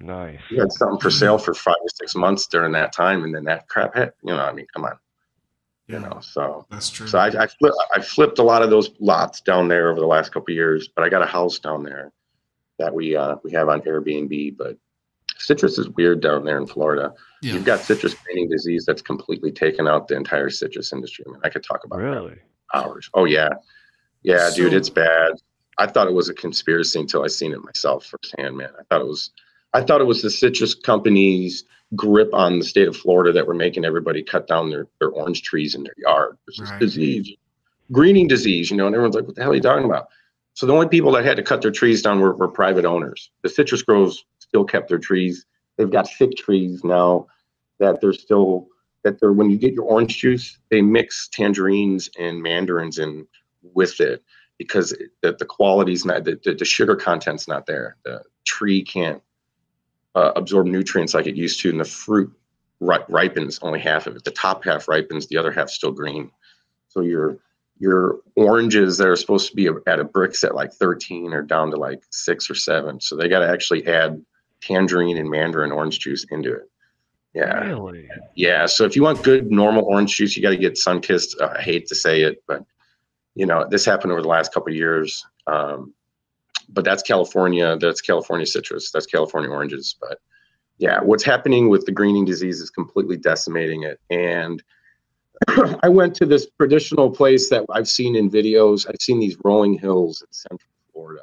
[0.00, 0.40] Nice.
[0.50, 3.44] You had something for sale for five or six months during that time, and then
[3.44, 4.14] that crap hit.
[4.22, 4.98] You know, I mean, come on.
[5.86, 7.06] You know, so that's true.
[7.06, 10.06] So I, I flipped, I flipped a lot of those lots down there over the
[10.06, 12.10] last couple of years, but I got a house down there
[12.78, 14.56] that we uh, we have on Airbnb.
[14.56, 14.78] But
[15.36, 17.12] citrus is weird down there in Florida.
[17.42, 17.54] Yeah.
[17.54, 21.26] You've got citrus greening disease that's completely taken out the entire citrus industry.
[21.28, 22.38] I mean, I could talk about really
[22.72, 23.10] hours.
[23.12, 23.50] Oh yeah,
[24.22, 25.32] yeah, dude, it's bad.
[25.76, 28.70] I thought it was a conspiracy until I seen it myself firsthand, man.
[28.78, 29.32] I thought it was
[29.74, 31.64] I thought it was the citrus companies
[31.96, 35.42] grip on the state of Florida that were making everybody cut down their, their orange
[35.42, 36.38] trees in their yard.
[36.46, 36.80] There's this Right.
[36.80, 37.32] disease,
[37.92, 40.08] greening disease, you know, and everyone's like, what the hell are you talking about?
[40.54, 43.30] So the only people that had to cut their trees down were, were private owners.
[43.42, 45.46] The citrus groves still kept their trees.
[45.76, 47.26] They've got thick trees now
[47.80, 48.68] that they're still
[49.04, 53.26] that they're when you get your orange juice, they mix tangerines and mandarins in
[53.62, 54.22] with it
[54.58, 57.96] because it- the, the quality's not the, the, the sugar content's not there.
[58.04, 59.22] The tree can't
[60.14, 62.32] uh, absorb nutrients like it used to, and the fruit
[62.80, 64.24] ri- ripens only half of it.
[64.24, 66.30] The top half ripens, the other half's still green.
[66.88, 67.38] So your
[67.80, 71.70] your oranges that are supposed to be at a Brix at like 13 are down
[71.72, 73.00] to like six or seven.
[73.00, 74.24] So they got to actually add
[74.60, 76.70] tangerine and mandarin orange juice into it.
[77.34, 77.64] Yeah.
[77.64, 78.08] Really?
[78.36, 78.66] Yeah.
[78.66, 81.40] So if you want good normal orange juice, you got to get Sunkist.
[81.40, 82.64] Uh, I hate to say it, but
[83.34, 85.26] you know this happened over the last couple of years.
[85.48, 85.92] Um,
[86.68, 87.76] but that's California.
[87.78, 88.90] That's California citrus.
[88.90, 89.96] That's California oranges.
[90.00, 90.18] But
[90.78, 94.00] yeah, what's happening with the greening disease is completely decimating it.
[94.10, 94.62] And
[95.82, 98.86] I went to this traditional place that I've seen in videos.
[98.88, 101.22] I've seen these rolling hills in central Florida.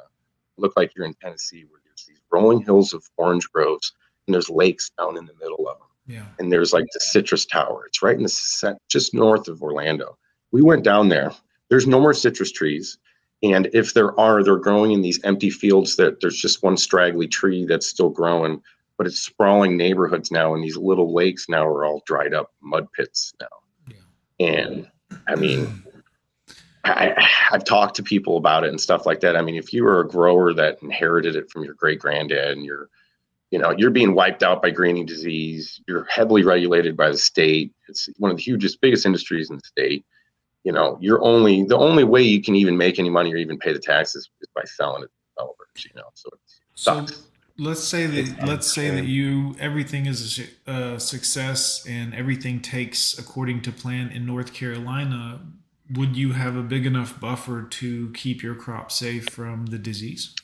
[0.58, 3.92] Look like you're in Tennessee, where there's these rolling hills of orange groves,
[4.26, 6.26] and there's lakes down in the middle of them Yeah.
[6.38, 10.16] and there's like the citrus tower it's right in the cent- just north of orlando
[10.52, 11.32] we went down there
[11.70, 12.98] there's no more citrus trees
[13.42, 17.26] and if there are they're growing in these empty fields that there's just one straggly
[17.26, 18.60] tree that's still growing
[18.98, 22.86] but it's sprawling neighborhoods now and these little lakes now are all dried up mud
[22.92, 23.96] pits now
[24.40, 24.88] and
[25.28, 25.82] i mean
[26.84, 29.36] I, I've talked to people about it and stuff like that.
[29.36, 32.64] I mean, if you were a grower that inherited it from your great granddad and
[32.64, 32.88] you're,
[33.52, 37.72] you know, you're being wiped out by greening disease, you're heavily regulated by the state.
[37.88, 40.04] It's one of the hugest, biggest industries in the state.
[40.64, 43.58] You know, you're only the only way you can even make any money or even
[43.58, 45.84] pay the taxes is by selling it to developers.
[45.84, 46.40] You know, so it
[46.74, 47.12] sucks.
[47.12, 47.22] So
[47.58, 52.60] let's say that let's say that you everything is a su- a success and everything
[52.60, 55.40] takes according to plan in North Carolina.
[55.94, 60.34] Would you have a big enough buffer to keep your crop safe from the disease?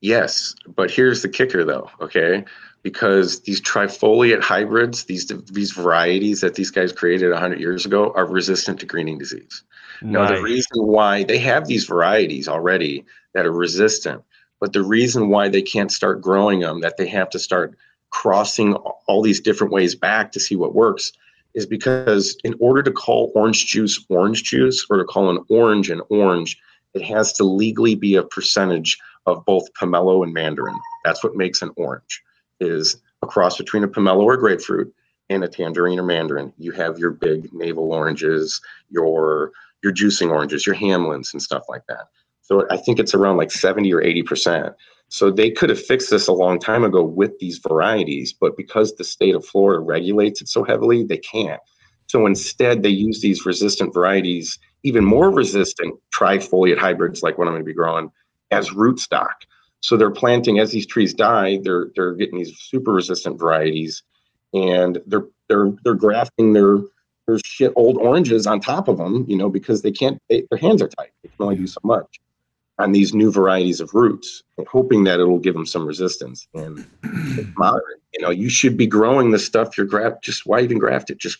[0.00, 2.44] Yes, but here's the kicker though, okay?
[2.82, 8.26] Because these trifoliate hybrids, these these varieties that these guys created 100 years ago are
[8.26, 9.62] resistant to greening disease.
[10.00, 13.04] Now, the reason why they have these varieties already
[13.34, 14.22] that are resistant,
[14.60, 17.76] but the reason why they can't start growing them, that they have to start
[18.10, 21.12] crossing all these different ways back to see what works,
[21.54, 25.90] is because in order to call orange juice orange juice or to call an orange
[25.90, 26.58] an orange,
[26.94, 30.78] it has to legally be a percentage of both pomelo and mandarin.
[31.04, 32.22] That's what makes an orange,
[32.62, 34.92] is a cross between a pomelo or grapefruit
[35.28, 36.52] and a tangerine or mandarin.
[36.58, 38.60] You have your big navel oranges,
[38.90, 39.52] your
[39.82, 42.06] your juicing oranges, your Hamlins and stuff like that.
[42.42, 44.74] So I think it's around like 70 or 80%.
[45.08, 48.94] So they could have fixed this a long time ago with these varieties, but because
[48.94, 51.60] the state of Florida regulates it so heavily, they can't.
[52.06, 57.54] So instead, they use these resistant varieties, even more resistant trifoliate hybrids like what I'm
[57.54, 58.10] going to be growing,
[58.50, 59.34] as rootstock.
[59.82, 64.02] So they're planting as these trees die, they're they're getting these super resistant varieties,
[64.54, 66.78] and they're they're they're grafting their
[67.26, 70.58] their shit old oranges on top of them, you know, because they can't they, their
[70.58, 71.10] hands are tight.
[71.22, 72.20] They can only do so much
[72.78, 76.48] on these new varieties of roots, hoping that it'll give them some resistance.
[76.54, 76.84] And
[77.36, 78.00] it's moderate.
[78.14, 80.22] You know, you should be growing the stuff you're graft.
[80.24, 81.18] Just why even graft it?
[81.18, 81.38] Just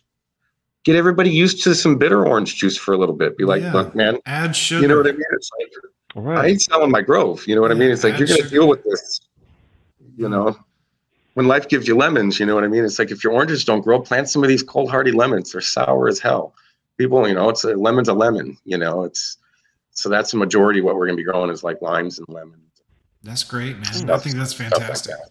[0.85, 3.37] get everybody used to some bitter orange juice for a little bit.
[3.39, 3.73] Be like, Yeah.
[3.73, 4.83] look, man, Add sugar.
[4.83, 5.23] you know what I mean?
[5.33, 5.71] It's like
[6.17, 7.47] I ain't selling my grove.
[7.47, 7.91] You know what I mean?
[7.91, 8.51] It's like you're gonna sugar.
[8.51, 9.21] deal with this.
[10.17, 10.57] You know,
[11.35, 12.85] when life gives you lemons, you know what I mean?
[12.85, 15.53] It's like if your oranges don't grow, plant some of these cold hardy lemons.
[15.53, 16.55] They're sour as hell.
[16.99, 18.59] People, you know, it's a lemon's a lemon.
[18.65, 19.39] You know, it's
[19.93, 22.59] so that's the majority of what we're gonna be growing is like limes and lemons.
[23.23, 24.11] That's great, man.
[24.11, 25.13] I think that's stuff like fantastic.
[25.13, 25.31] that.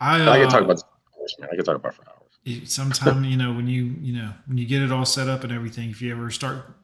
[0.00, 0.82] I, I can uh, talk about
[1.18, 1.48] hours, man.
[1.52, 2.30] I can talk about for hours.
[2.44, 5.42] you- sometime you know when you you know when you get it all set up
[5.44, 6.76] and everything if you ever start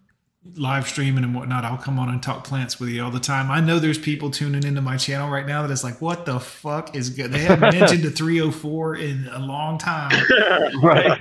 [0.57, 3.51] live streaming and whatnot i'll come on and talk plants with you all the time.
[3.51, 6.41] I know there's people tuning into my channel right now that is like what the
[6.41, 7.33] fuck is good?
[7.33, 10.11] They haven't mentioned the 304 in a long time.
[10.83, 11.21] Right.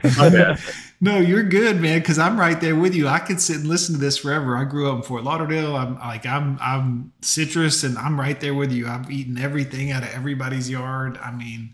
[1.00, 3.08] No you're good man because i'm right there with you.
[3.08, 4.58] I could sit and listen to this forever.
[4.58, 5.76] I grew up in fort lauderdale.
[5.76, 8.88] I'm like i'm i'm citrus and i'm right there with you.
[8.88, 11.18] I've eaten everything out of everybody's yard.
[11.22, 11.74] I mean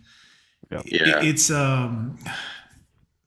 [0.72, 0.82] Yeah.
[0.85, 2.17] it- it's um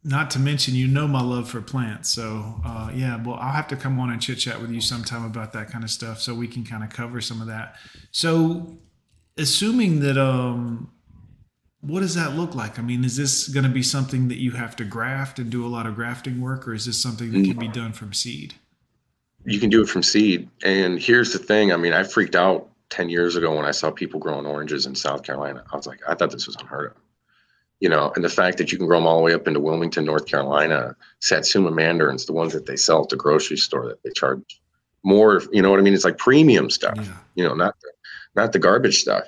[0.06, 3.68] not to mention you know my love for plants so uh yeah well i'll have
[3.68, 6.34] to come on and chit chat with you sometime about that kind of stuff so
[6.34, 7.76] we can kind of cover some of that
[8.12, 8.78] so
[9.36, 10.90] assuming that um
[11.80, 14.52] what does that look like i mean is this going to be something that you
[14.52, 17.44] have to graft and do a lot of grafting work or is this something that
[17.44, 18.54] can be done from seed
[19.46, 20.48] you can do it from seed.
[20.64, 21.72] And here's the thing.
[21.72, 24.94] I mean, I freaked out 10 years ago when I saw people growing oranges in
[24.94, 25.64] South Carolina.
[25.72, 26.96] I was like, I thought this was unheard of.
[27.80, 29.60] You know, and the fact that you can grow them all the way up into
[29.60, 34.02] Wilmington, North Carolina, Satsuma mandarins, the ones that they sell at the grocery store that
[34.02, 34.60] they charge
[35.02, 35.92] more, you know what I mean?
[35.92, 36.98] It's like premium stuff,
[37.34, 37.92] you know, not the,
[38.34, 39.24] not the garbage stuff.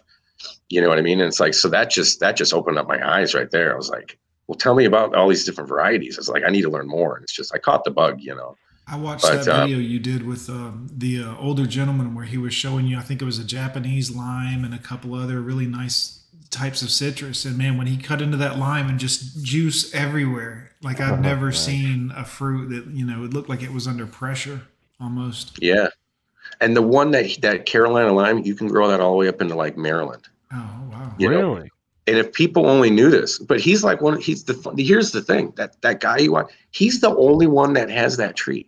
[0.70, 1.20] You know what I mean?
[1.20, 3.74] And it's like, so that just, that just opened up my eyes right there.
[3.74, 6.16] I was like, well, tell me about all these different varieties.
[6.16, 7.16] I was like, I need to learn more.
[7.16, 8.56] And it's just, I caught the bug, you know.
[8.86, 12.24] I watched But, that uh, video you did with um, the uh, older gentleman where
[12.24, 15.42] he was showing you, I think it was a Japanese lime and a couple other
[15.42, 17.44] really nice types of citrus.
[17.44, 21.52] And man, when he cut into that lime and just juice everywhere, like I've never
[21.66, 24.62] seen a fruit that, you know, it looked like it was under pressure
[25.00, 25.58] almost.
[25.62, 25.88] Yeah.
[26.60, 29.40] And the one that that Carolina lime, you can grow that all the way up
[29.40, 30.26] into like Maryland.
[30.52, 31.14] Oh, wow.
[31.18, 31.54] You know?
[31.54, 31.70] Really?
[32.06, 34.18] And if people only knew this, but he's like one.
[34.18, 34.74] He's the.
[34.78, 36.50] Here's the thing that that guy you want.
[36.70, 38.66] He's the only one that has that tree.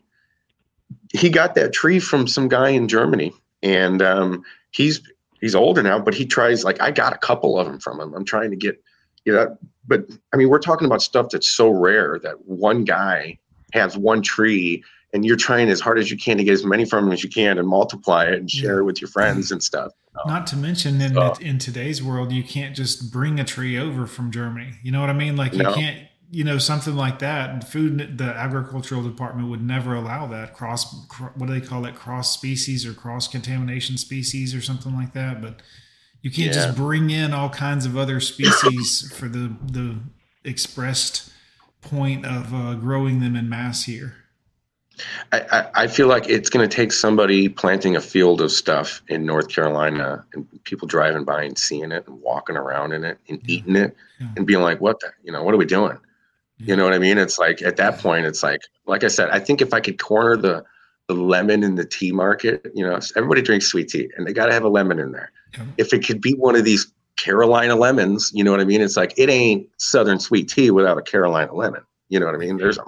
[1.14, 5.00] He got that tree from some guy in Germany, and um, he's
[5.40, 6.64] he's older now, but he tries.
[6.64, 8.14] Like I got a couple of them from him.
[8.14, 8.82] I'm trying to get,
[9.24, 9.56] you know.
[9.86, 13.38] But I mean, we're talking about stuff that's so rare that one guy
[13.72, 16.84] has one tree, and you're trying as hard as you can to get as many
[16.84, 19.62] from him as you can, and multiply it and share it with your friends and
[19.62, 19.92] stuff.
[20.26, 23.78] Not to mention in, uh, So- in today's world, you can't just bring a tree
[23.78, 24.72] over from Germany.
[24.82, 25.36] You know what I mean?
[25.36, 25.72] Like you No.
[25.72, 27.68] can't, you know, something like that.
[27.68, 31.06] Food, the agricultural department would never allow that cross.
[31.08, 31.94] cro- What do they call it?
[31.94, 35.42] Cross species or cross contamination species or something like that.
[35.42, 35.60] But
[36.22, 36.66] you can't Yeah.
[36.66, 39.96] just bring in all kinds of other species for the the
[40.44, 41.30] expressed
[41.80, 44.14] point of uh, growing them in mass here.
[45.32, 49.02] I, I, I feel like it's going to take somebody planting a field of stuff
[49.08, 53.18] in North Carolina and people driving by and seeing it and walking around in it
[53.28, 53.96] and eating it
[54.36, 55.96] and being like, what the, you know, what are we doing?
[56.66, 57.18] You know what I mean?
[57.18, 59.98] It's like at that point, it's like, like I said, I think if I could
[59.98, 60.64] corner the,
[61.08, 64.46] the lemon in the tea market, you know, everybody drinks sweet tea and they got
[64.46, 65.32] to have a lemon in there.
[65.78, 68.80] If it could be one of these Carolina lemons, you know what I mean?
[68.80, 71.82] It's like, it ain't Southern sweet tea without a Carolina lemon.
[72.08, 72.56] You know what I mean?
[72.56, 72.84] There's a,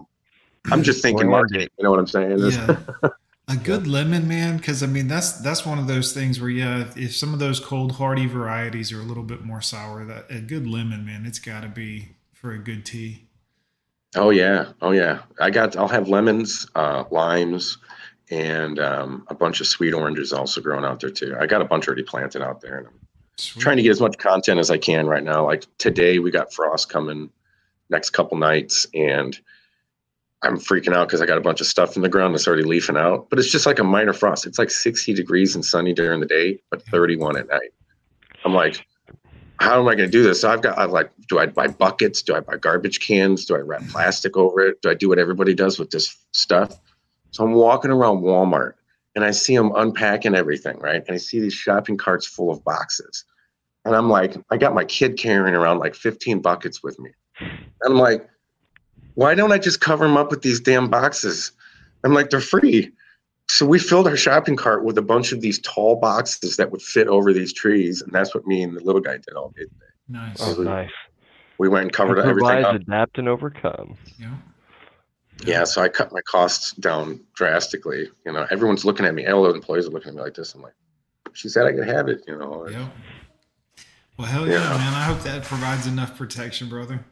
[0.71, 1.69] I'm just thinking marketing.
[1.79, 2.39] You know what I'm saying?
[2.39, 2.77] Yeah.
[3.49, 6.81] A good lemon, man, because I mean that's that's one of those things where yeah,
[6.81, 10.31] if, if some of those cold hardy varieties are a little bit more sour, that
[10.31, 13.25] a good lemon, man, it's got to be for a good tea.
[14.15, 15.21] Oh yeah, oh yeah.
[15.41, 15.77] I got.
[15.77, 17.79] I'll have lemons, uh, limes,
[18.31, 21.37] and um, a bunch of sweet oranges also growing out there too.
[21.41, 24.19] I got a bunch already planted out there, and I'm trying to get as much
[24.19, 25.47] content as I can right now.
[25.47, 27.31] Like today, we got frost coming
[27.89, 29.39] next couple nights, and
[30.43, 32.65] I'm freaking out because I got a bunch of stuff in the ground that's already
[32.65, 33.31] leafing out.
[33.31, 34.47] But it's just like a minor frost.
[34.47, 37.73] It's like 60 degrees and sunny during the day, but 31 at night.
[38.45, 38.85] I'm like,
[39.61, 40.41] how am I going to do this?
[40.41, 42.23] So I've got, I'm like, do I buy buckets?
[42.23, 43.45] Do I buy garbage cans?
[43.45, 43.91] Do I wrap mm-hmm.
[43.91, 44.83] plastic over it?
[44.83, 46.79] Do I do what everybody does with this stuff?
[47.31, 48.75] So I'm walking around Walmart
[49.15, 51.03] and I see them unpacking everything, right?
[51.07, 53.25] And I see these shopping carts full of boxes.
[53.85, 57.11] And I'm like, I got my kid carrying around like 15 buckets with me.
[57.41, 57.51] And
[57.85, 58.29] I'm like,
[59.15, 61.53] why don't I just cover them up with these damn boxes?
[62.05, 62.93] I'm like, they're free.
[63.53, 66.81] So we filled our shopping cart with a bunch of these tall boxes that would
[66.81, 68.01] fit over these trees.
[68.01, 69.93] And that's what me and the little guy did all day today.
[70.09, 70.37] Nice.
[70.41, 70.91] Oh, we, nice.
[71.59, 72.75] we went and covered everything Improvise, up.
[72.77, 73.99] adapt, and overcome.
[75.45, 78.09] Yeah, so I cut my costs down drastically.
[78.25, 79.27] You know, everyone's looking at me.
[79.27, 80.55] All the employees are looking at me like this.
[80.55, 80.73] I'm like,
[81.35, 82.25] she said I could have it.
[82.27, 82.67] You know.
[82.71, 82.89] Yeah.
[84.19, 84.79] Well, hell yeah, Yeah.
[84.79, 84.95] man.
[84.95, 87.05] I hope that provides enough protection, brother.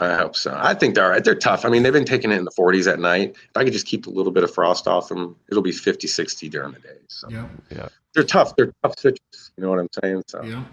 [0.00, 0.56] I hope so.
[0.58, 1.22] I think they're all right.
[1.22, 1.64] They're tough.
[1.66, 3.30] I mean, they've been taking it in the 40s at night.
[3.36, 6.06] If I could just keep a little bit of frost off them, it'll be 50,
[6.06, 6.96] 60 during the day.
[7.08, 7.46] So Yeah.
[7.70, 7.88] Yeah.
[8.14, 8.56] they're tough.
[8.56, 9.50] They're tough citrus.
[9.56, 10.22] You know what I'm saying?
[10.26, 10.64] So Yeah.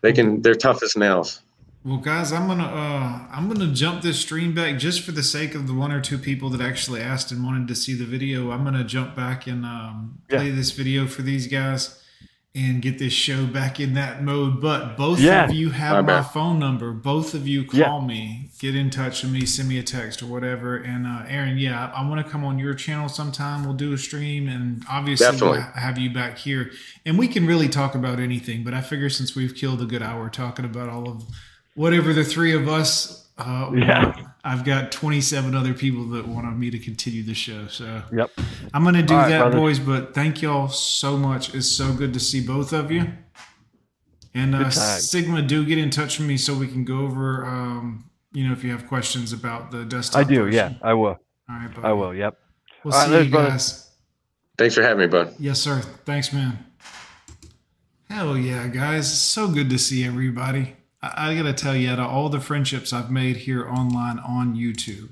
[0.00, 0.42] they can.
[0.42, 1.40] They're tough as nails.
[1.84, 5.54] Well, guys, I'm gonna uh, I'm gonna jump this stream back just for the sake
[5.54, 8.50] of the one or two people that actually asked and wanted to see the video.
[8.50, 11.97] I'm gonna jump back and um, play this video for these guys
[12.58, 14.60] and get this show back in that mode.
[14.60, 15.44] But both Yeah.
[15.44, 16.22] of you have my bad.
[16.30, 16.90] phone number.
[16.92, 20.26] Both of you call me, get in touch with me, send me a text or
[20.26, 20.76] whatever.
[20.76, 23.64] And uh, Aaron, yeah, I, I want to come on your channel sometime.
[23.64, 25.58] We'll do a stream, and obviously Definitely.
[25.58, 26.72] we'll have you back here,
[27.06, 28.64] and we can really talk about anything.
[28.64, 31.22] But I figure since we've killed a good hour talking about all of
[31.76, 33.27] whatever the three of us.
[33.38, 34.04] Uh, Yeah.
[34.06, 37.66] want, I've got 27 other people that want me to continue the show.
[37.68, 38.30] So Yep.
[38.74, 39.56] I'm going to do All right, that, brother.
[39.56, 39.78] boys.
[39.78, 41.54] But thank y'all so much.
[41.54, 43.12] It's so good to see both of you.
[44.34, 48.10] And uh, Sigma, do get in touch with me so we can go over, um,
[48.32, 50.20] you know, if you have questions about the desktop.
[50.20, 50.44] I do.
[50.44, 50.54] version.
[50.54, 51.08] Yeah, I will.
[51.08, 51.18] All
[51.48, 51.86] right, buddy.
[51.86, 52.14] I will.
[52.14, 52.38] Yep.
[52.84, 53.48] We'll All right, see later, you brother.
[53.50, 53.90] guys.
[54.56, 55.34] Thanks for having me, bud.
[55.38, 55.80] Yes, sir.
[56.04, 56.58] Thanks, man.
[58.10, 59.10] Hell yeah, guys.
[59.10, 60.74] It's so good to see everybody.
[61.00, 64.56] I, got to tell you, out of all the friendships I've made here online on
[64.56, 65.10] YouTube,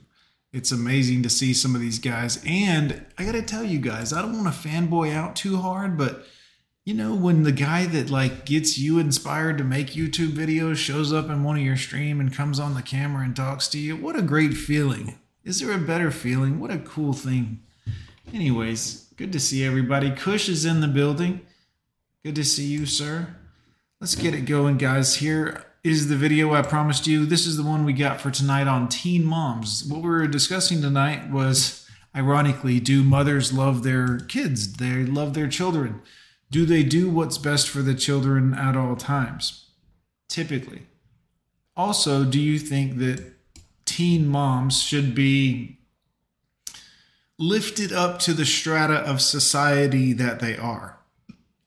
[0.52, 2.42] it's amazing to see some of these guys.
[2.44, 5.96] And I got to tell you guys, I don't want to fanboy out too hard,
[5.96, 6.24] but
[6.84, 11.12] you know, when the guy that like gets you inspired to make YouTube videos shows
[11.12, 13.96] up in one of your stream and comes on the camera and talks to you,
[13.96, 15.18] what a great feeling.
[15.44, 16.60] Is there a better feeling?
[16.60, 17.60] What a cool thing.
[18.32, 20.10] Anyways, good to see everybody.
[20.10, 21.40] Kush is in the building.
[22.24, 23.36] Good to see you, sir.
[24.00, 25.16] Let's get it going, guys.
[25.16, 27.26] Here is the video I promised you.
[27.26, 29.84] This is the one we got for tonight on teen moms.
[29.84, 34.78] What we were discussing tonight was, ironically, do mothers love their kids?
[34.78, 36.02] They love their children.
[36.50, 39.70] Do they do what's best for the children at all times?
[40.28, 40.88] Typically.
[41.76, 43.34] Also, do you think that
[43.84, 45.78] teen moms should be
[47.38, 50.95] lifted up to the strata of society that they are?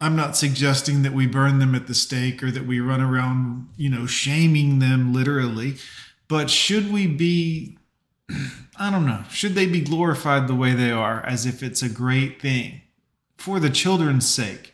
[0.02, 3.68] I'm not suggesting that we burn them at the stake or that we run around,
[3.76, 5.76] you know, shaming them literally,
[6.30, 7.78] but should we be,
[8.78, 11.90] I don't know, should they be glorified the way they are as if it's a
[11.90, 12.82] great thing
[13.38, 14.74] for the children's sake?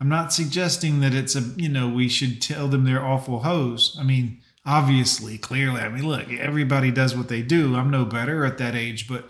[0.00, 3.96] I'm not suggesting that it's a, you know, we should tell them they're awful hoes.
[3.98, 7.74] I mean, obviously, clearly, I mean, look, everybody does what they do.
[7.74, 9.28] I'm no better at that age, but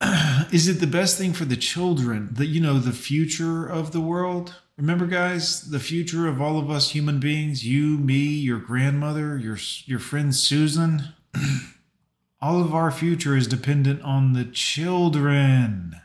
[0.52, 4.00] is it the best thing for the children the you know the future of the
[4.00, 9.36] world remember guys the future of all of us human beings you me your grandmother
[9.36, 11.02] your your friend susan
[12.40, 15.96] all of our future is dependent on the children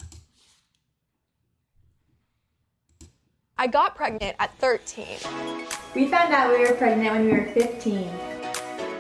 [3.56, 5.06] I got pregnant at 13.
[5.96, 8.10] We found out we were pregnant when we were 15.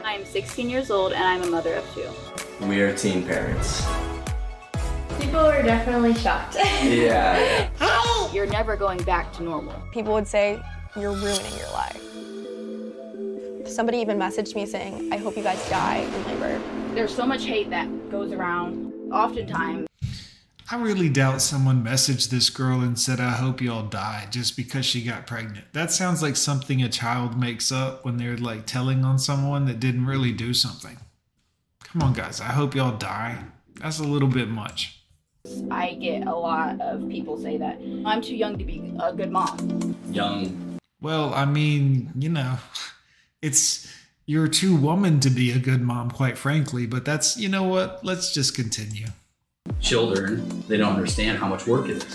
[0.05, 2.07] I am 16 years old and I'm a mother of two.
[2.67, 3.83] We are teen parents.
[5.23, 6.57] People were definitely shocked.
[6.83, 7.69] Yeah.
[8.33, 9.81] You're never going back to normal.
[9.91, 10.61] People would say,
[10.97, 12.01] You're ruining your life.
[13.65, 16.61] Somebody even messaged me saying, I hope you guys die in labor.
[16.93, 18.91] There's so much hate that goes around.
[19.13, 19.87] Oftentimes,
[20.69, 24.57] I really doubt someone messaged this girl and said, I hope you all die just
[24.57, 25.71] because she got pregnant.
[25.71, 29.79] That sounds like something a child makes up when they're like telling on someone that
[29.79, 30.97] didn't really do something.
[31.83, 32.41] Come on, guys.
[32.41, 33.45] I hope y'all die.
[33.75, 35.02] That's a little bit much.
[35.69, 39.29] I get a lot of people say that I'm too young to be a good
[39.29, 39.93] mom.
[40.09, 40.79] Young.
[41.01, 42.59] Well, I mean, you know,
[43.41, 43.91] it's
[44.25, 48.05] you're too woman to be a good mom, quite frankly, but that's, you know what?
[48.05, 49.07] Let's just continue.
[49.81, 52.05] Children, they don't understand how much work it is.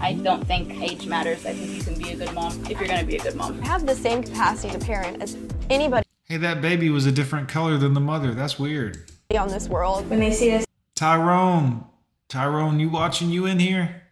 [0.00, 1.44] I don't think age matters.
[1.44, 3.34] I think you can be a good mom if you're going to be a good
[3.34, 3.60] mom.
[3.60, 5.36] I have the same capacity to parent as
[5.68, 8.34] anybody Hey, that baby was a different color than the mother.
[8.34, 9.10] That's weird.
[9.36, 10.08] on this world.
[10.10, 10.64] When they see us
[10.96, 11.84] Tyrone,
[12.28, 13.30] Tyrone, you watching?
[13.30, 14.02] You in here?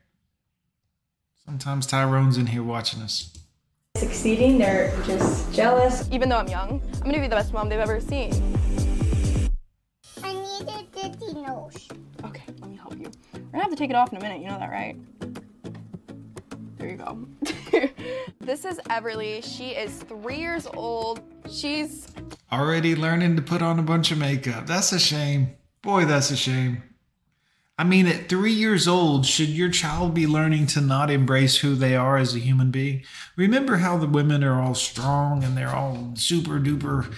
[1.45, 3.37] Sometimes Tyrone's in here watching us.
[3.97, 6.09] succeeding, they're just jealous.
[6.13, 8.33] Even though I'm young, I'm gonna be the best mom they've ever seen.
[10.23, 11.89] I need a dirty nose.
[12.25, 13.11] Okay, let me help you.
[13.35, 14.97] We're gonna have to take it off in a minute, you know that, right?
[16.79, 17.27] There you go.
[18.41, 19.43] this is Everly.
[19.45, 21.21] She is three years old.
[21.51, 22.07] She's
[22.53, 24.67] Already learning to put on a bunch of makeup.
[24.67, 25.57] That's a shame.
[25.83, 26.83] Boy, that's a shame.
[27.77, 31.75] I mean, at three years old, should your child be learning to not embrace who
[31.75, 33.03] they are as a human being?
[33.35, 37.13] Remember how the women are all strong and they're all super duper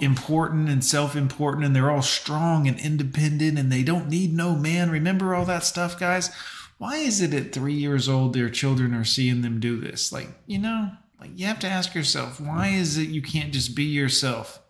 [0.00, 4.54] important and self important and they're all strong and independent and they don't need no
[4.54, 4.90] man.
[4.90, 6.30] Remember all that stuff, guys?
[6.78, 10.12] Why is it at three years old their children are seeing them do this?
[10.12, 13.74] Like, you know, like you have to ask yourself, why is it you can't just
[13.74, 14.60] be yourself?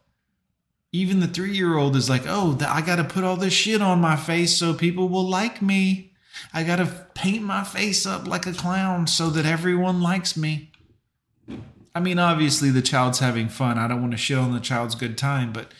[0.95, 3.83] Even the three year old is like, oh, I got to put all this shit
[3.83, 6.13] on my face so people will like me.
[6.53, 10.71] I got to paint my face up like a clown so that everyone likes me.
[11.97, 13.77] I mean, obviously, the child's having fun.
[13.77, 15.73] I don't want to shit on the child's good time, but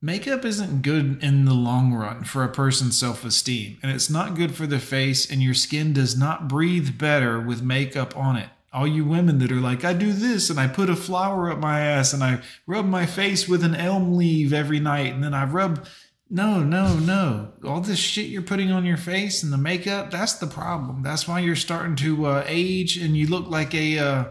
[0.00, 3.76] makeup isn't good in the long run for a person's self esteem.
[3.82, 7.60] And it's not good for the face, and your skin does not breathe better with
[7.60, 8.48] makeup on it.
[8.76, 11.58] All you women that are like, I do this and I put a flower up
[11.58, 15.32] my ass and I rub my face with an elm leaf every night and then
[15.32, 15.86] I rub.
[16.28, 17.54] No, no, no.
[17.64, 21.02] All this shit you're putting on your face and the makeup, that's the problem.
[21.02, 24.24] That's why you're starting to uh, age and you look like a, uh,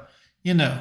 [0.43, 0.79] you know,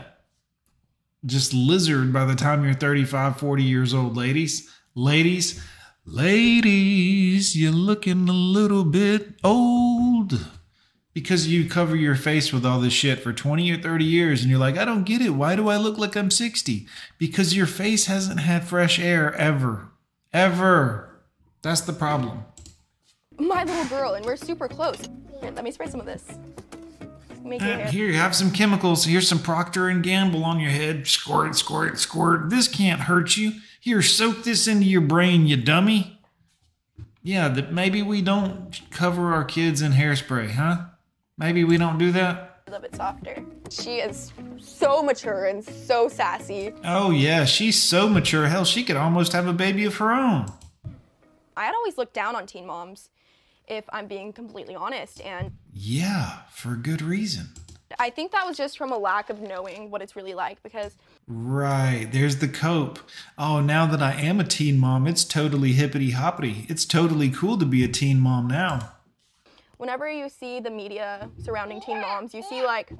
[1.25, 4.71] just lizard by the time you're 35, 40 years old, ladies.
[4.95, 5.65] Ladies,
[6.05, 10.39] ladies, you're looking a little bit old
[11.15, 14.51] because you cover your face with all this shit for 20 or 30 years and
[14.51, 15.31] you're like, I don't get it.
[15.31, 16.87] Why do I look like I'm 60?
[17.19, 19.89] Because your face hasn't had fresh air ever.
[20.33, 21.23] Ever.
[21.63, 22.45] That's the problem.
[23.39, 25.01] my little girl, and we're super close.
[25.41, 26.25] Here, let me spray some of this.
[27.43, 27.87] Make your hair.
[27.87, 29.05] Eh, here, you have some chemicals.
[29.05, 31.07] Here's some Procter and Gamble on your head.
[31.07, 32.51] Squirt, squirt, squirt.
[32.51, 33.53] This can't hurt you.
[33.81, 36.21] Here, soak this into your brain, you dummy.
[37.23, 40.87] Yeah, that maybe we don't cover our kids in hairspray, huh?
[41.37, 42.63] Maybe we don't do that.
[42.67, 43.45] A little bit softer.
[43.71, 46.73] She is so mature and so sassy.
[46.85, 48.47] Oh yeah, she's so mature.
[48.47, 50.47] Hell, she could almost have a baby of her own.
[51.57, 53.11] I had always looked down on teen moms,
[53.69, 57.49] if I'm being completely honest, and Yeah, for good reason.
[57.99, 60.97] I think that was just from a lack of knowing what it's really like because
[61.27, 62.99] Right, there's the cope.
[63.39, 66.67] Oh, now that I am a teen mom, it's totally hippity hoppity.
[66.69, 68.94] It's totally cool to be a teen mom now.
[69.79, 72.93] Whenever you see the media surrounding teen moms, you see like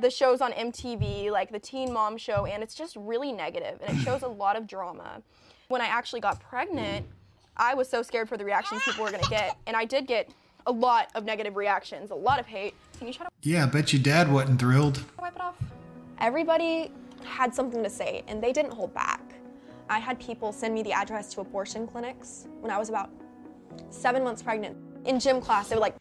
[0.00, 3.98] the shows on MTV, like the Teen Mom Show, and it's just really negative and
[3.98, 5.22] it shows a lot of drama.
[5.68, 7.06] When I actually got pregnant,
[7.56, 10.30] I was so scared for the reactions people were gonna get, and I did get
[10.66, 12.74] a lot of negative reactions, a lot of hate.
[12.98, 15.02] Can you try to Yeah, I bet your dad wasn't thrilled.
[15.18, 15.54] wipe it off?
[16.20, 16.92] Everybody
[17.24, 19.20] had something to say, and they didn't hold back.
[19.88, 23.10] I had people send me the address to abortion clinics when I was about
[23.90, 24.76] seven months pregnant.
[25.06, 25.96] In gym class, they were like,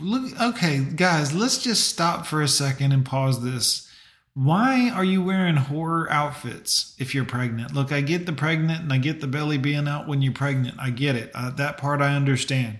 [0.00, 3.86] Look, okay, guys, let's just stop for a second and pause this.
[4.32, 7.74] Why are you wearing horror outfits if you're pregnant?
[7.74, 10.76] Look, I get the pregnant and I get the belly being out when you're pregnant.
[10.80, 11.30] I get it.
[11.34, 12.78] Uh, that part I understand.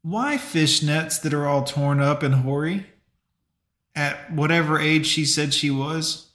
[0.00, 2.86] Why fishnets that are all torn up and hoary
[3.94, 6.30] at whatever age she said she was?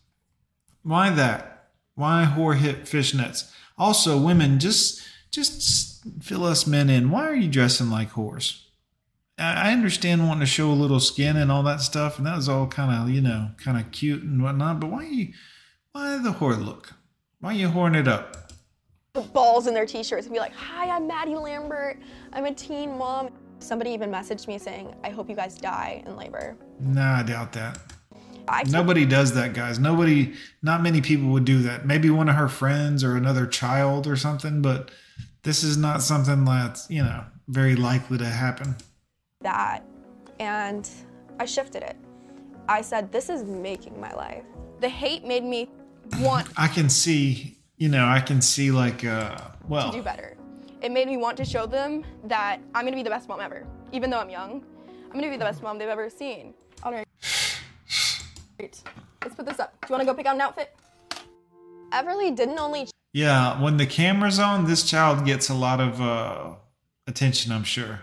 [0.83, 1.69] Why that?
[1.95, 3.51] Why whore hip fishnets?
[3.77, 5.61] Also, women, just just
[6.21, 7.09] fill us men in.
[7.09, 8.63] Why are you dressing like whores?
[9.37, 12.35] I I understand wanting to show a little skin and all that stuff, and that
[12.35, 14.79] was all kind of, you know, kind of cute and whatnot.
[14.79, 15.33] But why you,
[15.91, 16.93] why the whore look?
[17.39, 18.47] Why you whoring it up?
[19.21, 21.99] balls in their t-shirts and be like, hi, I'm Maddie Lambert.
[22.33, 23.29] I'm a teen mom.
[23.59, 26.55] Somebody even messaged me saying, I hope you guys die in labor.
[26.79, 27.79] Nah, I doubt that.
[28.47, 29.79] I Nobody does that, guys.
[29.79, 31.85] Nobody, not many people would do that.
[31.85, 34.91] Maybe one of her friends or another child or something, but
[35.47, 38.75] this is not something that's, you know, very likely to happen.
[39.39, 39.81] that
[40.41, 40.89] and
[41.39, 41.95] I shifted it.
[42.67, 44.43] I said, this is making my life.
[44.81, 45.69] The hate made me
[46.19, 49.37] want I can see, you know, I can see like, uh,
[49.69, 50.35] well, to do better.
[50.81, 53.65] It made me want to show them that I'm gonna be the best mom ever.
[53.93, 54.65] Even though I'm young,
[55.05, 56.55] I'm gonna be the best mom they've ever seen.
[56.83, 57.07] All right.
[58.57, 58.83] Great.
[59.23, 59.79] Let's put this up.
[59.79, 60.75] Do you wanna go pick out an outfit?
[61.93, 66.53] Everly didn't only yeah, when the camera's on, this child gets a lot of uh,
[67.07, 68.01] attention, I'm sure.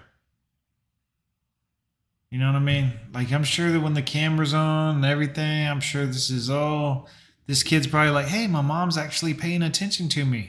[2.32, 2.94] You know what I mean?
[3.12, 7.08] Like, I'm sure that when the camera's on and everything, I'm sure this is all.
[7.46, 10.48] This kid's probably like, hey, my mom's actually paying attention to me.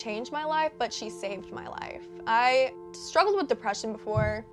[0.00, 2.06] change my life, but she saved my life.
[2.26, 4.46] I struggled with depression before.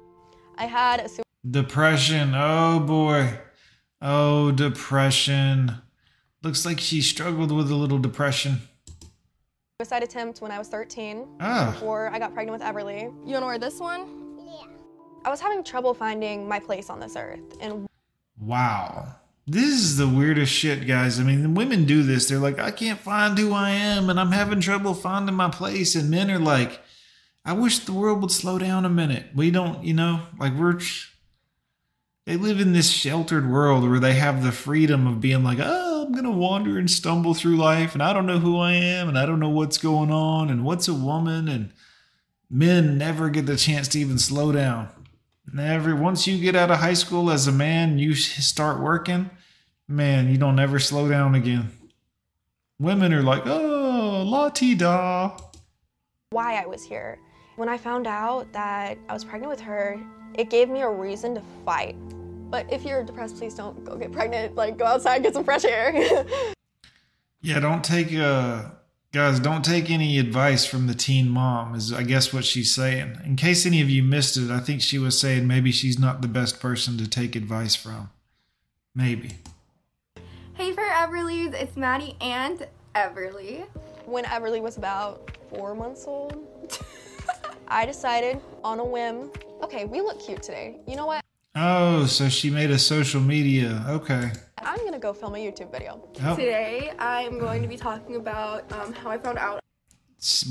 [0.58, 2.34] I had a Depression.
[2.36, 3.40] Oh, boy.
[4.02, 5.76] Oh, depression.
[6.42, 8.64] Looks like she struggled with a little depression.
[9.84, 11.72] Suicide attempt when I was 13 Ah.
[11.74, 13.02] before I got pregnant with Everly.
[13.28, 14.06] You wanna wear this one?
[14.40, 14.68] Yeah.
[15.26, 17.86] I was having trouble finding my place on this earth and
[18.40, 19.16] Wow.
[19.46, 21.20] This is the weirdest shit, guys.
[21.20, 22.30] I mean, women do this.
[22.30, 25.96] They're like, I can't find who I am and I'm having trouble finding my place.
[25.96, 26.80] And men are like,
[27.44, 29.26] I wish the world would slow down a minute.
[29.36, 30.80] We don't, you know, like we're.
[32.26, 35.93] They live in this sheltered world where they have the freedom of being like, oh,
[36.04, 39.08] I'm going to wander and stumble through life and I don't know who I am
[39.08, 41.48] and I don't know what's going on and what's a woman.
[41.48, 41.72] And
[42.50, 44.90] men never get the chance to even slow down.
[45.54, 45.96] Never.
[45.96, 49.30] Once you get out of high school as a man, you start working.
[49.88, 51.72] Man, you don't ever slow down again.
[52.80, 55.38] Women are like, oh, la ti da.
[56.32, 57.18] why I was here.
[57.56, 59.98] When I found out that I was pregnant with her,
[60.34, 61.96] it gave me a reason to fight.
[62.54, 64.54] But if you're depressed, please don't go get pregnant.
[64.54, 66.24] Like, go outside, get some fresh air.
[67.46, 68.70] Yeah, don't take uh
[69.12, 73.18] guys, don't take any advice from the teen mom, is I guess what she's saying.
[73.26, 76.22] In case any of you missed it, I think she was saying maybe she's not
[76.22, 78.12] the best person to take advice from.
[78.96, 79.32] Maybe.
[80.54, 82.66] Hey for Everly's, it's Maddie and
[82.96, 83.66] Everly.
[84.06, 86.48] when Everly was about four months old,
[87.68, 90.78] I decided on a whim, okay, we look cute today.
[90.88, 91.24] You know what?
[91.56, 93.86] Oh, so she made a social media.
[93.88, 94.32] Okay.
[94.58, 96.02] I'm gonna go film a YouTube video.
[96.24, 96.36] Oh.
[96.36, 99.60] Today I am going to be talking about um, how I found out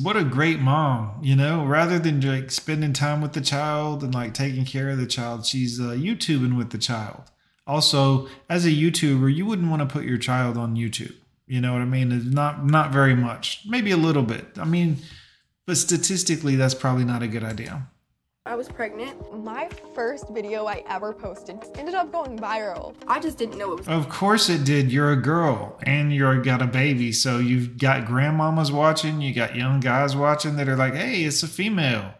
[0.02, 4.14] What a great mom, you know, rather than like spending time with the child and
[4.14, 7.22] like taking care of the child, she's uh, YouTubing with the child.
[7.66, 11.14] Also, as a YouTuber, you wouldn't want to put your child on YouTube.
[11.46, 12.12] You know what I mean?
[12.12, 14.46] It's not not very much, maybe a little bit.
[14.56, 14.98] I mean,
[15.66, 17.88] but statistically, that's probably not a good idea.
[18.44, 19.44] I was pregnant.
[19.44, 22.92] My first video I ever posted ended up going viral.
[23.06, 24.90] I just didn't know it was Of course it did.
[24.90, 29.54] You're a girl and you're got a baby, so you've got grandmamas watching, you got
[29.54, 32.14] young guys watching that are like, "Hey, it's a female."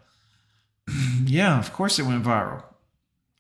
[1.25, 2.63] yeah, of course it went viral.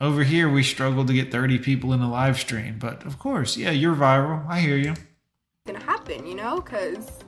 [0.00, 3.56] Over here, we struggled to get 30 people in a live stream, but of course,
[3.56, 4.44] yeah, you're viral.
[4.48, 4.90] I hear you.
[4.90, 7.20] It's gonna happen, you know, because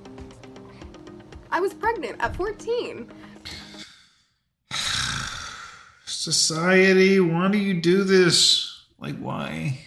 [1.52, 3.08] I was pregnant at 14.
[6.24, 8.86] Society, why do you do this?
[8.98, 9.80] Like, why?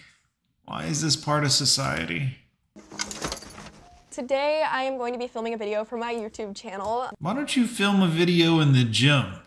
[0.66, 2.38] Why is this part of society?
[4.12, 7.10] Today I am going to be filming a video for my YouTube channel.
[7.18, 9.40] Why don't you film a video in the gym?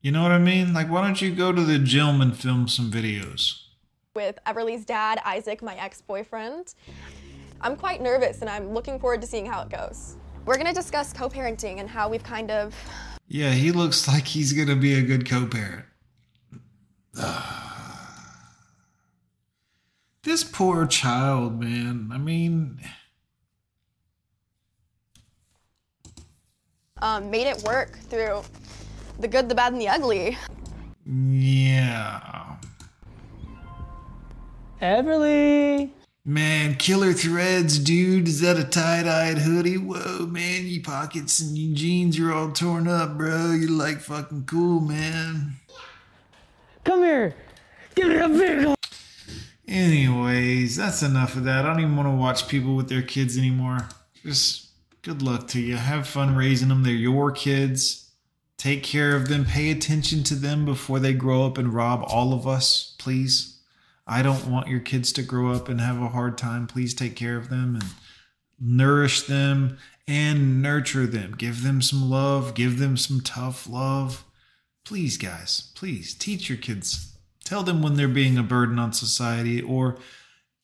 [0.00, 0.72] You know what I mean?
[0.72, 3.60] Like, why don't you go to the gym and film some videos?
[4.14, 6.74] with Everly's dad, Isaac, my ex boyfriend.
[7.60, 10.16] I'm quite nervous and I'm looking forward to seeing how it goes.
[10.46, 12.76] We're gonna discuss co parenting and how we've kind of.
[13.32, 15.84] Yeah, he looks like he's gonna be a good co-parent.
[20.24, 22.10] this poor child, man.
[22.12, 22.80] I mean,
[27.02, 28.42] Um, made it work through
[29.20, 30.36] the good, the bad, and the ugly.
[31.06, 32.56] yeah.
[34.82, 35.92] Everly.
[36.24, 38.28] Man, killer threads, dude.
[38.28, 39.78] Is that a tie-dyed hoodie?
[39.78, 43.52] Whoa, man, your pockets and your jeans are all torn up, bro.
[43.52, 45.54] You're like fucking cool, man.
[46.84, 47.34] Come here.
[47.94, 48.74] Give me a big ol'
[49.66, 51.64] Anyways, that's enough of that.
[51.64, 53.88] I don't even want to watch people with their kids anymore.
[54.22, 54.68] Just
[55.00, 55.76] good luck to you.
[55.76, 56.82] Have fun raising them.
[56.82, 58.10] They're your kids.
[58.58, 59.46] Take care of them.
[59.46, 63.59] Pay attention to them before they grow up and rob all of us, please.
[64.10, 66.66] I don't want your kids to grow up and have a hard time.
[66.66, 67.84] Please take care of them and
[68.58, 71.36] nourish them and nurture them.
[71.38, 74.24] Give them some love, give them some tough love.
[74.84, 77.16] Please, guys, please teach your kids.
[77.44, 79.96] Tell them when they're being a burden on society or,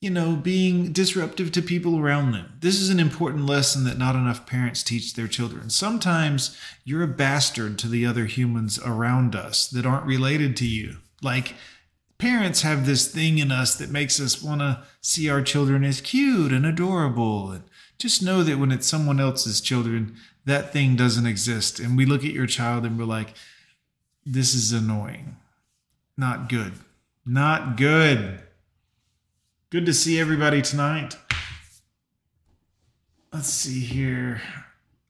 [0.01, 2.59] you know, being disruptive to people around them.
[2.59, 5.71] This is an important lesson that not enough parents teach their children.
[5.71, 10.97] Sometimes you're a bastard to the other humans around us that aren't related to you.
[11.23, 11.55] Like,
[12.19, 16.01] parents have this thing in us that makes us want to see our children as
[16.01, 17.51] cute and adorable.
[17.51, 17.65] And
[17.99, 21.79] just know that when it's someone else's children, that thing doesn't exist.
[21.79, 23.35] And we look at your child and we're like,
[24.25, 25.37] this is annoying.
[26.17, 26.73] Not good.
[27.25, 28.41] Not good.
[29.71, 31.17] Good to see everybody tonight.
[33.33, 34.41] Let's see here.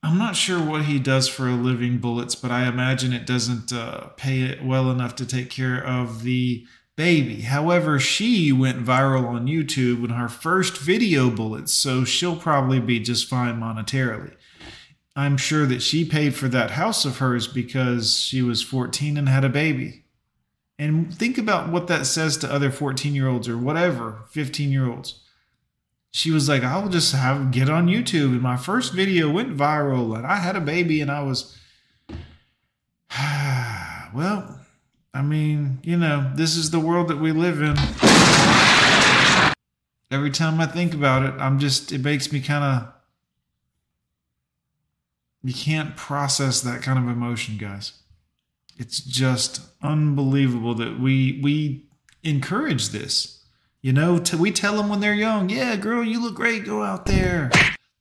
[0.03, 3.73] I'm not sure what he does for a living, Bullets, but I imagine it doesn't
[3.73, 6.65] uh, pay it well enough to take care of the
[6.97, 7.43] baby.
[7.43, 12.99] However, she went viral on YouTube in her first video, Bullets, so she'll probably be
[12.99, 14.35] just fine monetarily.
[15.15, 19.29] I'm sure that she paid for that house of hers because she was 14 and
[19.29, 20.05] had a baby.
[20.79, 24.91] And think about what that says to other 14 year olds or whatever, 15 year
[24.91, 25.23] olds.
[26.11, 28.33] She was like, I'll just have get on YouTube.
[28.33, 31.57] And my first video went viral, and I had a baby, and I was,
[34.15, 34.56] well,
[35.17, 37.75] I mean, you know, this is the world that we live in.
[40.11, 42.93] Every time I think about it, I'm just, it makes me kind of,
[45.43, 47.95] you can't process that kind of emotion, guys.
[48.77, 51.87] It's just unbelievable that we we
[52.23, 53.43] encourage this.
[53.81, 56.67] You know, t- we tell them when they're young, "Yeah, girl, you look great.
[56.67, 57.51] Go out there."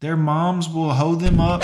[0.01, 1.63] Their moms will hold them up.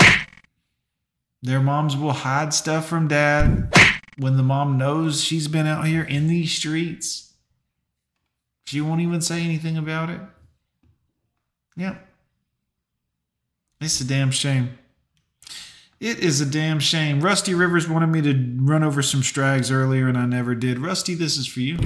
[1.42, 3.70] Their moms will hide stuff from dad
[4.16, 7.32] when the mom knows she's been out here in these streets.
[8.66, 10.20] She won't even say anything about it.
[11.76, 11.96] Yeah.
[13.80, 14.78] It's a damn shame.
[15.98, 17.20] It is a damn shame.
[17.20, 20.78] Rusty Rivers wanted me to run over some strags earlier and I never did.
[20.78, 21.78] Rusty, this is for you.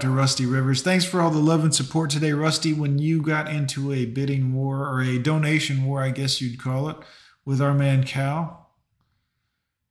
[0.00, 0.80] Out to Rusty Rivers.
[0.80, 2.72] Thanks for all the love and support today, Rusty.
[2.72, 6.88] When you got into a bidding war or a donation war, I guess you'd call
[6.88, 6.96] it,
[7.44, 8.70] with our man Cal,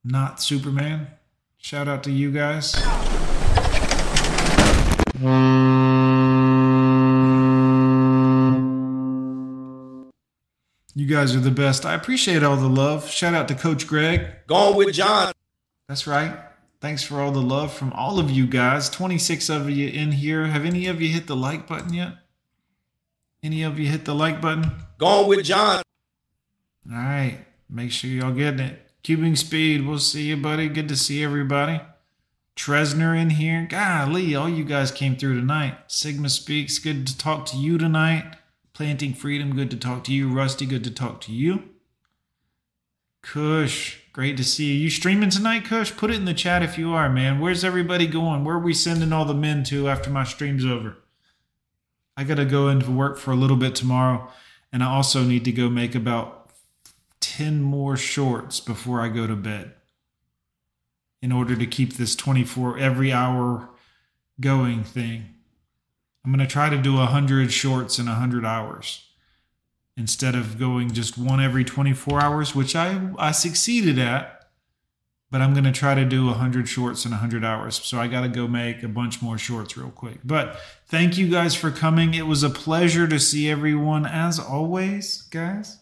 [0.04, 1.10] not Superman.
[1.58, 2.76] Shout out to you guys.
[10.96, 11.86] You guys are the best.
[11.86, 13.08] I appreciate all the love.
[13.12, 14.26] Shout out to Coach Greg.
[14.48, 15.34] Gone with Jon.
[15.88, 16.49] That's right.
[16.82, 18.90] Thanks for all the love from all of you guys.
[18.90, 20.48] 26 of you in here.
[20.48, 22.14] Have any of you hit the like button yet?
[23.44, 24.72] Any of you hit the like button?
[24.98, 25.82] Gone with Jon.
[26.90, 27.46] All right.
[27.70, 28.92] Make sure y'all getting it.
[29.04, 30.68] Cubing Speed, we'll see you, buddy.
[30.68, 31.82] Good to see everybody.
[32.56, 33.66] Tresner in here.
[33.70, 35.76] Golly, all you guys came through tonight.
[35.88, 38.36] Sigma Speaks, good to talk to you tonight.
[38.74, 40.30] Planet Freedom, good to talk to you.
[40.30, 41.70] Rusty, good to talk to you.
[43.22, 44.74] Kush, great to see you.
[44.74, 45.96] You streaming tonight, Kush?
[45.96, 47.40] Put it in the chat if you are, man.
[47.40, 48.44] Where's everybody going?
[48.44, 50.98] Where are we sending all the men to after my stream's over?
[52.18, 54.30] I got to go into work for a little bit tomorrow,
[54.74, 56.50] and I also need to go make about
[57.20, 59.74] 10 more shorts before I go to bed
[61.22, 63.70] in order to keep this 24 every hour
[64.40, 65.36] going thing.
[66.24, 69.09] I'm going to try to do 100 shorts in 100 hours
[70.00, 74.38] instead of going just one every 24 hours, which I, I succeeded at.
[75.30, 77.76] But I'm going to try to do 100 shorts in 100 hours.
[77.84, 80.20] So I got to go make a bunch more shorts real quick.
[80.24, 82.16] But thank you guys for coming.
[82.16, 85.78] It was a pleasure to see everyone, as always, guys.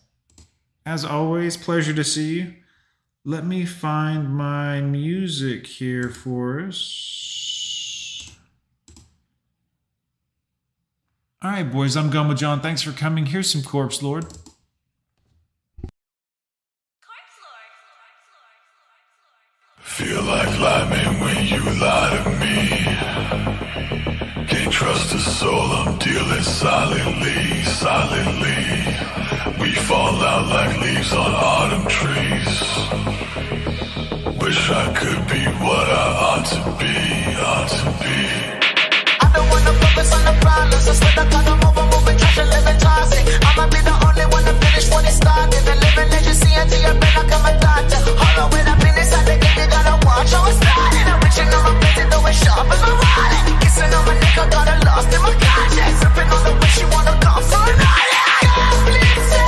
[0.85, 2.53] As always, pleasure to see you.
[3.23, 7.36] Let me find my music here for us.
[11.47, 12.59] All right, boys, I'm Gone with Jon.
[12.59, 13.25] Thanks for coming.
[13.25, 14.25] Here's some Corpse Lord.
[19.79, 22.67] Feel like lying when you lie to me.
[24.45, 28.65] Can't trust a soul, I'm dealing silently, silently.
[29.61, 32.59] We fall out like leaves on autumn trees.
[34.41, 38.66] Wish I could be what I ought to be, ought to be.
[39.65, 39.97] Conscience.
[54.37, 55.73] I'm gonna lost in my cash.
[55.99, 58.11] Tripping on the way she wanna come for a night.
[58.45, 59.46] God, please take